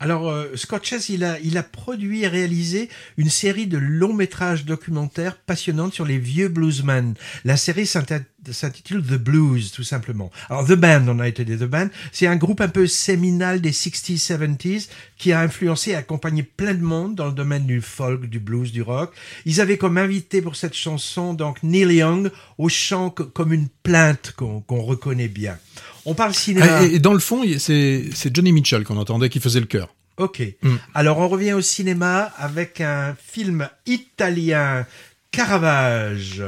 Alors, 0.00 0.30
euh, 0.30 0.54
Scott 0.54 0.84
il 1.08 1.24
a, 1.24 1.40
il 1.40 1.58
a 1.58 1.62
produit 1.62 2.22
et 2.22 2.28
réalisé 2.28 2.88
une 3.16 3.30
série 3.30 3.66
de 3.66 3.78
longs 3.78 4.12
métrages 4.12 4.64
documentaires 4.64 5.36
passionnantes 5.36 5.92
sur 5.94 6.04
les 6.04 6.18
vieux 6.18 6.48
bluesmen. 6.48 7.14
La 7.44 7.56
série 7.56 7.86
s'inté- 7.86 8.20
s'intitule 8.52 9.02
The 9.02 9.14
Blues, 9.18 9.72
tout 9.72 9.82
simplement. 9.82 10.30
Alors, 10.48 10.66
The 10.66 10.72
Band, 10.74 11.04
on 11.08 11.18
a 11.18 11.28
été 11.28 11.44
des 11.44 11.56
The 11.58 11.64
Band, 11.64 11.88
c'est 12.12 12.26
un 12.26 12.36
groupe 12.36 12.60
un 12.60 12.68
peu 12.68 12.86
séminal 12.86 13.60
des 13.60 13.72
60s, 13.72 14.18
70s 14.26 14.88
qui 15.16 15.32
a 15.32 15.40
influencé 15.40 15.90
et 15.90 15.94
accompagné 15.94 16.42
plein 16.42 16.74
de 16.74 16.82
monde 16.82 17.14
dans 17.14 17.26
le 17.26 17.32
domaine 17.32 17.66
du 17.66 17.80
folk, 17.80 18.26
du 18.26 18.38
blues, 18.40 18.72
du 18.72 18.82
rock. 18.82 19.12
Ils 19.44 19.60
avaient 19.60 19.76
comme 19.78 19.98
invité 19.98 20.40
pour 20.40 20.56
cette 20.56 20.74
chanson, 20.74 21.34
donc, 21.34 21.62
Neil 21.62 21.92
Young, 21.96 22.30
au 22.56 22.68
chant 22.68 23.10
co- 23.10 23.24
comme 23.24 23.52
une 23.52 23.68
plainte 23.82 24.32
qu'on 24.36 24.82
reconnaît 24.82 25.28
bien. 25.28 25.58
On 26.04 26.14
parle 26.14 26.32
cinéma. 26.34 26.84
Et, 26.84 26.94
et 26.94 26.98
dans 26.98 27.12
le 27.12 27.18
fond, 27.18 27.42
c'est 27.58 28.10
Johnny 28.34 28.52
Mitchell 28.52 28.84
qu'on 28.84 28.96
entendait 28.96 29.28
qui 29.28 29.40
faisait 29.40 29.60
le 29.60 29.66
chœur. 29.66 29.94
Ok. 30.16 30.42
Mm. 30.62 30.74
Alors 30.94 31.18
on 31.18 31.28
revient 31.28 31.52
au 31.52 31.60
cinéma 31.60 32.32
avec 32.38 32.80
un 32.80 33.14
film 33.24 33.68
italien 33.86 34.84
Caravage. 35.30 36.42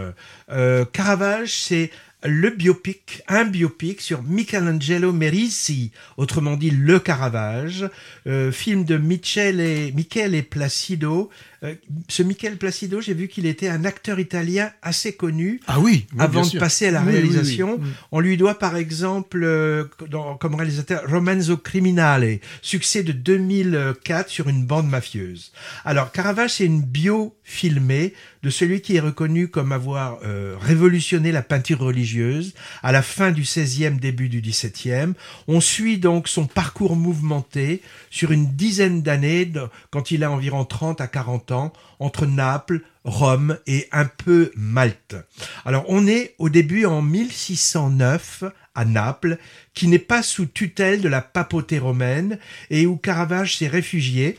Euh, 0.50 0.84
Caravage, 0.92 1.54
c'est 1.54 1.90
le 2.24 2.50
biopic, 2.50 3.22
un 3.28 3.44
biopic 3.44 4.00
sur 4.00 4.22
Michelangelo 4.22 5.12
Merisi, 5.12 5.90
autrement 6.16 6.56
dit 6.56 6.70
Le 6.70 6.98
Caravage, 6.98 7.88
euh, 8.26 8.52
film 8.52 8.84
de 8.84 8.98
Michele, 8.98 9.92
Michele 9.94 10.42
Placido. 10.42 11.30
Euh, 11.62 11.74
ce 12.08 12.22
Michele 12.22 12.56
Placido, 12.56 13.02
j'ai 13.02 13.12
vu 13.12 13.28
qu'il 13.28 13.44
était 13.44 13.68
un 13.68 13.84
acteur 13.84 14.18
italien 14.18 14.70
assez 14.80 15.12
connu. 15.12 15.60
Ah 15.66 15.78
oui, 15.78 16.06
oui, 16.12 16.18
Avant 16.18 16.46
de 16.46 16.58
passer 16.58 16.86
à 16.86 16.90
la 16.90 17.00
Oui, 17.02 17.08
oui, 17.08 17.12
oui. 17.12 17.18
réalisation, 17.20 17.78
Mm. 17.78 17.84
on 18.12 18.20
lui 18.20 18.36
doit 18.38 18.58
par 18.58 18.76
exemple, 18.76 19.42
euh, 19.44 19.84
dans- 20.10 20.36
comme 20.38 20.54
réalisateur, 20.54 21.02
Romanzo 21.06 21.58
Criminale, 21.58 22.38
succès 22.62 23.02
de 23.02 23.12
2004 23.12 24.28
sur 24.30 24.48
une 24.48 24.64
bande 24.64 24.88
mafieuse. 24.88 25.52
Alors, 25.84 26.12
Caravage, 26.12 26.54
c'est 26.54 26.64
une 26.64 26.80
bio 26.82 27.34
filmée 27.44 28.14
de 28.42 28.48
celui 28.48 28.80
qui 28.80 28.96
est 28.96 29.00
reconnu 29.00 29.48
comme 29.48 29.70
avoir 29.72 30.18
euh, 30.24 30.56
révolutionné 30.58 31.30
la 31.30 31.42
peinture 31.42 31.80
religieuse 31.80 32.54
à 32.82 32.90
la 32.90 33.02
fin 33.02 33.32
du 33.32 33.42
16e, 33.44 33.98
début 33.98 34.30
du 34.30 34.40
17e. 34.40 35.12
On 35.46 35.60
suit 35.60 35.98
donc 35.98 36.26
son 36.26 36.46
parcours 36.46 36.96
mouvementé 36.96 37.82
sur 38.08 38.32
une 38.32 38.46
dizaine 38.56 39.02
d'années, 39.02 39.52
quand 39.90 40.10
il 40.10 40.24
a 40.24 40.30
environ 40.30 40.64
30 40.64 41.02
à 41.02 41.06
40 41.06 41.49
ans, 41.49 41.49
entre 41.98 42.26
Naples, 42.26 42.82
Rome 43.04 43.58
et 43.66 43.88
un 43.92 44.04
peu 44.04 44.50
Malte. 44.56 45.16
Alors 45.64 45.84
on 45.88 46.06
est 46.06 46.34
au 46.38 46.48
début 46.48 46.84
en 46.84 47.02
1609 47.02 48.44
à 48.74 48.84
Naples, 48.84 49.38
qui 49.74 49.88
n'est 49.88 49.98
pas 49.98 50.22
sous 50.22 50.46
tutelle 50.46 51.00
de 51.00 51.08
la 51.08 51.20
papauté 51.22 51.78
romaine 51.78 52.38
et 52.70 52.86
où 52.86 52.96
Caravage 52.96 53.56
s'est 53.56 53.68
réfugié 53.68 54.38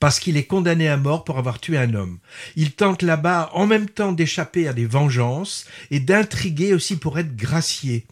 parce 0.00 0.18
qu'il 0.18 0.38
est 0.38 0.44
condamné 0.44 0.88
à 0.88 0.96
mort 0.96 1.24
pour 1.24 1.38
avoir 1.38 1.60
tué 1.60 1.76
un 1.76 1.94
homme. 1.94 2.18
Il 2.56 2.72
tente 2.72 3.02
là-bas 3.02 3.50
en 3.52 3.66
même 3.66 3.88
temps 3.88 4.12
d'échapper 4.12 4.66
à 4.66 4.72
des 4.72 4.86
vengeances 4.86 5.66
et 5.90 6.00
d'intriguer 6.00 6.72
aussi 6.72 6.96
pour 6.96 7.18
être 7.18 7.36
gracié. 7.36 8.06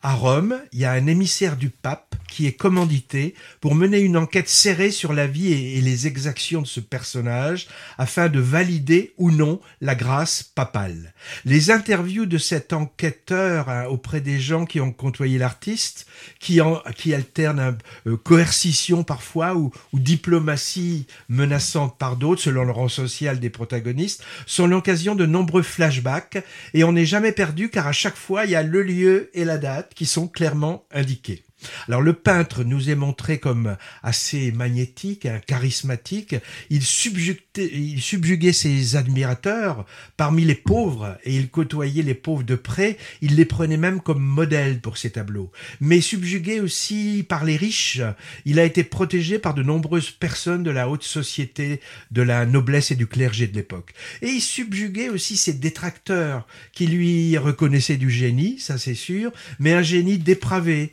À 0.00 0.14
Rome, 0.14 0.60
il 0.72 0.78
y 0.78 0.84
a 0.84 0.92
un 0.92 1.08
émissaire 1.08 1.56
du 1.56 1.70
pape 1.70 2.14
qui 2.28 2.46
est 2.46 2.52
commandité 2.52 3.34
pour 3.60 3.74
mener 3.74 3.98
une 3.98 4.16
enquête 4.16 4.48
serrée 4.48 4.92
sur 4.92 5.12
la 5.12 5.26
vie 5.26 5.52
et, 5.52 5.80
les 5.80 6.06
exactions 6.06 6.62
de 6.62 6.66
ce 6.68 6.78
personnage 6.78 7.66
afin 7.96 8.28
de 8.28 8.38
valider 8.38 9.12
ou 9.16 9.32
non 9.32 9.60
la 9.80 9.96
grâce 9.96 10.42
papale. 10.44 11.14
Les 11.44 11.70
interviews 11.72 12.26
de 12.26 12.38
cet 12.38 12.72
enquêteur 12.72 13.68
hein, 13.70 13.86
auprès 13.86 14.20
des 14.20 14.38
gens 14.38 14.66
qui 14.66 14.80
ont 14.80 14.92
côtoyé 14.92 15.36
l'artiste, 15.38 16.06
qui, 16.38 16.60
en- 16.60 16.80
qui 16.96 17.12
alternent 17.12 17.78
euh, 18.06 18.16
coercition 18.16 19.02
parfois 19.02 19.56
ou, 19.56 19.72
ou 19.92 19.98
diplomatie 19.98 21.06
menaçante 21.28 21.98
par 21.98 22.16
d'autres 22.16 22.42
selon 22.42 22.64
le 22.64 22.72
rang 22.72 22.88
social 22.88 23.40
des 23.40 23.50
protagonistes, 23.50 24.22
sont 24.46 24.66
l'occasion 24.68 25.16
de 25.16 25.26
nombreux 25.26 25.62
flashbacks 25.62 26.38
et 26.74 26.84
on 26.84 26.92
n'est 26.92 27.06
jamais 27.06 27.32
perdu 27.32 27.68
car 27.68 27.86
à 27.88 27.92
chaque 27.92 28.16
fois 28.16 28.44
il 28.44 28.52
y 28.52 28.56
a 28.56 28.62
le 28.62 28.82
lieu 28.82 29.30
et 29.34 29.44
la 29.44 29.58
date 29.58 29.87
qui 29.94 30.06
sont 30.06 30.28
clairement 30.28 30.84
indiqués. 30.90 31.44
Alors 31.88 32.02
le 32.02 32.12
peintre 32.12 32.64
nous 32.64 32.90
est 32.90 32.94
montré 32.94 33.38
comme 33.38 33.76
assez 34.02 34.52
magnétique, 34.52 35.26
hein, 35.26 35.40
charismatique. 35.46 36.36
Il 36.70 36.82
subjuguait, 36.84 38.52
ses 38.52 38.96
admirateurs 38.96 39.84
parmi 40.16 40.44
les 40.44 40.54
pauvres 40.54 41.18
et 41.24 41.36
il 41.36 41.48
côtoyait 41.48 42.02
les 42.02 42.14
pauvres 42.14 42.44
de 42.44 42.54
près. 42.54 42.96
Il 43.20 43.36
les 43.36 43.44
prenait 43.44 43.76
même 43.76 44.00
comme 44.00 44.22
modèles 44.22 44.80
pour 44.80 44.98
ses 44.98 45.10
tableaux. 45.10 45.50
Mais 45.80 46.00
subjugué 46.00 46.60
aussi 46.60 47.24
par 47.28 47.44
les 47.44 47.56
riches, 47.56 48.00
il 48.44 48.58
a 48.58 48.64
été 48.64 48.84
protégé 48.84 49.38
par 49.38 49.54
de 49.54 49.62
nombreuses 49.62 50.10
personnes 50.10 50.62
de 50.62 50.70
la 50.70 50.88
haute 50.88 51.04
société, 51.04 51.80
de 52.10 52.22
la 52.22 52.46
noblesse 52.46 52.90
et 52.90 52.96
du 52.96 53.06
clergé 53.06 53.46
de 53.46 53.54
l'époque. 53.54 53.94
Et 54.22 54.28
il 54.28 54.40
subjuguait 54.40 55.08
aussi 55.08 55.36
ses 55.36 55.54
détracteurs 55.54 56.46
qui 56.72 56.86
lui 56.86 57.36
reconnaissaient 57.36 57.96
du 57.96 58.10
génie, 58.10 58.58
ça 58.58 58.78
c'est 58.78 58.94
sûr, 58.94 59.32
mais 59.58 59.72
un 59.72 59.82
génie 59.82 60.18
dépravé. 60.18 60.92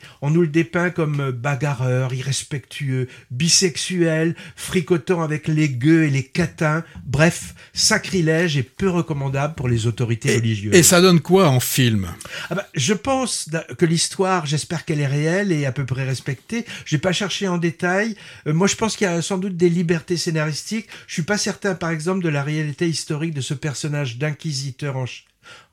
Dépeint 0.56 0.90
comme 0.90 1.32
bagarreur, 1.32 2.14
irrespectueux, 2.14 3.10
bisexuel, 3.30 4.38
fricotant 4.56 5.22
avec 5.22 5.50
les 5.50 5.68
gueux 5.68 6.06
et 6.06 6.10
les 6.10 6.24
catins, 6.24 6.86
bref, 7.06 7.56
sacrilège 7.74 8.56
et 8.56 8.64
peu 8.64 8.90
recommandable 8.90 9.56
pour 9.56 9.68
les 9.68 9.86
autorités 9.86 10.34
religieuses. 10.38 10.74
Et 10.74 10.82
ça 10.82 11.02
donne 11.02 11.20
quoi 11.20 11.50
en 11.50 11.60
film? 11.60 12.08
Ah 12.50 12.56
bah, 12.56 12.68
je 12.74 12.94
pense 12.94 13.50
que 13.78 13.86
l'histoire, 13.86 14.46
j'espère 14.46 14.86
qu'elle 14.86 15.02
est 15.02 15.08
réelle 15.08 15.52
et 15.52 15.66
à 15.66 15.74
peu 15.74 15.86
près 15.86 16.06
respectée. 16.06 16.66
Je 16.86 16.96
n'ai 16.96 17.02
pas 17.02 17.12
cherché 17.12 17.50
en 17.50 17.58
détail. 17.58 18.16
Euh, 18.48 18.54
moi, 18.54 18.68
je 18.68 18.78
pense 18.78 18.96
qu'il 18.96 19.08
y 19.08 19.10
a 19.10 19.22
sans 19.22 19.38
doute 19.38 19.58
des 19.58 19.70
libertés 19.70 20.16
scénaristiques. 20.16 20.88
Je 21.08 21.16
suis 21.16 21.24
pas 21.24 21.38
certain, 21.38 21.76
par 21.76 21.90
exemple, 21.90 22.24
de 22.24 22.30
la 22.30 22.44
réalité 22.44 22.88
historique 22.88 23.34
de 23.34 23.42
ce 23.42 23.54
personnage 23.54 24.20
d'inquisiteur 24.20 24.96
en, 24.96 25.06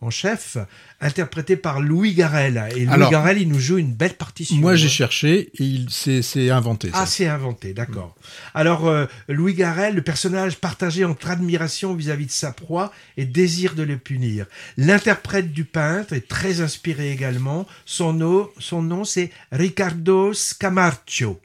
en 0.01 0.11
chef, 0.11 0.57
interprété 1.01 1.57
par 1.57 1.81
Louis 1.81 2.15
Garrel. 2.15 2.63
Et 2.77 2.85
Louis 2.85 2.93
Alors, 2.93 3.11
Garrel, 3.11 3.41
il 3.41 3.49
nous 3.49 3.59
joue 3.59 3.79
une 3.79 3.93
belle 3.93 4.15
partition. 4.15 4.57
Moi, 4.57 4.77
j'ai 4.77 4.89
cherché 4.89 5.51
et 5.59 5.65
il 5.65 5.89
c'est 5.91 6.51
inventé. 6.51 6.91
Ça. 6.91 6.99
Ah, 7.01 7.07
c'est 7.07 7.27
inventé, 7.27 7.73
d'accord. 7.73 8.15
Alors, 8.55 8.89
euh, 8.89 9.07
Louis 9.29 9.55
Garrel, 9.55 9.95
le 9.95 10.03
personnage 10.03 10.57
partagé 10.57 11.05
entre 11.05 11.31
admiration 11.31 11.95
vis-à-vis 11.95 12.27
de 12.27 12.31
sa 12.31 12.53
proie 12.53 12.93
et 13.17 13.25
désir 13.25 13.75
de 13.75 13.83
le 13.83 13.99
punir. 13.99 14.47
L'interprète 14.77 15.53
du 15.53 15.65
peintre 15.65 16.13
est 16.13 16.29
très 16.29 16.61
inspiré 16.61 17.11
également. 17.11 17.67
Son 17.85 18.13
nom, 18.13 18.49
son 18.59 18.83
nom 18.83 19.05
c'est 19.05 19.31
Ricardo 19.51 20.33
Scamarcio. 20.33 21.41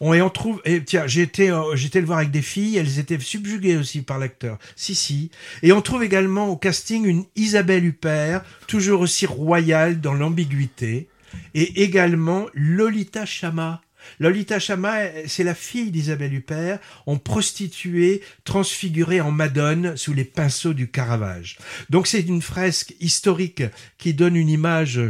On, 0.00 0.14
et 0.14 0.22
on 0.22 0.30
trouve, 0.30 0.62
tiens, 0.86 1.06
j'étais, 1.06 1.50
euh, 1.50 1.76
j'étais 1.76 2.00
le 2.00 2.06
voir 2.06 2.18
avec 2.18 2.30
des 2.30 2.42
filles, 2.42 2.76
elles 2.76 2.98
étaient 2.98 3.18
subjuguées 3.18 3.76
aussi 3.76 4.02
par 4.02 4.18
l'acteur. 4.18 4.58
Si, 4.76 4.94
si. 4.94 5.30
Et 5.62 5.72
on 5.72 5.82
trouve 5.82 6.02
également 6.02 6.48
au 6.48 6.56
casting 6.56 7.04
une 7.04 7.24
Isabelle 7.36 7.84
Huppert, 7.84 8.42
toujours 8.66 9.00
aussi 9.00 9.26
royale 9.26 10.00
dans 10.00 10.14
l'ambiguïté, 10.14 11.08
et 11.54 11.82
également 11.82 12.46
Lolita 12.54 13.26
Chama. 13.26 13.80
Lolita 14.18 14.58
Chama, 14.58 14.96
c'est 15.26 15.44
la 15.44 15.54
fille 15.54 15.90
d'Isabelle 15.90 16.34
Huppert, 16.34 16.78
en 17.06 17.16
prostituée 17.16 18.22
transfigurée 18.44 19.20
en 19.20 19.30
Madone 19.30 19.96
sous 19.96 20.14
les 20.14 20.24
pinceaux 20.24 20.72
du 20.72 20.90
Caravage. 20.90 21.58
Donc 21.90 22.06
c'est 22.06 22.22
une 22.22 22.42
fresque 22.42 22.94
historique 23.00 23.62
qui 23.98 24.14
donne 24.14 24.36
une 24.36 24.48
image 24.48 25.00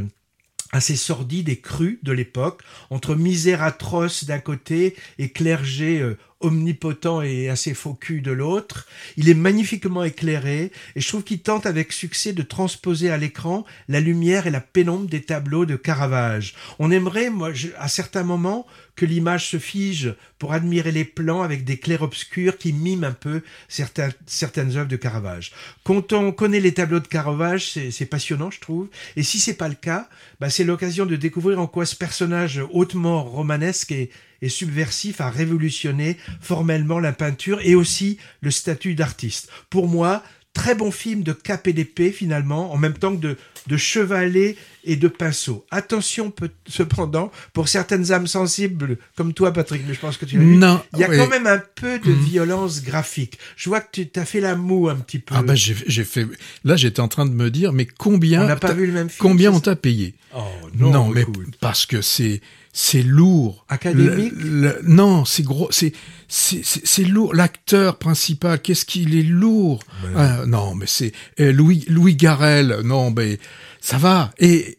assez 0.72 0.96
sordide 0.96 1.48
et 1.48 1.60
crue 1.60 1.98
de 2.02 2.12
l'époque, 2.12 2.62
entre 2.90 3.14
misère 3.14 3.62
atroce 3.62 4.24
d'un 4.24 4.38
côté 4.38 4.96
et 5.18 5.30
clergé 5.30 6.00
euh, 6.00 6.16
omnipotent 6.40 7.22
et 7.22 7.48
assez 7.48 7.74
faux 7.74 7.98
de 8.08 8.30
l'autre. 8.30 8.86
Il 9.16 9.28
est 9.28 9.34
magnifiquement 9.34 10.04
éclairé 10.04 10.72
et 10.96 11.00
je 11.00 11.08
trouve 11.08 11.22
qu'il 11.22 11.40
tente 11.40 11.66
avec 11.66 11.92
succès 11.92 12.32
de 12.32 12.42
transposer 12.42 13.10
à 13.10 13.18
l'écran 13.18 13.64
la 13.88 14.00
lumière 14.00 14.46
et 14.46 14.50
la 14.50 14.60
pénombre 14.60 15.08
des 15.08 15.22
tableaux 15.22 15.66
de 15.66 15.76
Caravage. 15.76 16.54
On 16.78 16.90
aimerait, 16.90 17.30
moi, 17.30 17.52
je- 17.52 17.68
à 17.78 17.88
certains 17.88 18.22
moments, 18.22 18.66
que 18.96 19.06
l'image 19.06 19.48
se 19.48 19.58
fige 19.58 20.14
pour 20.38 20.52
admirer 20.52 20.92
les 20.92 21.04
plans 21.04 21.42
avec 21.42 21.64
des 21.64 21.78
clairs-obscurs 21.78 22.58
qui 22.58 22.72
miment 22.72 23.04
un 23.04 23.12
peu 23.12 23.42
certains, 23.68 24.10
certaines 24.26 24.76
œuvres 24.76 24.88
de 24.88 24.96
Caravage. 24.96 25.52
Quand 25.84 26.12
on 26.12 26.32
connaît 26.32 26.60
les 26.60 26.74
tableaux 26.74 27.00
de 27.00 27.06
Caravage, 27.06 27.72
c'est 27.90 28.06
passionnant, 28.06 28.50
je 28.50 28.60
trouve. 28.60 28.88
Et 29.16 29.22
si 29.22 29.40
c'est 29.40 29.54
pas 29.54 29.68
le 29.68 29.74
cas, 29.74 30.08
bah, 30.38 30.50
c'est 30.50 30.64
l'occasion 30.64 31.06
de 31.06 31.16
découvrir 31.16 31.60
en 31.60 31.66
quoi 31.66 31.86
ce 31.86 31.96
personnage 31.96 32.60
hautement 32.72 33.24
romanesque 33.24 33.92
et, 33.92 34.10
et 34.42 34.48
subversif 34.48 35.20
a 35.20 35.30
révolutionné 35.30 36.16
formellement 36.40 36.98
la 36.98 37.12
peinture 37.12 37.60
et 37.62 37.74
aussi 37.74 38.18
le 38.40 38.50
statut 38.50 38.94
d'artiste. 38.94 39.48
Pour 39.70 39.88
moi, 39.88 40.22
très 40.52 40.74
bon 40.74 40.90
film 40.90 41.22
de 41.22 41.32
cap 41.32 41.66
et 41.68 41.72
d'épée 41.72 42.10
finalement, 42.10 42.72
en 42.72 42.76
même 42.76 42.94
temps 42.94 43.14
que 43.14 43.20
de, 43.20 43.36
de 43.68 43.76
chevalet 43.76 44.56
et 44.84 44.96
de 44.96 45.06
pinceau. 45.06 45.64
Attention 45.70 46.30
peut- 46.32 46.50
cependant, 46.66 47.30
pour 47.52 47.68
certaines 47.68 48.10
âmes 48.10 48.26
sensibles 48.26 48.96
comme 49.16 49.32
toi 49.32 49.52
Patrick, 49.52 49.82
mais 49.86 49.94
je 49.94 50.00
pense 50.00 50.16
que 50.16 50.24
tu 50.24 50.38
l'as 50.38 50.42
vu, 50.44 50.56
Non, 50.56 50.82
il 50.94 51.00
y 51.00 51.04
a 51.04 51.08
oui. 51.10 51.18
quand 51.18 51.28
même 51.28 51.46
un 51.46 51.62
peu 51.76 51.98
de 52.00 52.10
Mhm. 52.10 52.24
violence 52.24 52.82
graphique. 52.82 53.38
Je 53.56 53.68
vois 53.68 53.80
que 53.80 54.00
tu 54.02 54.18
as 54.18 54.24
fait 54.24 54.40
la 54.40 54.56
moue 54.56 54.88
un 54.88 54.96
petit 54.96 55.18
peu. 55.20 55.34
Ah 55.38 55.42
bah 55.42 55.54
j'ai 55.54 55.76
j'ai 55.86 56.04
fait. 56.04 56.26
Là, 56.64 56.74
j'étais 56.76 57.00
en 57.00 57.08
train 57.08 57.26
de 57.26 57.32
me 57.32 57.50
dire, 57.50 57.72
mais 57.72 57.86
combien 57.86 58.42
On 58.44 58.48
n'a 58.48 58.56
pas 58.56 58.68
t'as- 58.68 58.74
vu 58.74 58.86
le 58.86 58.92
même 58.92 59.08
film. 59.10 59.20
Combien 59.20 59.52
on 59.52 59.60
t'a 59.60 59.76
payé? 59.76 60.14
Oh 60.34 60.40
non, 60.74 61.10
mais 61.10 61.22
écoute. 61.22 61.54
parce 61.60 61.86
que 61.86 62.00
c'est 62.02 62.40
c'est 62.72 63.02
lourd. 63.02 63.64
Académique 63.68 64.32
Le- 64.36 64.60
le- 64.60 64.80
non, 64.84 65.24
c'est 65.24 65.42
gros, 65.42 65.68
c'est 65.70 65.92
c'est 66.28 67.04
lourd. 67.04 67.34
L'acteur 67.34 67.98
principal, 67.98 68.60
qu'est-ce 68.62 68.84
qu'il 68.84 69.16
est 69.16 69.22
lourd. 69.24 69.82
Ah, 70.16 70.44
non, 70.46 70.74
mais 70.76 70.86
c'est 70.86 71.12
euh, 71.40 71.50
Louis 71.52 71.84
Louis 71.88 72.14
Garrel. 72.14 72.78
Non, 72.84 73.10
mais 73.10 73.38
ça 73.80 73.98
va. 73.98 74.30
Et 74.38 74.78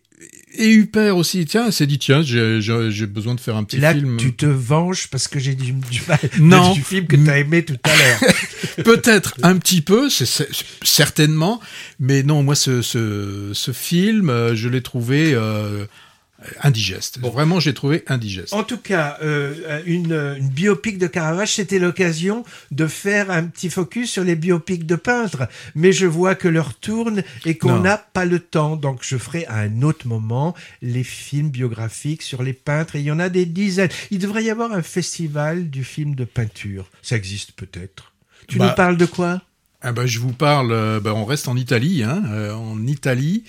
et 0.57 0.69
Huppert 0.69 1.15
aussi. 1.17 1.45
Tiens, 1.45 1.71
s'est 1.71 1.87
dit 1.87 1.97
tiens, 1.99 2.21
j'ai 2.23 3.05
besoin 3.07 3.35
de 3.35 3.39
faire 3.41 3.55
un 3.57 3.63
petit 3.65 3.77
Là, 3.77 3.93
film. 3.93 4.17
tu 4.17 4.33
te 4.33 4.45
venges 4.45 5.07
parce 5.09 5.27
que 5.29 5.39
j'ai 5.39 5.55
dit 5.55 5.71
du 5.73 6.01
mal 6.07 6.19
Non. 6.39 6.73
du 6.73 6.81
film 6.81 7.07
que 7.07 7.15
tu 7.17 7.29
as 7.29 7.39
aimé 7.39 7.63
tout 7.65 7.77
à 7.83 7.89
l'heure. 7.97 8.33
Peut-être 8.85 9.33
un 9.43 9.57
petit 9.57 9.81
peu, 9.81 10.09
c'est 10.09 10.25
certainement, 10.83 11.59
mais 11.99 12.23
non, 12.23 12.43
moi 12.43 12.55
ce 12.55 12.81
ce, 12.81 13.51
ce 13.53 13.71
film, 13.71 14.29
euh, 14.29 14.55
je 14.55 14.67
l'ai 14.69 14.81
trouvé 14.81 15.33
euh, 15.33 15.85
indigeste. 16.61 17.19
Vraiment, 17.19 17.59
j'ai 17.59 17.73
trouvé 17.73 18.03
indigeste. 18.07 18.53
En 18.53 18.63
tout 18.63 18.77
cas, 18.77 19.17
euh, 19.21 19.81
une, 19.85 20.13
une 20.37 20.49
biopic 20.49 20.97
de 20.97 21.07
Caravage, 21.07 21.55
c'était 21.55 21.79
l'occasion 21.79 22.43
de 22.71 22.87
faire 22.87 23.31
un 23.31 23.43
petit 23.43 23.69
focus 23.69 24.11
sur 24.11 24.23
les 24.23 24.35
biopics 24.35 24.85
de 24.85 24.95
peintres. 24.95 25.47
Mais 25.75 25.91
je 25.91 26.05
vois 26.05 26.35
que 26.35 26.47
l'heure 26.47 26.73
tourne 26.73 27.23
et 27.45 27.57
qu'on 27.57 27.79
n'a 27.79 27.97
pas 27.97 28.25
le 28.25 28.39
temps. 28.39 28.75
Donc 28.75 28.99
je 29.01 29.17
ferai 29.17 29.45
à 29.45 29.57
un 29.57 29.81
autre 29.81 30.07
moment 30.07 30.55
les 30.81 31.03
films 31.03 31.49
biographiques 31.49 32.21
sur 32.23 32.43
les 32.43 32.53
peintres. 32.53 32.95
Et 32.95 32.99
il 32.99 33.05
y 33.05 33.11
en 33.11 33.19
a 33.19 33.29
des 33.29 33.45
dizaines. 33.45 33.89
Il 34.09 34.19
devrait 34.19 34.43
y 34.43 34.49
avoir 34.49 34.71
un 34.73 34.81
festival 34.81 35.69
du 35.69 35.83
film 35.83 36.15
de 36.15 36.25
peinture. 36.25 36.89
Ça 37.01 37.15
existe 37.15 37.51
peut-être. 37.53 38.13
Tu 38.47 38.57
Bah, 38.57 38.69
nous 38.69 38.75
parles 38.75 38.97
de 38.97 39.05
quoi? 39.05 39.41
Ah 39.83 39.93
bah, 39.93 40.05
je 40.05 40.19
vous 40.19 40.31
parle, 40.33 40.71
euh, 40.71 40.99
bah, 40.99 41.13
on 41.15 41.25
reste 41.25 41.47
en 41.47 41.55
Italie, 41.57 42.03
hein, 42.03 42.21
euh, 42.29 42.53
en 42.53 42.85
Italie. 42.85 43.45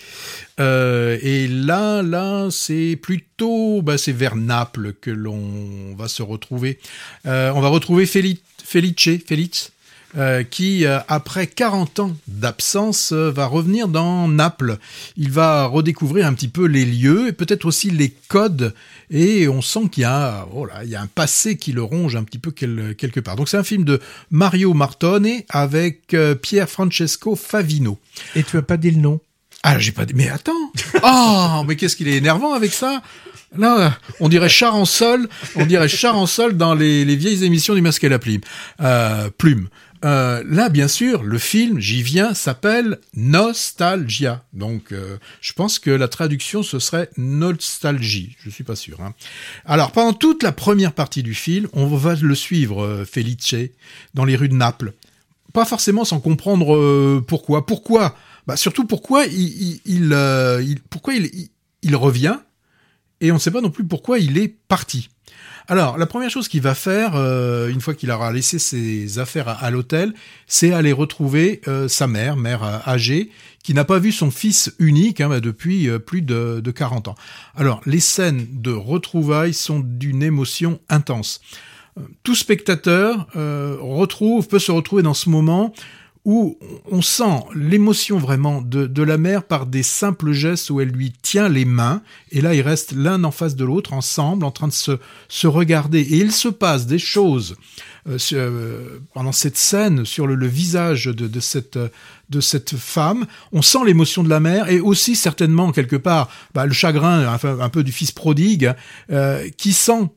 Euh, 0.60 1.18
et 1.20 1.46
là, 1.46 2.00
là, 2.02 2.48
c'est 2.50 2.96
plutôt, 2.96 3.82
bah, 3.82 3.98
c'est 3.98 4.12
vers 4.12 4.34
Naples 4.34 4.94
que 4.98 5.10
l'on 5.10 5.94
va 5.94 6.08
se 6.08 6.22
retrouver. 6.22 6.78
On 7.26 7.60
va 7.60 7.68
retrouver 7.68 8.06
Feli- 8.06 8.40
Felice, 8.64 9.20
Felice, 9.26 9.71
euh, 10.16 10.42
qui, 10.42 10.84
euh, 10.86 10.98
après 11.08 11.46
40 11.46 12.00
ans 12.00 12.16
d'absence, 12.28 13.12
euh, 13.12 13.30
va 13.30 13.46
revenir 13.46 13.88
dans 13.88 14.28
Naples. 14.28 14.76
Il 15.16 15.30
va 15.30 15.64
redécouvrir 15.66 16.26
un 16.26 16.34
petit 16.34 16.48
peu 16.48 16.66
les 16.66 16.84
lieux 16.84 17.28
et 17.28 17.32
peut-être 17.32 17.64
aussi 17.64 17.90
les 17.90 18.10
codes. 18.28 18.74
Et 19.10 19.48
on 19.48 19.62
sent 19.62 19.88
qu'il 19.90 20.02
y 20.02 20.04
a, 20.06 20.46
oh 20.54 20.66
là, 20.66 20.84
il 20.84 20.90
y 20.90 20.96
a 20.96 21.00
un 21.00 21.06
passé 21.06 21.56
qui 21.56 21.72
le 21.72 21.82
ronge 21.82 22.16
un 22.16 22.24
petit 22.24 22.38
peu 22.38 22.50
quel- 22.50 22.94
quelque 22.96 23.20
part. 23.20 23.36
Donc 23.36 23.48
c'est 23.48 23.56
un 23.56 23.64
film 23.64 23.84
de 23.84 24.00
Mario 24.30 24.74
Martone 24.74 25.28
avec 25.48 26.14
euh, 26.14 26.34
Pier 26.34 26.66
Francesco 26.66 27.36
Favino. 27.36 27.98
Et 28.36 28.42
tu 28.42 28.56
as 28.58 28.62
pas 28.62 28.76
dit 28.76 28.90
le 28.90 29.00
nom? 29.00 29.20
Ah, 29.62 29.78
j'ai 29.78 29.92
pas 29.92 30.04
dit. 30.06 30.14
Mais 30.14 30.28
attends. 30.28 30.52
Oh, 31.04 31.62
mais 31.66 31.76
qu'est-ce 31.76 31.94
qu'il 31.96 32.08
est 32.08 32.16
énervant 32.16 32.52
avec 32.52 32.72
ça? 32.72 33.00
Là, 33.56 33.96
on 34.18 34.28
dirait 34.28 34.48
char 34.48 34.74
en 34.74 34.84
sol. 34.86 35.28
On 35.56 35.66
dirait 35.66 35.88
char 35.88 36.16
en 36.16 36.26
sol 36.26 36.56
dans 36.56 36.74
les, 36.74 37.04
les 37.04 37.16
vieilles 37.16 37.44
émissions 37.44 37.74
du 37.74 37.80
Masque 37.82 38.02
et 38.02 38.08
la 38.08 38.18
Plume. 38.18 38.40
Euh, 38.80 39.30
plume. 39.36 39.68
Euh, 40.04 40.42
là, 40.46 40.68
bien 40.68 40.88
sûr, 40.88 41.22
le 41.22 41.38
film, 41.38 41.78
j'y 41.78 42.02
viens, 42.02 42.34
s'appelle 42.34 42.98
Nostalgia. 43.14 44.44
Donc, 44.52 44.92
euh, 44.92 45.16
je 45.40 45.52
pense 45.52 45.78
que 45.78 45.90
la 45.90 46.08
traduction, 46.08 46.62
ce 46.62 46.78
serait 46.78 47.08
Nostalgie. 47.16 48.36
Je 48.44 48.50
suis 48.50 48.64
pas 48.64 48.74
sûr. 48.74 49.00
hein. 49.00 49.14
Alors, 49.64 49.92
pendant 49.92 50.12
toute 50.12 50.42
la 50.42 50.50
première 50.52 50.92
partie 50.92 51.22
du 51.22 51.34
film, 51.34 51.68
on 51.72 51.86
va 51.86 52.14
le 52.16 52.34
suivre, 52.34 52.82
euh, 52.82 53.04
Felice, 53.04 53.54
dans 54.14 54.24
les 54.24 54.36
rues 54.36 54.48
de 54.48 54.54
Naples 54.54 54.92
pas 55.52 55.66
forcément 55.66 56.06
sans 56.06 56.18
comprendre 56.18 57.20
pourquoi. 57.28 57.66
Pourquoi? 57.66 58.16
Bah, 58.46 58.56
Surtout 58.56 58.86
pourquoi 58.86 59.26
il, 59.26 59.80
pourquoi 60.88 61.12
il, 61.12 61.50
il 61.82 61.94
revient 61.94 62.38
et 63.20 63.30
on 63.30 63.34
ne 63.34 63.38
sait 63.38 63.50
pas 63.50 63.60
non 63.60 63.68
plus 63.70 63.84
pourquoi 63.84 64.18
il 64.18 64.38
est 64.38 64.48
parti. 64.48 65.10
Alors, 65.68 65.96
la 65.96 66.06
première 66.06 66.30
chose 66.30 66.48
qu'il 66.48 66.60
va 66.60 66.74
faire, 66.74 67.12
euh, 67.14 67.68
une 67.68 67.80
fois 67.80 67.94
qu'il 67.94 68.10
aura 68.10 68.32
laissé 68.32 68.58
ses 68.58 69.18
affaires 69.18 69.48
à, 69.48 69.70
l'hôtel, 69.70 70.12
c'est 70.46 70.72
aller 70.72 70.92
retrouver 70.92 71.60
euh, 71.68 71.88
sa 71.88 72.06
mère, 72.06 72.36
mère 72.36 72.64
euh, 72.64 72.78
âgée, 72.86 73.30
qui 73.62 73.74
n'a 73.74 73.84
pas 73.84 73.98
vu 73.98 74.10
son 74.10 74.30
fils 74.30 74.74
unique 74.78 75.20
hein, 75.20 75.28
bah, 75.28 75.40
depuis 75.40 75.88
plus 76.00 76.22
de, 76.22 76.60
de 76.62 76.70
40 76.70 77.08
ans. 77.08 77.14
Alors, 77.54 77.80
les 77.86 78.00
scènes 78.00 78.46
de 78.50 78.72
retrouvailles 78.72 79.54
sont 79.54 79.80
d'une 79.80 80.22
émotion 80.22 80.80
intense 80.88 81.40
tout 82.22 82.34
spectateur 82.34 83.26
retrouve, 83.34 84.48
peut 84.48 84.58
se 84.58 84.72
retrouver 84.72 85.02
dans 85.02 85.12
ce 85.12 85.28
moment 85.28 85.74
où 86.24 86.56
on 86.90 87.02
sent 87.02 87.40
l'émotion 87.54 88.18
vraiment 88.18 88.62
de, 88.62 88.86
de 88.86 89.02
la 89.02 89.18
mère 89.18 89.42
par 89.42 89.66
des 89.66 89.82
simples 89.82 90.32
gestes 90.32 90.70
où 90.70 90.80
elle 90.80 90.90
lui 90.90 91.12
tient 91.22 91.48
les 91.48 91.64
mains, 91.64 92.02
et 92.30 92.40
là 92.40 92.54
ils 92.54 92.60
restent 92.60 92.92
l'un 92.92 93.24
en 93.24 93.32
face 93.32 93.56
de 93.56 93.64
l'autre, 93.64 93.92
ensemble, 93.92 94.44
en 94.44 94.52
train 94.52 94.68
de 94.68 94.72
se, 94.72 94.98
se 95.28 95.46
regarder. 95.48 96.00
Et 96.00 96.18
il 96.18 96.30
se 96.30 96.48
passe 96.48 96.86
des 96.86 97.00
choses 97.00 97.56
euh, 98.08 98.18
euh, 98.34 98.98
pendant 99.14 99.32
cette 99.32 99.56
scène 99.56 100.04
sur 100.04 100.28
le, 100.28 100.36
le 100.36 100.46
visage 100.46 101.06
de, 101.06 101.26
de 101.26 101.40
cette, 101.40 101.76
euh, 101.76 101.88
de 102.32 102.40
cette 102.40 102.76
femme. 102.76 103.26
On 103.52 103.62
sent 103.62 103.78
l'émotion 103.86 104.24
de 104.24 104.28
la 104.28 104.40
mère, 104.40 104.68
et 104.68 104.80
aussi 104.80 105.14
certainement 105.14 105.70
quelque 105.70 105.94
part 105.96 106.28
bah, 106.54 106.66
le 106.66 106.72
chagrin 106.72 107.32
enfin, 107.32 107.60
un 107.60 107.68
peu 107.68 107.84
du 107.84 107.92
fils 107.92 108.10
prodigue, 108.10 108.72
euh, 109.12 109.48
qui 109.56 109.72
sent 109.72 110.08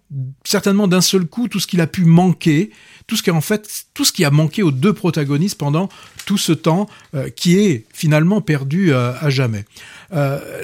certainement 0.44 0.88
d'un 0.88 1.02
seul 1.02 1.26
coup 1.26 1.48
tout 1.48 1.60
ce 1.60 1.68
qu'il 1.68 1.82
a 1.82 1.88
pu 1.88 2.06
manquer, 2.06 2.72
tout 3.06 3.16
ce 3.16 3.22
qui 3.24 3.30
en 3.32 3.42
fait 3.42 3.86
tout 3.94 4.06
ce 4.06 4.12
qui 4.12 4.26
a 4.26 4.32
manqué 4.32 4.64
aux 4.64 4.72
deux 4.72 4.94
protagonistes 4.94 5.58
pendant 5.60 5.90
tout 6.26 6.38
ce 6.40 6.54
temps 6.54 6.88
euh, 7.14 7.30
qui 7.30 7.60
est 7.60 7.86
finalement 7.94 8.42
perdu 8.42 8.92
euh, 8.94 9.12
à 9.20 9.30
jamais. 9.30 9.66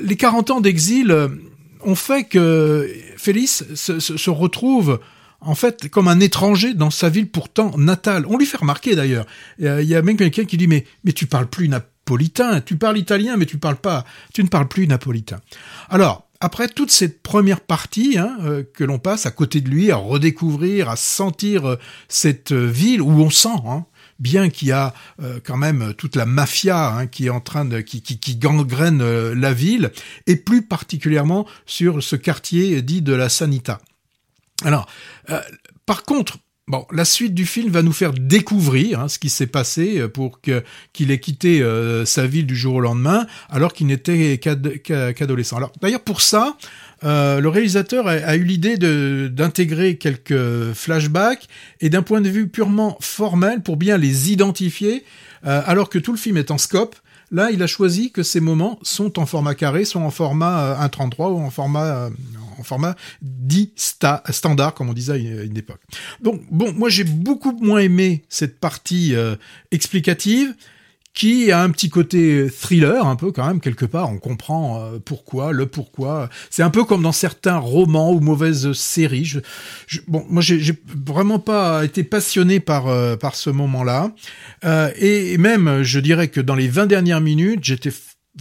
Les 0.02 0.16
40 0.16 0.50
ans 0.52 0.62
d'exil 0.62 1.14
ont 1.84 1.96
fait 1.96 2.24
que 2.24 2.90
Félix 3.18 3.66
se- 3.76 4.00
se 4.00 4.30
retrouve 4.30 5.00
en 5.42 5.56
fait 5.56 5.90
comme 5.90 6.08
un 6.08 6.20
étranger 6.20 6.74
dans 6.74 6.92
sa 6.92 7.10
ville 7.10 7.30
pourtant 7.30 7.78
natale. 7.78 8.26
On 8.28 8.38
lui 8.38 8.46
fait 8.46 8.58
remarquer 8.58 8.96
d'ailleurs. 8.96 9.26
Il 9.60 9.66
y 9.84 9.96
a- 9.96 10.02
même 10.02 10.18
quelqu'un 10.18 10.46
qui 10.46 10.58
dit 10.58 10.68
mais 10.68 10.86
mais 11.04 11.14
tu 11.14 11.26
parles 11.26 11.48
plus 11.48 11.68
napolitain, 11.68 12.62
tu 12.62 12.78
parles 12.78 12.98
italien 12.98 13.38
mais 13.38 13.46
tu 13.46 13.58
parles 13.58 13.78
pas, 13.78 14.06
tu 14.34 14.44
ne 14.44 14.48
parles 14.48 14.68
plus 14.68 14.88
napolitain. 14.88 15.40
Alors 15.90 16.28
après 16.40 16.68
toute 16.68 16.90
cette 16.90 17.22
première 17.22 17.62
partie 17.62 18.18
hein, 18.18 18.38
euh, 18.42 18.64
que 18.74 18.84
l'on 18.84 18.98
passe 18.98 19.28
à 19.28 19.32
côté 19.32 19.62
de 19.62 19.70
lui, 19.70 19.92
à 19.92 19.98
redécouvrir, 19.98 20.90
à 20.90 20.96
sentir 20.96 21.68
euh, 21.70 21.76
cette 22.08 22.52
euh, 22.52 22.66
ville 22.66 23.02
où 23.02 23.12
on 23.22 23.30
sent, 23.30 23.50
hein, 23.68 23.86
bien 24.18 24.50
qu'il 24.50 24.68
y 24.68 24.72
a 24.72 24.94
quand 25.44 25.58
même 25.58 25.96
toute 25.98 26.16
la 26.16 26.28
mafia 26.28 26.96
hein, 26.96 27.08
qui 27.08 27.26
est 27.26 27.30
en 27.32 27.40
train 27.40 27.66
de 27.66 27.82
qui, 27.82 28.36
gangrène 28.36 29.04
la 29.34 29.52
ville, 29.52 29.92
et 30.28 30.36
plus 30.36 30.62
particulièrement 30.62 31.48
sur 31.66 32.04
ce 32.04 32.16
quartier 32.16 32.84
dit 32.84 33.02
de 33.02 33.14
la 33.14 33.30
Sanita. 33.30 33.80
Alors, 34.64 34.88
euh, 35.30 35.40
par 35.86 36.04
contre, 36.04 36.38
bon, 36.68 36.86
la 36.92 37.06
suite 37.06 37.34
du 37.34 37.46
film 37.46 37.72
va 37.72 37.82
nous 37.82 37.92
faire 37.94 38.14
découvrir 38.14 39.00
hein, 39.00 39.08
ce 39.08 39.20
qui 39.20 39.30
s'est 39.30 39.48
passé 39.48 40.00
euh, 40.00 40.08
pour 40.08 40.42
que 40.42 40.64
qu'il 40.94 41.12
ait 41.12 41.20
quitté 41.20 41.62
euh, 41.62 42.06
sa 42.06 42.28
ville 42.28 42.46
du 42.46 42.56
jour 42.56 42.76
au 42.76 42.80
lendemain, 42.80 43.26
alors 43.50 43.74
qu'il 43.74 43.88
n'était 43.88 44.38
qu'ad- 44.38 44.82
qu'a- 44.82 45.14
qu'adolescent. 45.14 45.58
Alors, 45.58 45.72
d'ailleurs, 45.82 46.02
pour 46.04 46.22
ça, 46.22 46.58
le 47.04 47.48
réalisateur 47.48 48.08
a, 48.08 48.36
eu 48.36 48.44
l'idée 48.44 48.78
d'intégrer 48.78 49.98
quelques 49.98 50.72
flashbacks 50.74 51.48
et 51.80 51.90
d'un 51.90 52.04
point 52.04 52.22
de 52.22 52.30
vue 52.30 52.48
purement 52.48 52.96
formel 53.02 53.64
pour 53.64 53.76
bien 53.76 53.98
les 53.98 54.32
identifier, 54.32 55.04
alors 55.42 55.90
que 55.90 55.98
tout 55.98 56.12
le 56.12 56.20
film 56.20 56.38
est 56.38 56.52
en 56.52 56.60
scope. 56.60 56.96
Là, 57.32 57.50
il 57.52 57.64
a 57.64 57.68
choisi 57.68 58.12
que 58.12 58.24
ces 58.24 58.40
moments 58.42 58.78
sont 58.82 59.18
en 59.20 59.26
format 59.26 59.56
carré, 59.56 59.86
sont 59.86 60.02
en 60.02 60.12
format 60.12 60.76
euh, 60.84 60.88
1.33 60.88 61.32
ou 61.32 61.40
en 61.40 61.50
format 61.50 61.86
euh, 61.86 62.10
en 62.60 62.64
format 62.64 62.96
dit 63.22 63.72
sta- 63.78 64.22
standard, 64.32 64.74
comme 64.74 64.90
on 64.90 64.94
disait 64.94 65.14
à 65.14 65.18
une 65.18 65.58
époque. 65.58 65.82
Donc, 66.22 66.42
bon, 66.52 66.74
moi 66.74 66.90
j'ai 66.90 67.04
beaucoup 67.06 67.54
moins 67.54 67.80
aimé 67.80 68.24
cette 68.30 68.60
partie 68.60 69.16
euh, 69.16 69.36
explicative 69.72 70.54
qui 71.14 71.52
a 71.52 71.62
un 71.62 71.70
petit 71.72 71.90
côté 71.90 72.48
thriller, 72.50 73.06
un 73.06 73.16
peu 73.18 73.32
quand 73.34 73.46
même, 73.46 73.60
quelque 73.60 73.86
part. 73.86 74.10
On 74.10 74.18
comprend 74.18 74.82
euh, 74.82 75.00
pourquoi, 75.04 75.52
le 75.52 75.66
pourquoi. 75.66 76.30
C'est 76.50 76.64
un 76.64 76.70
peu 76.70 76.86
comme 76.86 77.02
dans 77.02 77.12
certains 77.12 77.58
romans 77.58 78.14
ou 78.14 78.22
mauvaises 78.22 78.72
séries. 78.72 79.26
Je, 79.26 79.40
je- 79.88 80.00
bon, 80.08 80.26
moi, 80.30 80.42
j'ai 80.42 80.74
vraiment 81.06 81.40
pas 81.40 81.84
été 81.84 82.04
passionné 82.06 82.60
par, 82.62 82.88
euh, 82.88 83.18
par 83.18 83.36
ce 83.36 83.50
moment-là. 83.50 84.14
Euh, 84.64 84.90
et 84.98 85.38
même, 85.38 85.84
je 85.84 86.00
dirais 86.00 86.30
que 86.30 86.40
dans 86.40 86.56
les 86.56 86.70
20 86.70 86.86
dernières 86.86 87.22
minutes, 87.22 87.64
j'étais 87.64 87.92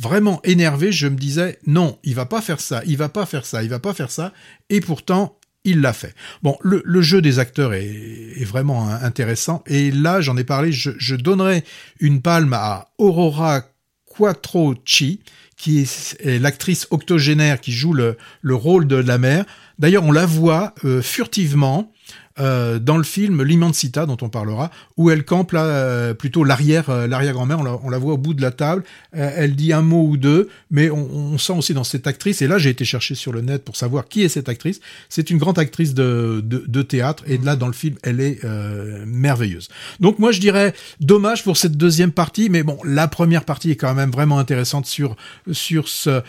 vraiment 0.01 0.41
énervé. 0.45 0.93
Je 0.93 1.09
me 1.09 1.17
disais, 1.17 1.59
non, 1.67 1.99
il 2.05 2.15
va 2.15 2.25
pas 2.27 2.41
faire 2.41 2.61
ça, 2.61 2.83
il 2.87 2.97
va 2.97 3.09
pas 3.09 3.27
faire 3.27 3.45
ça, 3.45 3.65
il 3.65 3.69
va 3.69 3.81
pas 3.81 3.95
faire 3.95 4.13
ça. 4.13 4.33
Et 4.69 4.81
pourtant, 4.81 5.40
il 5.65 5.81
l'a 5.81 5.93
fait. 5.93 6.15
Bon, 6.43 6.57
le, 6.63 7.03
jeu 7.03 7.21
des 7.21 7.39
acteurs 7.39 7.75
est, 7.75 8.45
vraiment 8.45 8.89
intéressant. 8.89 9.63
Et 9.67 9.91
là, 9.91 10.21
j'en 10.21 10.37
ai 10.37 10.45
parlé, 10.45 10.73
je, 10.73 11.15
donnerai 11.15 11.65
une 12.01 12.23
palme 12.23 12.55
à 12.55 12.89
Aurora 12.99 13.63
Quattrochi, 14.07 15.21
qui 15.57 15.81
est, 15.81 16.39
l'actrice 16.39 16.87
octogénaire 16.91 17.61
qui 17.61 17.73
joue 17.73 17.93
le, 17.93 18.17
le 18.41 18.55
rôle 18.55 18.87
de 18.87 18.97
la 18.97 19.19
mère. 19.19 19.45
D'ailleurs, 19.79 20.05
on 20.05 20.13
la 20.13 20.27
voit 20.27 20.75
euh, 20.85 21.03
furtivement 21.03 21.93
euh, 22.39 22.79
dans 22.79 22.97
le 22.97 23.03
film 23.03 23.43
L'Immensita, 23.43 24.07
dont 24.07 24.17
on 24.23 24.29
parlera, 24.29 24.71
où 24.97 25.11
elle 25.11 25.25
campe 25.25 25.53
là, 25.53 25.65
euh, 25.65 26.15
plutôt 26.15 26.45
l'arrière 26.45 26.89
euh, 26.91 27.07
l'arrière-grand-mère, 27.07 27.61
on 27.61 27.91
la, 27.91 27.99
voit 27.99 28.15
au 28.15 28.19
bout 28.19 28.35
de 28.35 28.43
la 28.43 28.51
table, 28.51 28.85
euh, 29.17 29.31
elle 29.37 29.57
dit 29.57 29.73
un 29.73 29.83
mot 29.83 30.07
ou 30.07 30.17
deux, 30.17 30.49
mais 30.71 30.91
on, 30.91 31.11
on 31.13 31.39
sent 31.39 31.55
aussi 31.55 31.75
dans 31.75 31.85
cette 31.85 32.07
actrice, 32.07 32.41
et 32.43 32.47
là 32.47 32.59
j'ai 32.59 32.71
été 32.71 32.85
chercher 32.85 33.15
sur 33.15 33.33
le 33.33 33.41
net 33.41 33.65
pour 33.65 33.77
savoir 33.77 34.09
qui 34.09 34.23
est 34.23 34.29
cette 34.29 34.49
actrice, 34.49 34.81
c'est 35.09 35.31
une 35.31 35.39
grande 35.39 35.59
actrice 35.59 35.95
de, 35.95 36.41
de, 36.45 36.65
de 36.67 36.83
théâtre, 36.83 37.25
et 37.27 37.39
là 37.39 37.57
dans 37.57 37.67
le 37.67 37.73
film, 37.73 37.97
elle 38.03 38.21
est 38.21 38.45
euh, 38.45 39.05
merveilleuse. 39.07 39.69
Donc 39.99 40.19
moi 40.19 40.31
je 40.31 40.41
dirais, 40.41 40.75
dommage 41.01 41.43
pour 41.45 41.57
cette 41.57 41.77
deuxième 41.77 42.13
partie, 42.13 42.49
mais 42.49 42.63
bon, 42.63 42.79
la 42.85 43.09
première 43.09 43.45
partie 43.45 43.73
est 43.73 43.77
quand 43.77 43.95
même 43.95 44.11
vraiment 44.11 44.39
intéressante 44.39 44.87
sur, 44.87 45.17
sur 45.51 45.89
ce, 45.89 46.23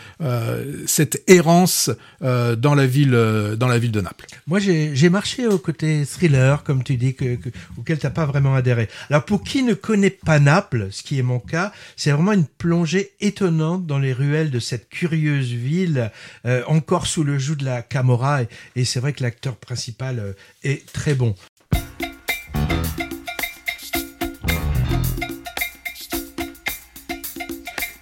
cette 0.86 1.22
errance 1.26 1.90
dans, 2.20 2.74
la 2.74 2.86
ville, 2.86 3.16
dans 3.56 3.68
la 3.68 3.78
ville 3.78 3.92
de 3.92 4.00
Naples. 4.00 4.26
Moi, 4.46 4.58
j'ai 4.60 5.10
marché 5.10 5.46
aux 5.46 5.58
côtés 5.58 5.91
thriller, 6.04 6.62
comme 6.64 6.82
tu 6.82 6.96
dis, 6.96 7.14
que, 7.14 7.38
auquel 7.78 7.98
t'as 7.98 8.10
pas 8.10 8.26
vraiment 8.26 8.54
adhéré. 8.54 8.88
Alors 9.10 9.24
pour 9.24 9.42
qui 9.42 9.62
ne 9.62 9.74
connaît 9.74 10.10
pas 10.10 10.38
Naples, 10.38 10.88
ce 10.90 11.02
qui 11.02 11.18
est 11.18 11.22
mon 11.22 11.38
cas, 11.38 11.72
c'est 11.96 12.10
vraiment 12.10 12.32
une 12.32 12.46
plongée 12.46 13.12
étonnante 13.20 13.86
dans 13.86 13.98
les 13.98 14.12
ruelles 14.12 14.50
de 14.50 14.58
cette 14.58 14.88
curieuse 14.88 15.52
ville, 15.52 16.10
euh, 16.46 16.62
encore 16.66 17.06
sous 17.06 17.24
le 17.24 17.38
joug 17.38 17.56
de 17.56 17.64
la 17.64 17.82
Camorra, 17.82 18.42
et, 18.42 18.48
et 18.76 18.84
c'est 18.84 19.00
vrai 19.00 19.12
que 19.12 19.22
l'acteur 19.22 19.56
principal 19.56 20.18
euh, 20.18 20.32
est 20.64 20.90
très 20.92 21.14
bon. 21.14 21.34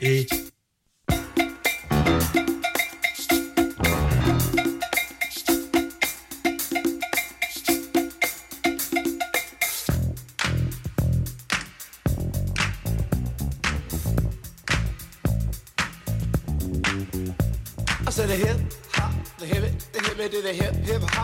Et 0.03 0.27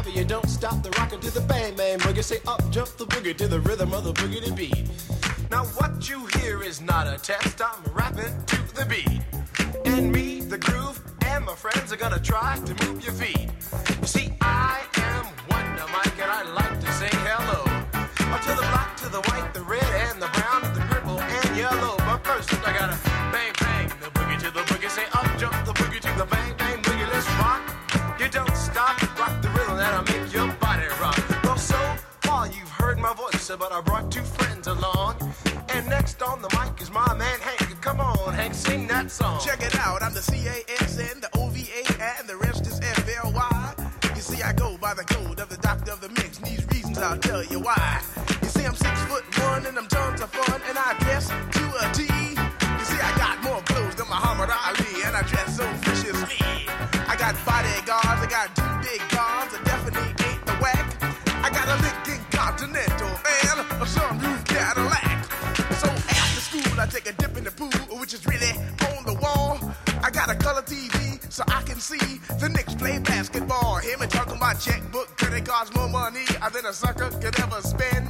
You 0.04 0.24
don't 0.24 0.48
stop 0.48 0.82
the 0.82 0.90
rocker 0.92 1.18
to 1.18 1.30
the 1.30 1.40
bang 1.42 1.76
bang 1.76 1.98
boogie. 1.98 2.24
Say 2.24 2.38
up 2.48 2.62
jump 2.70 2.88
the 2.96 3.04
boogie 3.04 3.36
to 3.36 3.48
the 3.48 3.60
rhythm 3.60 3.92
of 3.92 4.04
the 4.04 4.12
boogie 4.14 4.56
beat. 4.56 4.88
Now 5.50 5.64
what 5.76 6.08
you 6.08 6.26
hear 6.38 6.62
is 6.62 6.80
not 6.80 7.06
a 7.06 7.18
test. 7.18 7.60
I'm 7.60 7.82
rapping 7.92 8.32
to 8.46 8.74
the 8.74 8.86
beat, 8.86 9.20
and 9.84 10.10
me, 10.10 10.40
the 10.40 10.58
groove, 10.58 11.02
and 11.26 11.44
my 11.44 11.54
friends 11.54 11.92
are 11.92 11.96
gonna 11.96 12.18
try 12.18 12.58
to 12.64 12.86
move 12.86 13.04
your 13.04 13.12
feet. 13.12 13.50
You 14.00 14.06
see, 14.06 14.32
I 14.40 14.82
am 14.96 15.26
Wonder 15.50 15.84
Mike, 15.92 16.18
and 16.18 16.30
I 16.30 16.42
like 16.52 16.80
to 16.80 16.92
say 16.92 17.10
hello 17.12 17.64
to 18.46 18.52
the 18.54 18.66
black, 18.72 18.96
to 18.98 19.08
the 19.08 19.20
white, 19.22 19.52
the 19.54 19.62
red, 19.62 19.82
and 20.08 20.22
the 20.22 20.28
brown, 20.28 20.64
and 20.64 20.74
the 20.74 20.80
purple, 20.82 21.18
and 21.20 21.56
yellow. 21.56 21.96
But 21.98 22.24
first, 22.24 22.52
I 22.66 22.72
gotta 22.72 23.05
but 33.58 33.72
I 33.72 33.80
brought 33.80 34.10
two 34.10 34.22
friends 34.22 34.66
along. 34.66 35.16
And 35.74 35.88
next 35.88 36.22
on 36.22 36.42
the 36.42 36.48
mic 36.58 36.80
is 36.80 36.90
my 36.90 37.14
man 37.14 37.38
Hank. 37.40 37.80
Come 37.80 38.00
on, 38.00 38.34
Hank, 38.34 38.54
sing 38.54 38.86
that 38.88 39.10
song. 39.10 39.40
Check 39.44 39.62
it 39.62 39.76
out, 39.78 40.02
I'm 40.02 40.14
the 40.14 40.22
C-A-S-N, 40.22 41.20
the 41.20 41.30
O-V-A, 41.38 41.82
and 42.18 42.28
the 42.28 42.36
rest 42.36 42.66
is 42.66 42.80
F-L-Y. 42.80 43.74
You 44.14 44.22
see, 44.22 44.42
I 44.42 44.52
go 44.52 44.76
by 44.78 44.94
the 44.94 45.04
code 45.04 45.40
of 45.40 45.48
the 45.48 45.58
doctor 45.58 45.92
of 45.92 46.00
the 46.00 46.08
mix, 46.08 46.38
and 46.38 46.46
these 46.46 46.66
reasons 46.68 46.98
I'll 46.98 47.18
tell 47.18 47.44
you 47.44 47.60
why. 47.60 48.02
You 48.42 48.48
see, 48.48 48.64
I'm 48.64 48.74
six 48.74 49.00
foot 49.04 49.24
one, 49.40 49.66
and 49.66 49.78
I'm 49.78 49.85
see 71.80 72.20
the 72.40 72.48
Knicks 72.48 72.74
play 72.74 72.98
basketball. 72.98 73.76
Hear 73.76 73.98
me 73.98 74.06
talking 74.06 74.36
about 74.36 74.60
checkbook, 74.60 75.16
cause 75.16 75.32
it 75.32 75.44
costs 75.44 75.74
more 75.74 75.88
money 75.88 76.24
than 76.52 76.66
a 76.66 76.72
sucker 76.72 77.10
could 77.10 77.38
ever 77.40 77.60
spend. 77.62 78.08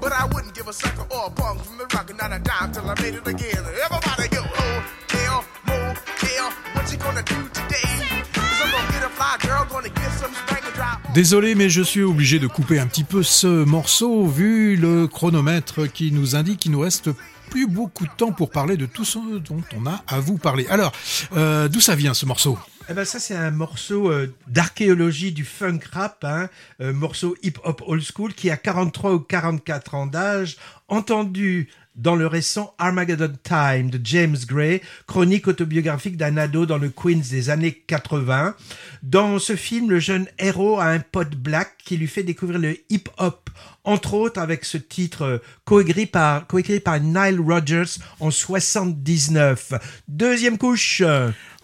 But 0.00 0.12
I 0.12 0.26
wouldn't 0.26 0.54
give 0.54 0.68
a 0.68 0.72
sucker 0.72 1.06
or 1.10 1.26
a 1.26 1.58
from 1.64 1.78
the 1.78 1.86
rock, 1.94 2.10
not 2.18 2.32
a 2.32 2.38
dime 2.38 2.72
till 2.72 2.88
I 2.88 2.94
made 3.02 3.14
it 3.14 3.26
again. 3.26 3.64
And. 3.64 3.90
Désolé, 11.14 11.56
mais 11.56 11.68
je 11.68 11.82
suis 11.82 12.02
obligé 12.02 12.38
de 12.38 12.46
couper 12.46 12.78
un 12.78 12.86
petit 12.86 13.02
peu 13.04 13.22
ce 13.22 13.64
morceau 13.64 14.26
vu 14.26 14.76
le 14.76 15.08
chronomètre 15.08 15.90
qui 15.90 16.12
nous 16.12 16.36
indique 16.36 16.60
qu'il 16.60 16.70
nous 16.70 16.80
reste 16.80 17.10
plus 17.50 17.66
beaucoup 17.66 18.06
de 18.06 18.12
temps 18.16 18.32
pour 18.32 18.50
parler 18.50 18.76
de 18.76 18.86
tout 18.86 19.04
ce 19.04 19.18
dont 19.38 19.62
on 19.76 19.86
a 19.86 20.02
à 20.06 20.20
vous 20.20 20.38
parler. 20.38 20.66
Alors, 20.70 20.92
euh, 21.36 21.68
d'où 21.68 21.80
ça 21.80 21.96
vient 21.96 22.14
ce 22.14 22.24
morceau 22.24 22.58
Eh 22.88 22.94
ben 22.94 23.04
ça 23.04 23.18
c'est 23.18 23.34
un 23.34 23.50
morceau 23.50 24.10
euh, 24.10 24.32
d'archéologie 24.46 25.32
du 25.32 25.44
funk 25.44 25.80
rap, 25.92 26.24
hein, 26.24 26.48
euh, 26.80 26.92
morceau 26.92 27.36
hip 27.42 27.54
hop 27.64 27.82
old 27.86 28.02
school 28.02 28.32
qui 28.32 28.50
a 28.50 28.56
43 28.56 29.12
ou 29.12 29.20
44 29.20 29.94
ans 29.96 30.06
d'âge, 30.06 30.56
entendu 30.88 31.68
dans 32.00 32.16
le 32.16 32.26
récent 32.26 32.74
Armageddon 32.78 33.32
Time 33.42 33.90
de 33.90 34.00
James 34.04 34.36
Gray, 34.46 34.80
chronique 35.06 35.48
autobiographique 35.48 36.16
d'un 36.16 36.36
ado 36.38 36.64
dans 36.64 36.78
le 36.78 36.88
Queens 36.88 37.22
des 37.30 37.50
années 37.50 37.72
80. 37.86 38.54
Dans 39.02 39.38
ce 39.38 39.54
film, 39.54 39.90
le 39.90 40.00
jeune 40.00 40.26
héros 40.38 40.78
a 40.78 40.86
un 40.86 41.00
pote 41.00 41.36
black 41.36 41.72
qui 41.84 41.96
lui 41.96 42.06
fait 42.06 42.22
découvrir 42.22 42.58
le 42.58 42.76
hip 42.88 43.04
hop, 43.18 43.50
entre 43.84 44.14
autres 44.14 44.40
avec 44.40 44.64
ce 44.64 44.78
titre 44.78 45.22
euh, 45.22 45.38
coécrit 45.64 46.06
par, 46.06 46.46
coécrit 46.46 46.80
par 46.80 47.00
Nile 47.00 47.40
Rodgers 47.40 47.98
en 48.18 48.30
79. 48.30 49.72
Deuxième 50.08 50.58
couche. 50.58 51.02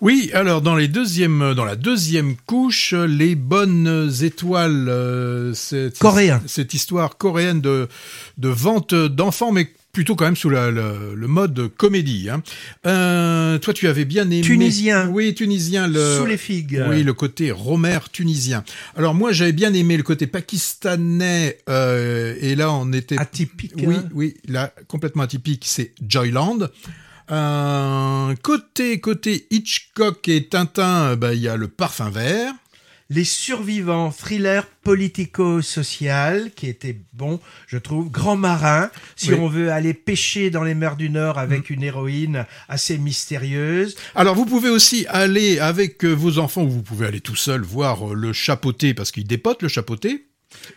Oui, 0.03 0.31
alors 0.35 0.61
dans 0.61 0.77
les 0.77 0.89
deuxièmes, 0.89 1.55
dans 1.55 1.65
la 1.65 1.77
deuxième 1.77 2.37
couche, 2.37 2.93
les 2.93 3.35
bonnes 3.35 4.11
étoiles, 4.21 4.89
euh, 4.89 5.55
cette, 5.55 5.99
Coréen. 5.99 6.43
cette 6.47 6.75
histoire 6.75 7.17
coréenne 7.17 7.63
de 7.63 7.89
de 8.37 8.49
vente 8.49 8.95
d'enfants, 8.95 9.53
mais 9.53 9.73
plutôt 9.97 10.15
quand 10.15 10.27
même 10.27 10.37
sous 10.37 10.51
la- 10.51 10.71
le, 10.71 11.15
le 11.15 11.27
mode 11.27 11.69
comédie. 11.75 12.29
Hein. 12.29 12.43
Euh, 12.87 13.57
toi, 13.59 13.73
tu 13.73 13.89
avais 13.89 14.05
bien 14.05 14.25
aimé. 14.27 14.43
Tunisien. 14.43 15.09
Oui, 15.09 15.35
tunisien. 15.35 15.89
Le, 15.89 16.19
Sous 16.19 16.27
les 16.27 16.37
figues. 16.37 16.85
Oui, 16.87 17.03
le 17.03 17.15
côté 17.15 17.51
Romer 17.51 17.99
tunisien. 18.13 18.63
Alors 18.95 19.15
moi, 19.15 19.33
j'avais 19.33 19.53
bien 19.53 19.73
aimé 19.73 19.97
le 19.97 20.03
côté 20.03 20.27
pakistanais. 20.27 21.57
euh, 21.71 22.35
et 22.43 22.55
là, 22.57 22.71
on 22.73 22.93
était 22.93 23.19
Atypique. 23.19 23.73
oui, 23.79 23.95
hein. 23.97 24.05
oui, 24.13 24.35
là, 24.47 24.71
complètement 24.87 25.23
atypique, 25.23 25.65
c'est 25.67 25.93
Joyland. 26.07 26.69
Euh, 27.31 28.35
côté 28.43 29.01
côté 29.01 29.47
Hitchcock 29.51 30.29
et 30.29 30.45
Tintin, 30.47 31.17
bah, 31.17 31.33
il 31.35 31.41
y 31.41 31.49
a 31.49 31.57
le 31.57 31.69
parfum 31.69 32.11
vert. 32.11 32.53
Les 33.09 33.25
survivants, 33.25 34.11
thriller 34.11 34.67
politico-social, 34.83 36.51
qui 36.57 36.67
était 36.67 36.99
bon, 37.13 37.39
je 37.69 37.79
trouve. 37.79 38.11
Grand 38.11 38.37
marin, 38.37 38.91
si 39.15 39.31
Oui. 39.31 39.39
Mm. 39.39 39.43
on 39.43 39.49
veut 39.49 39.71
aller 39.71 39.95
pêcher 39.95 40.51
dans 40.51 40.65
les 40.65 40.75
mers 40.75 40.97
du 40.97 41.09
Nord 41.09 41.39
avec 41.39 41.71
une 41.71 41.85
héroïne 41.85 42.47
assez 42.69 42.99
mystérieuse. 42.99 43.97
Alors 44.17 44.35
vous 44.35 44.47
pouvez 44.47 44.71
aussi 44.71 45.07
aller 45.09 45.61
avec 45.61 46.05
euh, 46.05 46.13
vos 46.13 46.39
enfants 46.39 46.63
ou 46.63 46.71
vous 46.71 46.83
pouvez 46.83 47.07
aller 47.07 47.21
tout 47.21 47.37
seul 47.37 47.63
voir 47.63 48.11
euh, 48.11 48.15
le 48.15 48.33
chapeauté 48.33 48.93
parce 48.93 49.13
qu'il 49.13 49.27
dépote 49.27 49.63
le 49.63 49.69
chapeauté. 49.69 50.27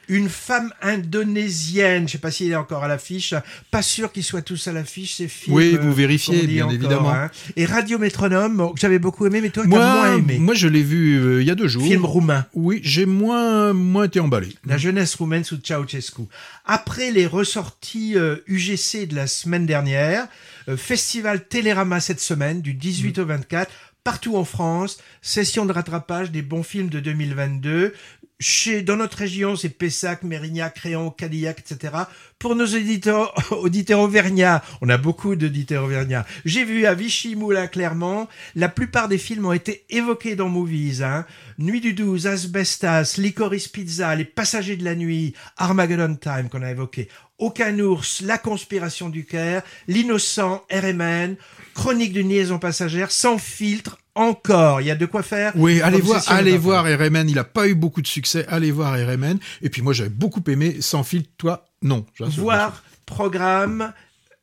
Une 0.07 0.29
femme 0.29 0.71
indonésienne, 0.81 2.07
je 2.07 2.13
sais 2.13 2.17
pas 2.17 2.31
s'il 2.31 2.51
est 2.51 2.55
encore 2.55 2.83
à 2.83 2.87
l'affiche, 2.87 3.33
pas 3.71 3.81
sûr 3.81 4.11
qu'ils 4.11 4.23
soient 4.23 4.41
tous 4.41 4.67
à 4.67 4.71
l'affiche, 4.73 5.15
ces 5.15 5.27
films. 5.27 5.55
Oui, 5.55 5.75
euh, 5.75 5.79
vous 5.81 5.93
vérifiez, 5.93 6.35
qu'on 6.41 6.41
lit 6.47 6.53
bien 6.53 6.65
encore, 6.65 6.75
évidemment. 6.75 7.13
hein. 7.13 7.29
Et 7.55 7.65
Radio 7.65 7.97
Métronome, 7.99 8.73
que 8.73 8.79
j'avais 8.79 8.99
beaucoup 8.99 9.25
aimé, 9.25 9.41
mais 9.41 9.49
toi, 9.49 9.65
Moi, 9.65 9.79
moins 9.79 10.15
aimé. 10.17 10.37
moi 10.39 10.53
je 10.55 10.67
l'ai 10.67 10.83
vu 10.83 11.15
euh, 11.19 11.41
il 11.41 11.47
y 11.47 11.51
a 11.51 11.55
deux 11.55 11.67
jours. 11.67 11.85
Film 11.85 12.05
roumain. 12.05 12.45
Oui, 12.53 12.79
j'ai 12.83 13.05
moins 13.05 13.73
moins 13.73 14.05
été 14.05 14.19
emballé. 14.19 14.49
La 14.65 14.77
jeunesse 14.77 15.15
roumaine 15.15 15.43
sous 15.43 15.59
Ceausescu. 15.63 16.21
Après 16.65 17.11
les 17.11 17.27
ressorties 17.27 18.13
euh, 18.15 18.37
UGC 18.47 19.07
de 19.07 19.15
la 19.15 19.27
semaine 19.27 19.65
dernière, 19.65 20.27
euh, 20.67 20.77
festival 20.77 21.47
Télérama 21.47 21.99
cette 21.99 22.19
semaine, 22.19 22.61
du 22.61 22.73
18 22.73 23.19
au 23.19 23.25
24, 23.25 23.71
partout 24.03 24.37
en 24.37 24.45
France, 24.45 24.97
session 25.21 25.65
de 25.65 25.73
rattrapage 25.73 26.31
des 26.31 26.41
bons 26.41 26.63
films 26.63 26.89
de 26.89 26.99
2022. 26.99 27.93
Chez, 28.41 28.83
dans 28.83 28.95
notre 28.95 29.17
région, 29.17 29.57
c'est 29.57 29.67
Pessac, 29.67 30.23
Mérignac, 30.23 30.75
Créon, 30.75 31.11
Cadillac, 31.11 31.59
etc. 31.59 31.93
Pour 32.39 32.55
nos 32.55 32.67
auditeurs, 32.67 33.33
auditeurs 33.51 33.99
auvergnats, 33.99 34.63
on 34.79 34.87
a 34.87 34.97
beaucoup 34.97 35.35
d'auditeurs 35.35 35.83
auvergnats. 35.83 36.25
J'ai 36.45 36.63
vu 36.63 36.85
à 36.85 36.93
Vichy, 36.93 37.35
Moulin, 37.35 37.67
Clermont, 37.67 38.29
la 38.55 38.69
plupart 38.69 39.09
des 39.09 39.17
films 39.17 39.45
ont 39.45 39.51
été 39.51 39.83
évoqués 39.89 40.37
dans 40.37 40.47
Movies. 40.47 41.03
Hein. 41.03 41.25
Nuit 41.57 41.81
du 41.81 41.91
12, 41.91 42.27
Asbestas, 42.27 43.15
Licorice 43.17 43.67
Pizza, 43.67 44.15
Les 44.15 44.23
Passagers 44.23 44.77
de 44.77 44.85
la 44.85 44.95
Nuit, 44.95 45.33
Armageddon 45.57 46.15
Time 46.15 46.47
qu'on 46.49 46.61
a 46.61 46.71
évoqué, 46.71 47.09
Aucun 47.39 47.77
ours, 47.79 48.21
La 48.21 48.37
conspiration 48.37 49.09
du 49.09 49.25
Caire, 49.25 49.63
L'innocent, 49.89 50.63
RMN, 50.71 51.35
Chronique 51.73 52.13
d'une 52.13 52.29
liaison 52.29 52.57
passagère, 52.57 53.11
Sans 53.11 53.37
filtre, 53.37 53.97
encore. 54.19 54.81
Il 54.81 54.87
y 54.87 54.91
a 54.91 54.95
de 54.95 55.05
quoi 55.05 55.23
faire. 55.23 55.53
Oui, 55.55 55.81
allez 55.81 56.01
voir, 56.01 56.21
allez 56.27 56.57
voir 56.57 56.85
RMN. 56.85 57.29
Il 57.29 57.39
a 57.39 57.43
pas 57.43 57.67
eu 57.67 57.75
beaucoup 57.75 58.01
de 58.01 58.07
succès. 58.07 58.45
Allez 58.47 58.71
voir 58.71 58.93
RMN. 58.93 59.37
Et 59.61 59.69
puis 59.69 59.81
moi, 59.81 59.93
j'avais 59.93 60.09
beaucoup 60.09 60.43
aimé 60.47 60.77
Sans 60.81 61.03
fil. 61.03 61.25
Toi, 61.37 61.65
non. 61.81 62.05
voir 62.19 62.83
programme 63.05 63.93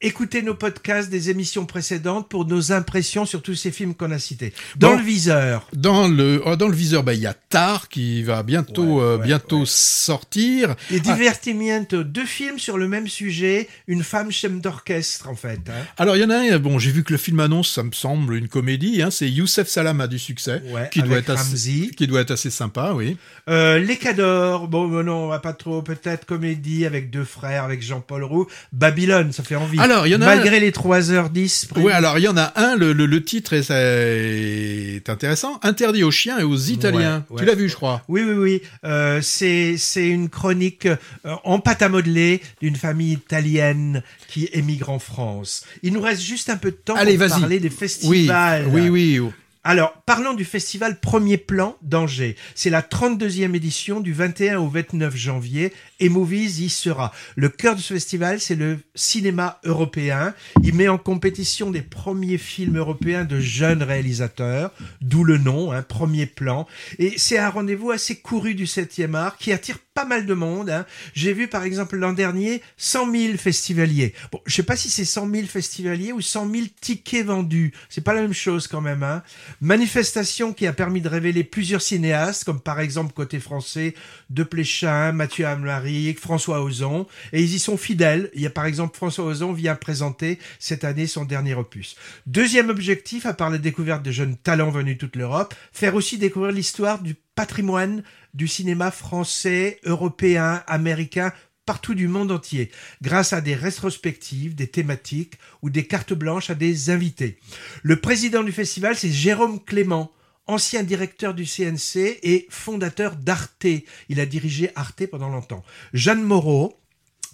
écoutez 0.02 0.42
nos 0.42 0.54
podcasts 0.54 1.08
des 1.08 1.30
émissions 1.30 1.64
précédentes 1.64 2.28
pour 2.28 2.44
nos 2.46 2.70
impressions 2.70 3.24
sur 3.24 3.40
tous 3.40 3.54
ces 3.54 3.70
films 3.70 3.94
qu'on 3.94 4.10
a 4.10 4.18
cités. 4.18 4.52
Dans 4.76 4.90
Bon. 4.90 4.98
le 4.98 5.02
viseur. 5.02 5.66
Dans 5.72 6.06
le, 6.06 6.42
oh, 6.44 6.54
dans 6.56 6.68
le 6.68 6.74
viseur, 6.76 7.02
bah, 7.02 7.14
il 7.14 7.20
y 7.20 7.26
a 7.26 7.32
Tar 7.34 7.88
qui 7.88 8.22
va 8.22 8.42
bientôt, 8.42 8.98
Ouais, 8.98 9.02
euh, 9.02 9.16
ouais, 9.18 9.24
bientôt 9.24 9.60
ouais. 9.60 9.66
sortir. 9.66 10.76
Les 10.90 10.98
Ah, 11.06 11.14
Divertimiento, 11.14 12.04
deux 12.04 12.26
films 12.26 12.58
sur 12.58 12.76
le 12.76 12.88
même 12.88 13.08
sujet, 13.08 13.68
une 13.86 14.02
femme 14.02 14.30
chef 14.30 14.52
d'orchestre 14.60 15.28
en 15.28 15.34
fait. 15.34 15.60
hein. 15.68 15.86
alors, 15.96 16.16
il 16.16 16.22
y 16.22 16.24
en 16.24 16.30
a 16.30 16.36
un, 16.36 16.58
bon, 16.58 16.78
j'ai 16.78 16.90
vu 16.90 17.02
que 17.02 17.12
le 17.12 17.18
film 17.18 17.40
annonce, 17.40 17.72
ça 17.72 17.82
me 17.82 17.92
semble 17.92 18.34
une 18.36 18.48
comédie, 18.48 19.00
hein, 19.02 19.10
c'est 19.10 19.30
Youssef 19.30 19.66
Salam 19.66 20.00
a 20.02 20.06
du 20.08 20.18
succès, 20.18 20.62
qui, 20.92 21.02
doit 21.02 21.18
être 21.18 21.30
assez, 21.30 21.90
qui 21.96 22.06
doit 22.06 22.20
être 22.20 22.32
assez 22.32 22.50
sympa, 22.50 22.92
oui. 22.94 23.16
Euh, 23.48 23.78
Les 23.78 23.96
Cadors, 23.96 24.68
bon 24.68 24.88
ben 24.88 25.04
non, 25.04 25.24
on 25.24 25.28
va 25.28 25.38
pas 25.38 25.54
trop, 25.54 25.80
peut-être 25.80 26.26
comédie 26.26 26.84
avec 26.84 27.10
deux 27.10 27.24
frères, 27.24 27.64
avec 27.64 27.82
Jean-Paul 27.82 28.24
Roux. 28.24 28.46
Babylone, 28.72 29.32
ça 29.32 29.42
fait 29.42 29.56
envie. 29.56 29.78
Alors, 29.86 30.06
il 30.06 30.10
y 30.10 30.16
en 30.16 30.20
a 30.22 30.26
Malgré 30.26 30.58
les 30.58 30.72
3h10. 30.72 31.68
Oui, 31.76 31.92
alors 31.92 32.18
il 32.18 32.22
y 32.24 32.28
en 32.28 32.36
a 32.36 32.52
un, 32.56 32.74
le, 32.76 32.92
le, 32.92 33.06
le 33.06 33.22
titre 33.24 33.52
est, 33.52 33.70
est 33.70 35.08
intéressant, 35.08 35.60
Interdit 35.62 36.02
aux 36.02 36.10
chiens 36.10 36.38
et 36.38 36.42
aux 36.42 36.56
Italiens. 36.56 37.24
Ouais, 37.30 37.36
ouais. 37.36 37.42
tu 37.42 37.46
l'as 37.48 37.54
vu, 37.54 37.68
je 37.68 37.74
crois. 37.76 38.02
Oui, 38.08 38.22
oui, 38.26 38.34
oui. 38.34 38.62
Euh, 38.84 39.20
c'est 39.22 39.76
une 39.96 40.28
chronique 40.28 40.86
euh, 40.86 40.96
en 41.44 41.60
pâte 41.60 41.82
à 41.82 41.88
modeler 41.88 42.42
d'une 42.60 42.76
famille 42.76 43.12
italienne 43.12 44.02
qui 44.28 44.48
émigre 44.52 44.90
en 44.90 44.98
France. 44.98 45.64
Il 45.82 45.92
nous 45.92 46.00
reste 46.00 46.22
juste 46.22 46.50
un 46.50 46.56
peu 46.56 46.70
de 46.72 46.76
temps 46.76 46.94
Allez, 46.96 47.16
pour 47.16 47.28
parler 47.28 47.60
des 47.60 47.68
Oui, 47.68 47.74
festivals. 47.76 48.66
oui, 48.68 48.88
oui. 48.88 49.20
Alors, 49.68 50.00
parlons 50.06 50.34
du 50.34 50.44
festival 50.44 51.00
Premier 51.00 51.38
Plan 51.38 51.76
d'Angers. 51.82 52.36
C'est 52.54 52.70
la 52.70 52.82
32e 52.82 53.52
édition 53.56 53.98
du 53.98 54.12
21 54.12 54.60
au 54.60 54.68
29 54.68 55.16
janvier 55.16 55.72
et 55.98 56.08
Movies 56.08 56.60
y 56.60 56.68
sera. 56.68 57.12
Le 57.34 57.48
cœur 57.48 57.74
de 57.74 57.80
ce 57.80 57.94
festival, 57.94 58.38
c'est 58.38 58.54
le 58.54 58.78
cinéma 58.94 59.58
européen. 59.64 60.34
Il 60.62 60.76
met 60.76 60.86
en 60.86 60.98
compétition 60.98 61.72
des 61.72 61.82
premiers 61.82 62.38
films 62.38 62.76
européens 62.76 63.24
de 63.24 63.40
jeunes 63.40 63.82
réalisateurs, 63.82 64.70
d'où 65.00 65.24
le 65.24 65.36
nom, 65.36 65.72
hein, 65.72 65.82
Premier 65.82 66.26
Plan. 66.26 66.68
Et 67.00 67.14
c'est 67.16 67.38
un 67.38 67.50
rendez-vous 67.50 67.90
assez 67.90 68.20
couru 68.20 68.54
du 68.54 68.66
7e 68.66 69.14
art 69.14 69.36
qui 69.36 69.50
attire 69.50 69.78
pas 69.96 70.04
mal 70.04 70.26
de 70.26 70.34
monde. 70.34 70.68
hein. 70.68 70.84
J'ai 71.14 71.32
vu 71.32 71.48
par 71.48 71.64
exemple 71.64 71.96
l'an 71.96 72.12
dernier 72.12 72.60
100 72.76 73.10
000 73.12 73.36
festivaliers. 73.38 74.12
Bon, 74.30 74.40
je 74.44 74.54
sais 74.54 74.62
pas 74.62 74.76
si 74.76 74.90
c'est 74.90 75.06
100 75.06 75.30
000 75.30 75.46
festivaliers 75.46 76.12
ou 76.12 76.20
100 76.20 76.50
000 76.52 76.66
tickets 76.82 77.24
vendus. 77.24 77.72
C'est 77.88 78.04
pas 78.04 78.12
la 78.12 78.20
même 78.20 78.34
chose 78.34 78.68
quand 78.68 78.82
même. 78.82 79.02
Hein. 79.02 79.22
Manifestation 79.62 80.52
qui 80.52 80.66
a 80.66 80.74
permis 80.74 81.00
de 81.00 81.08
révéler 81.08 81.44
plusieurs 81.44 81.80
cinéastes, 81.80 82.44
comme 82.44 82.60
par 82.60 82.78
exemple 82.78 83.14
côté 83.14 83.40
français, 83.40 83.94
De 84.28 84.42
Pléchin, 84.42 85.12
Mathieu 85.12 85.46
Amalric, 85.46 86.20
François 86.20 86.62
Ozon. 86.62 87.06
Et 87.32 87.42
ils 87.42 87.54
y 87.54 87.58
sont 87.58 87.78
fidèles. 87.78 88.30
Il 88.34 88.42
y 88.42 88.46
a 88.46 88.50
par 88.50 88.66
exemple 88.66 88.96
François 88.98 89.24
Ozon 89.24 89.54
vient 89.54 89.74
présenter 89.76 90.38
cette 90.58 90.84
année 90.84 91.06
son 91.06 91.24
dernier 91.24 91.54
opus. 91.54 91.96
Deuxième 92.26 92.68
objectif, 92.68 93.24
à 93.24 93.32
part 93.32 93.48
la 93.48 93.56
découverte 93.56 94.02
de 94.02 94.10
jeunes 94.10 94.36
talents 94.36 94.70
venus 94.70 94.98
toute 94.98 95.16
l'Europe, 95.16 95.54
faire 95.72 95.94
aussi 95.94 96.18
découvrir 96.18 96.52
l'histoire 96.52 97.00
du 97.00 97.16
patrimoine 97.36 98.02
du 98.34 98.48
cinéma 98.48 98.90
français, 98.90 99.78
européen, 99.84 100.64
américain, 100.66 101.32
partout 101.66 101.94
du 101.94 102.08
monde 102.08 102.32
entier, 102.32 102.70
grâce 103.02 103.32
à 103.32 103.40
des 103.40 103.54
rétrospectives, 103.54 104.54
des 104.54 104.68
thématiques 104.68 105.34
ou 105.62 105.70
des 105.70 105.86
cartes 105.86 106.14
blanches 106.14 106.50
à 106.50 106.54
des 106.54 106.90
invités. 106.90 107.38
Le 107.82 108.00
président 108.00 108.42
du 108.42 108.52
festival, 108.52 108.96
c'est 108.96 109.10
Jérôme 109.10 109.62
Clément, 109.62 110.10
ancien 110.46 110.82
directeur 110.82 111.34
du 111.34 111.44
CNC 111.44 112.18
et 112.22 112.46
fondateur 112.50 113.16
d'Arte. 113.16 113.66
Il 114.08 114.20
a 114.20 114.26
dirigé 114.26 114.70
Arte 114.76 115.06
pendant 115.06 115.28
longtemps. 115.28 115.64
Jeanne 115.92 116.22
Moreau, 116.22 116.80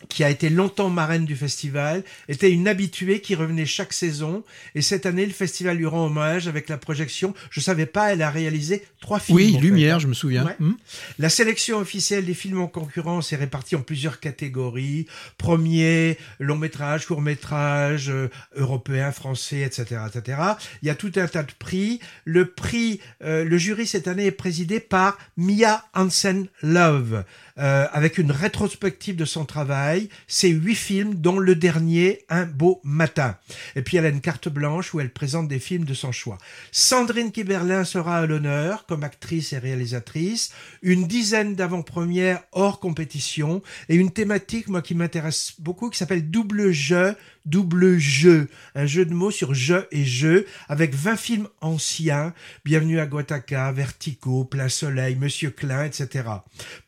qui 0.09 0.25
a 0.25 0.31
été 0.31 0.51
longtemps 0.51 0.91
marraine 0.91 1.25
du 1.25 1.37
festival, 1.37 2.05
était 2.29 2.51
une 2.51 2.69
habituée 2.69 3.21
qui 3.21 3.35
revenait 3.35 3.67
chaque 3.67 3.93
saison. 3.93 4.45
Et 4.75 4.83
cette 4.83 5.07
année, 5.07 5.27
le 5.27 5.33
festival 5.33 5.77
lui 5.77 5.87
rend 5.87 6.07
hommage 6.07 6.49
avec 6.49 6.69
la 6.69 6.79
projection. 6.79 7.35
Je 7.51 7.61
savais 7.61 7.87
pas, 7.87 8.13
elle 8.13 8.23
a 8.23 8.31
réalisé 8.31 8.85
trois 9.01 9.21
films. 9.21 9.37
Oui, 9.37 9.53
fait. 9.55 9.61
Lumière, 9.61 10.01
je 10.01 10.07
me 10.07 10.15
souviens. 10.15 10.45
Ouais. 10.45 10.57
Hmm. 10.59 10.75
La 11.19 11.29
sélection 11.29 11.79
officielle 11.79 12.25
des 12.25 12.35
films 12.35 12.61
en 12.61 12.67
concurrence 12.67 13.33
est 13.33 13.37
répartie 13.37 13.77
en 13.77 13.83
plusieurs 13.83 14.21
catégories. 14.21 15.07
Premier, 15.39 16.19
long 16.39 16.57
métrage, 16.57 17.07
court 17.07 17.21
métrage, 17.21 18.11
euh, 18.11 18.29
européen, 18.55 19.13
français, 19.13 19.61
etc., 19.61 20.01
etc. 20.09 20.39
Il 20.83 20.89
y 20.89 20.91
a 20.91 20.95
tout 20.95 21.13
un 21.17 21.27
tas 21.27 21.43
de 21.43 21.53
prix. 21.59 22.01
Le 22.25 22.47
prix, 22.47 23.01
euh, 23.23 23.45
le 23.45 23.59
jury 23.59 23.87
cette 23.87 24.09
année 24.09 24.27
est 24.27 24.31
présidé 24.31 24.81
par 24.81 25.19
Mia 25.37 25.85
Hansen 25.95 26.47
Love. 26.63 27.25
Euh, 27.59 27.87
avec 27.93 28.19
une 28.19 28.31
rétrospective 28.31 29.17
de 29.17 29.25
son 29.25 29.45
travail, 29.45 30.09
c'est 30.27 30.49
huit 30.49 30.75
films, 30.75 31.15
dont 31.15 31.39
le 31.39 31.55
dernier, 31.55 32.25
Un 32.29 32.47
beau 32.47 32.81
matin. 32.85 33.37
Et 33.77 33.83
puis 33.83 33.97
elle 33.97 34.07
a 34.07 34.11
une 34.11 34.21
carte 34.21 34.49
blanche 34.49 34.95
où 34.95 35.01
elle 35.01 35.13
présente 35.13 35.49
des 35.49 35.59
films 35.59 35.85
de 35.85 35.95
son 35.95 36.13
choix. 36.13 36.39
Sandrine 36.71 37.33
Kiberlin 37.33 37.85
sera 37.85 38.19
à 38.19 38.27
l'honneur 38.27 38.87
comme 38.87 39.05
actrice 39.05 39.53
et 39.53 39.59
réalisatrice. 39.59 40.53
Une 40.83 41.07
dizaine 41.07 41.55
d'avant-premières 41.55 42.43
hors 42.53 42.81
compétition 42.81 43.63
et 43.89 43.97
une 43.97 44.11
thématique, 44.11 44.69
moi, 44.69 44.83
qui 44.83 44.95
m'intéresse 44.95 45.55
beaucoup, 45.59 45.91
qui 45.91 45.99
s'appelle 45.99 46.31
Double 46.31 46.73
jeu, 46.73 47.17
double 47.45 47.99
jeu. 47.99 48.49
Un 48.75 48.87
jeu 48.87 49.05
de 49.05 49.15
mots 49.15 49.31
sur 49.31 49.55
jeu 49.55 49.87
et 49.91 50.05
jeu 50.05 50.47
avec 50.69 50.95
20 50.95 51.17
films 51.17 51.49
anciens. 51.61 52.35
Bienvenue 52.65 53.01
à 53.01 53.07
Guataca, 53.07 53.73
Vertigo, 53.73 54.45
Plein 54.45 54.69
Soleil, 54.69 55.17
Monsieur 55.17 55.51
Klein, 55.51 55.85
etc. 55.85 56.25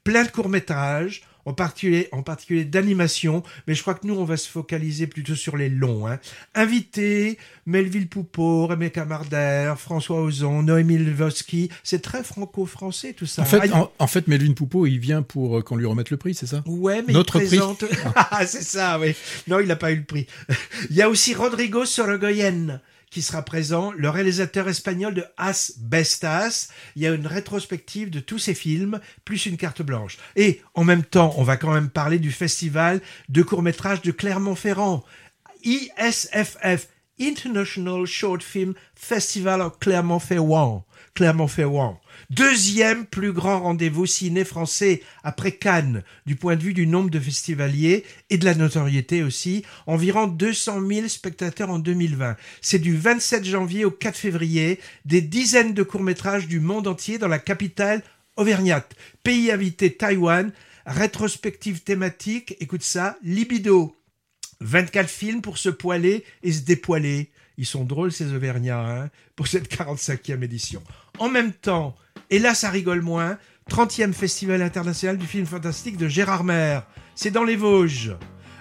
Plein 0.04 0.24
de 0.24 0.28
courts-métrages. 0.30 1.22
En 1.46 1.52
particulier, 1.52 2.08
en 2.12 2.22
particulier 2.22 2.64
d'animation, 2.64 3.42
mais 3.66 3.74
je 3.74 3.82
crois 3.82 3.92
que 3.92 4.06
nous, 4.06 4.14
on 4.14 4.24
va 4.24 4.38
se 4.38 4.48
focaliser 4.48 5.06
plutôt 5.06 5.34
sur 5.34 5.58
les 5.58 5.68
longs. 5.68 6.06
Hein. 6.06 6.18
Invités, 6.54 7.36
Melville 7.66 8.08
Poupeau, 8.08 8.66
Rémi 8.66 8.90
Camardère, 8.90 9.78
François 9.78 10.22
Ozon, 10.22 10.62
Noémie 10.62 10.96
Lvovsky. 10.96 11.68
C'est 11.82 12.00
très 12.00 12.24
franco-français 12.24 13.12
tout 13.12 13.26
ça. 13.26 13.42
En 13.42 13.44
fait, 13.44 13.68
Ah, 13.74 13.76
en, 13.82 13.92
en 13.98 14.06
fait, 14.06 14.26
Melvin 14.26 14.54
Poupeau, 14.54 14.86
il 14.86 14.98
vient 14.98 15.20
pour 15.20 15.58
euh, 15.58 15.62
qu'on 15.62 15.76
lui 15.76 15.84
remette 15.84 16.08
le 16.08 16.16
prix, 16.16 16.34
c'est 16.34 16.46
ça? 16.46 16.62
Ouais, 16.64 17.02
mais 17.06 17.12
Notre 17.12 17.36
il 17.36 17.46
prix. 17.46 17.58
présente... 17.58 17.84
Ah, 18.14 18.46
c'est 18.46 18.62
ça, 18.64 18.98
oui. 18.98 19.14
Non, 19.46 19.60
il 19.60 19.66
n'a 19.66 19.76
pas 19.76 19.92
eu 19.92 19.96
le 19.96 20.04
prix. 20.04 20.26
Il 20.88 20.96
y 20.96 21.02
a 21.02 21.10
aussi 21.10 21.34
Rodrigo 21.34 21.84
Sorogoyen 21.84 22.80
qui 23.14 23.22
sera 23.22 23.42
présent, 23.42 23.92
le 23.92 24.10
réalisateur 24.10 24.68
espagnol 24.68 25.14
de 25.14 25.24
As 25.36 25.74
Bestas. 25.78 26.68
Il 26.96 27.02
y 27.02 27.06
a 27.06 27.12
une 27.12 27.28
rétrospective 27.28 28.10
de 28.10 28.18
tous 28.18 28.40
ses 28.40 28.54
films, 28.54 28.98
plus 29.24 29.46
une 29.46 29.56
carte 29.56 29.82
blanche. 29.82 30.18
Et 30.34 30.60
en 30.74 30.82
même 30.82 31.04
temps, 31.04 31.32
on 31.36 31.44
va 31.44 31.56
quand 31.56 31.72
même 31.72 31.90
parler 31.90 32.18
du 32.18 32.32
festival 32.32 33.00
de 33.28 33.42
court-métrage 33.42 34.02
de 34.02 34.10
Clermont-Ferrand. 34.10 35.04
ISFF, 35.62 36.88
International 37.20 38.06
Short 38.06 38.42
Film 38.42 38.74
Festival 38.94 39.60
of 39.60 39.78
Clermont-Ferrand. 39.78 40.84
Clermont-Ferrand. 41.14 42.00
Deuxième 42.30 43.06
plus 43.06 43.32
grand 43.32 43.60
rendez-vous 43.60 44.06
ciné 44.06 44.44
français 44.44 45.02
après 45.22 45.52
Cannes, 45.52 46.02
du 46.26 46.34
point 46.34 46.56
de 46.56 46.62
vue 46.62 46.74
du 46.74 46.86
nombre 46.86 47.10
de 47.10 47.20
festivaliers 47.20 48.04
et 48.30 48.38
de 48.38 48.44
la 48.44 48.54
notoriété 48.54 49.22
aussi. 49.22 49.64
Environ 49.86 50.26
200 50.26 50.86
000 50.86 51.08
spectateurs 51.08 51.70
en 51.70 51.78
2020. 51.78 52.36
C'est 52.60 52.80
du 52.80 52.96
27 52.96 53.44
janvier 53.44 53.84
au 53.84 53.90
4 53.92 54.16
février. 54.16 54.80
Des 55.04 55.20
dizaines 55.20 55.74
de 55.74 55.82
courts-métrages 55.82 56.48
du 56.48 56.58
monde 56.58 56.88
entier 56.88 57.18
dans 57.18 57.28
la 57.28 57.38
capitale 57.38 58.02
auvergnate. 58.36 58.94
Pays 59.22 59.52
invité 59.52 59.94
Taïwan. 59.94 60.52
Rétrospective 60.86 61.82
thématique, 61.82 62.56
écoute 62.60 62.82
ça, 62.82 63.16
libido. 63.22 63.96
24 64.60 65.08
films 65.08 65.42
pour 65.42 65.58
se 65.58 65.68
poiler 65.68 66.24
et 66.42 66.52
se 66.52 66.62
dépoiler. 66.62 67.30
Ils 67.56 67.66
sont 67.66 67.84
drôles 67.84 68.12
ces 68.12 68.32
Auvergnats 68.32 68.80
hein, 68.80 69.10
pour 69.36 69.46
cette 69.46 69.72
45e 69.72 70.42
édition. 70.42 70.82
En 71.18 71.28
même 71.28 71.52
temps, 71.52 71.94
et 72.30 72.38
là 72.38 72.54
ça 72.54 72.70
rigole 72.70 73.00
moins, 73.00 73.38
30e 73.70 74.12
Festival 74.12 74.62
international 74.62 75.16
du 75.16 75.26
film 75.26 75.46
fantastique 75.46 75.96
de 75.96 76.08
Gérard 76.08 76.44
Maire. 76.44 76.86
C'est 77.14 77.30
dans 77.30 77.44
les 77.44 77.56
Vosges. 77.56 78.16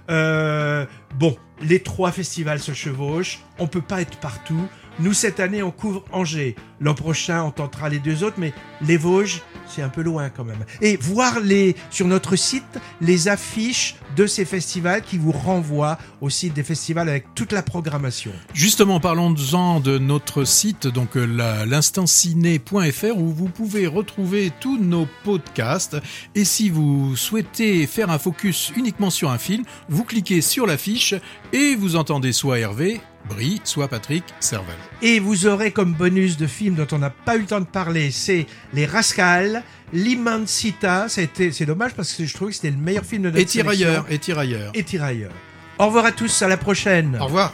Euh, 0.09 0.85
bon, 1.15 1.37
les 1.61 1.81
trois 1.81 2.11
festivals 2.11 2.59
se 2.59 2.73
chevauchent, 2.73 3.39
on 3.57 3.67
peut 3.67 3.81
pas 3.81 4.01
être 4.01 4.17
partout. 4.19 4.67
Nous, 4.99 5.13
cette 5.13 5.39
année, 5.39 5.63
on 5.63 5.71
couvre 5.71 6.03
Angers. 6.11 6.55
L'an 6.79 6.93
prochain, 6.93 7.43
on 7.43 7.51
tentera 7.51 7.89
les 7.89 7.99
deux 7.99 8.23
autres, 8.23 8.35
mais 8.37 8.53
les 8.81 8.97
Vosges, 8.97 9.41
c'est 9.67 9.81
un 9.81 9.89
peu 9.89 10.01
loin 10.01 10.29
quand 10.29 10.43
même. 10.43 10.65
Et 10.81 10.97
voir 10.97 11.39
les, 11.39 11.75
sur 11.89 12.07
notre 12.07 12.35
site 12.35 12.63
les 13.01 13.27
affiches 13.27 13.95
de 14.15 14.27
ces 14.27 14.45
festivals 14.45 15.01
qui 15.01 15.17
vous 15.17 15.31
renvoient 15.31 15.97
au 16.21 16.29
site 16.29 16.53
des 16.53 16.63
festivals 16.63 17.09
avec 17.09 17.33
toute 17.33 17.51
la 17.51 17.63
programmation. 17.63 18.31
Justement, 18.53 18.99
parlons-en 18.99 19.79
de 19.79 19.97
notre 19.97 20.43
site, 20.43 20.87
donc 20.87 21.17
euh, 21.17 21.65
l'instantciné.fr, 21.65 23.17
où 23.17 23.29
vous 23.29 23.49
pouvez 23.49 23.87
retrouver 23.87 24.51
tous 24.59 24.77
nos 24.77 25.07
podcasts. 25.23 25.97
Et 26.35 26.45
si 26.45 26.69
vous 26.69 27.15
souhaitez 27.15 27.87
faire 27.87 28.11
un 28.11 28.19
focus 28.19 28.71
uniquement 28.75 29.09
sur 29.09 29.31
un 29.31 29.37
film, 29.37 29.63
vous 29.89 30.03
cliquez 30.03 30.41
sur 30.41 30.67
l'affiche 30.67 31.15
et 31.51 31.75
vous 31.75 31.95
entendez 31.95 32.31
soit 32.31 32.59
Hervé, 32.59 33.01
Brie, 33.29 33.61
soit 33.63 33.87
Patrick, 33.87 34.23
Serval. 34.39 34.75
Et 35.01 35.19
vous 35.19 35.45
aurez 35.47 35.71
comme 35.71 35.93
bonus 35.93 36.37
de 36.37 36.45
films 36.47 36.75
dont 36.75 36.87
on 36.91 36.99
n'a 36.99 37.09
pas 37.09 37.35
eu 37.37 37.41
le 37.41 37.45
temps 37.45 37.59
de 37.61 37.65
parler, 37.65 38.11
c'est 38.11 38.45
Les 38.73 38.85
Rascals, 38.85 39.63
L'Immensita, 39.93 41.07
c'est 41.07 41.65
dommage 41.65 41.93
parce 41.93 42.13
que 42.13 42.25
je 42.25 42.33
trouve 42.33 42.49
que 42.49 42.55
c'était 42.55 42.71
le 42.71 42.77
meilleur 42.77 43.05
film 43.05 43.23
de 43.23 43.27
notre 43.29 43.39
Et 43.41 43.45
Tirailleurs, 43.45 44.05
sélection. 44.05 44.15
et 44.15 44.19
Tirailleurs. 44.19 44.71
et 44.73 44.83
Tirailleurs. 44.83 45.31
Au 45.79 45.85
revoir 45.87 46.05
à 46.05 46.11
tous, 46.11 46.41
à 46.41 46.47
la 46.47 46.57
prochaine. 46.57 47.17
Au 47.21 47.25
revoir. 47.25 47.53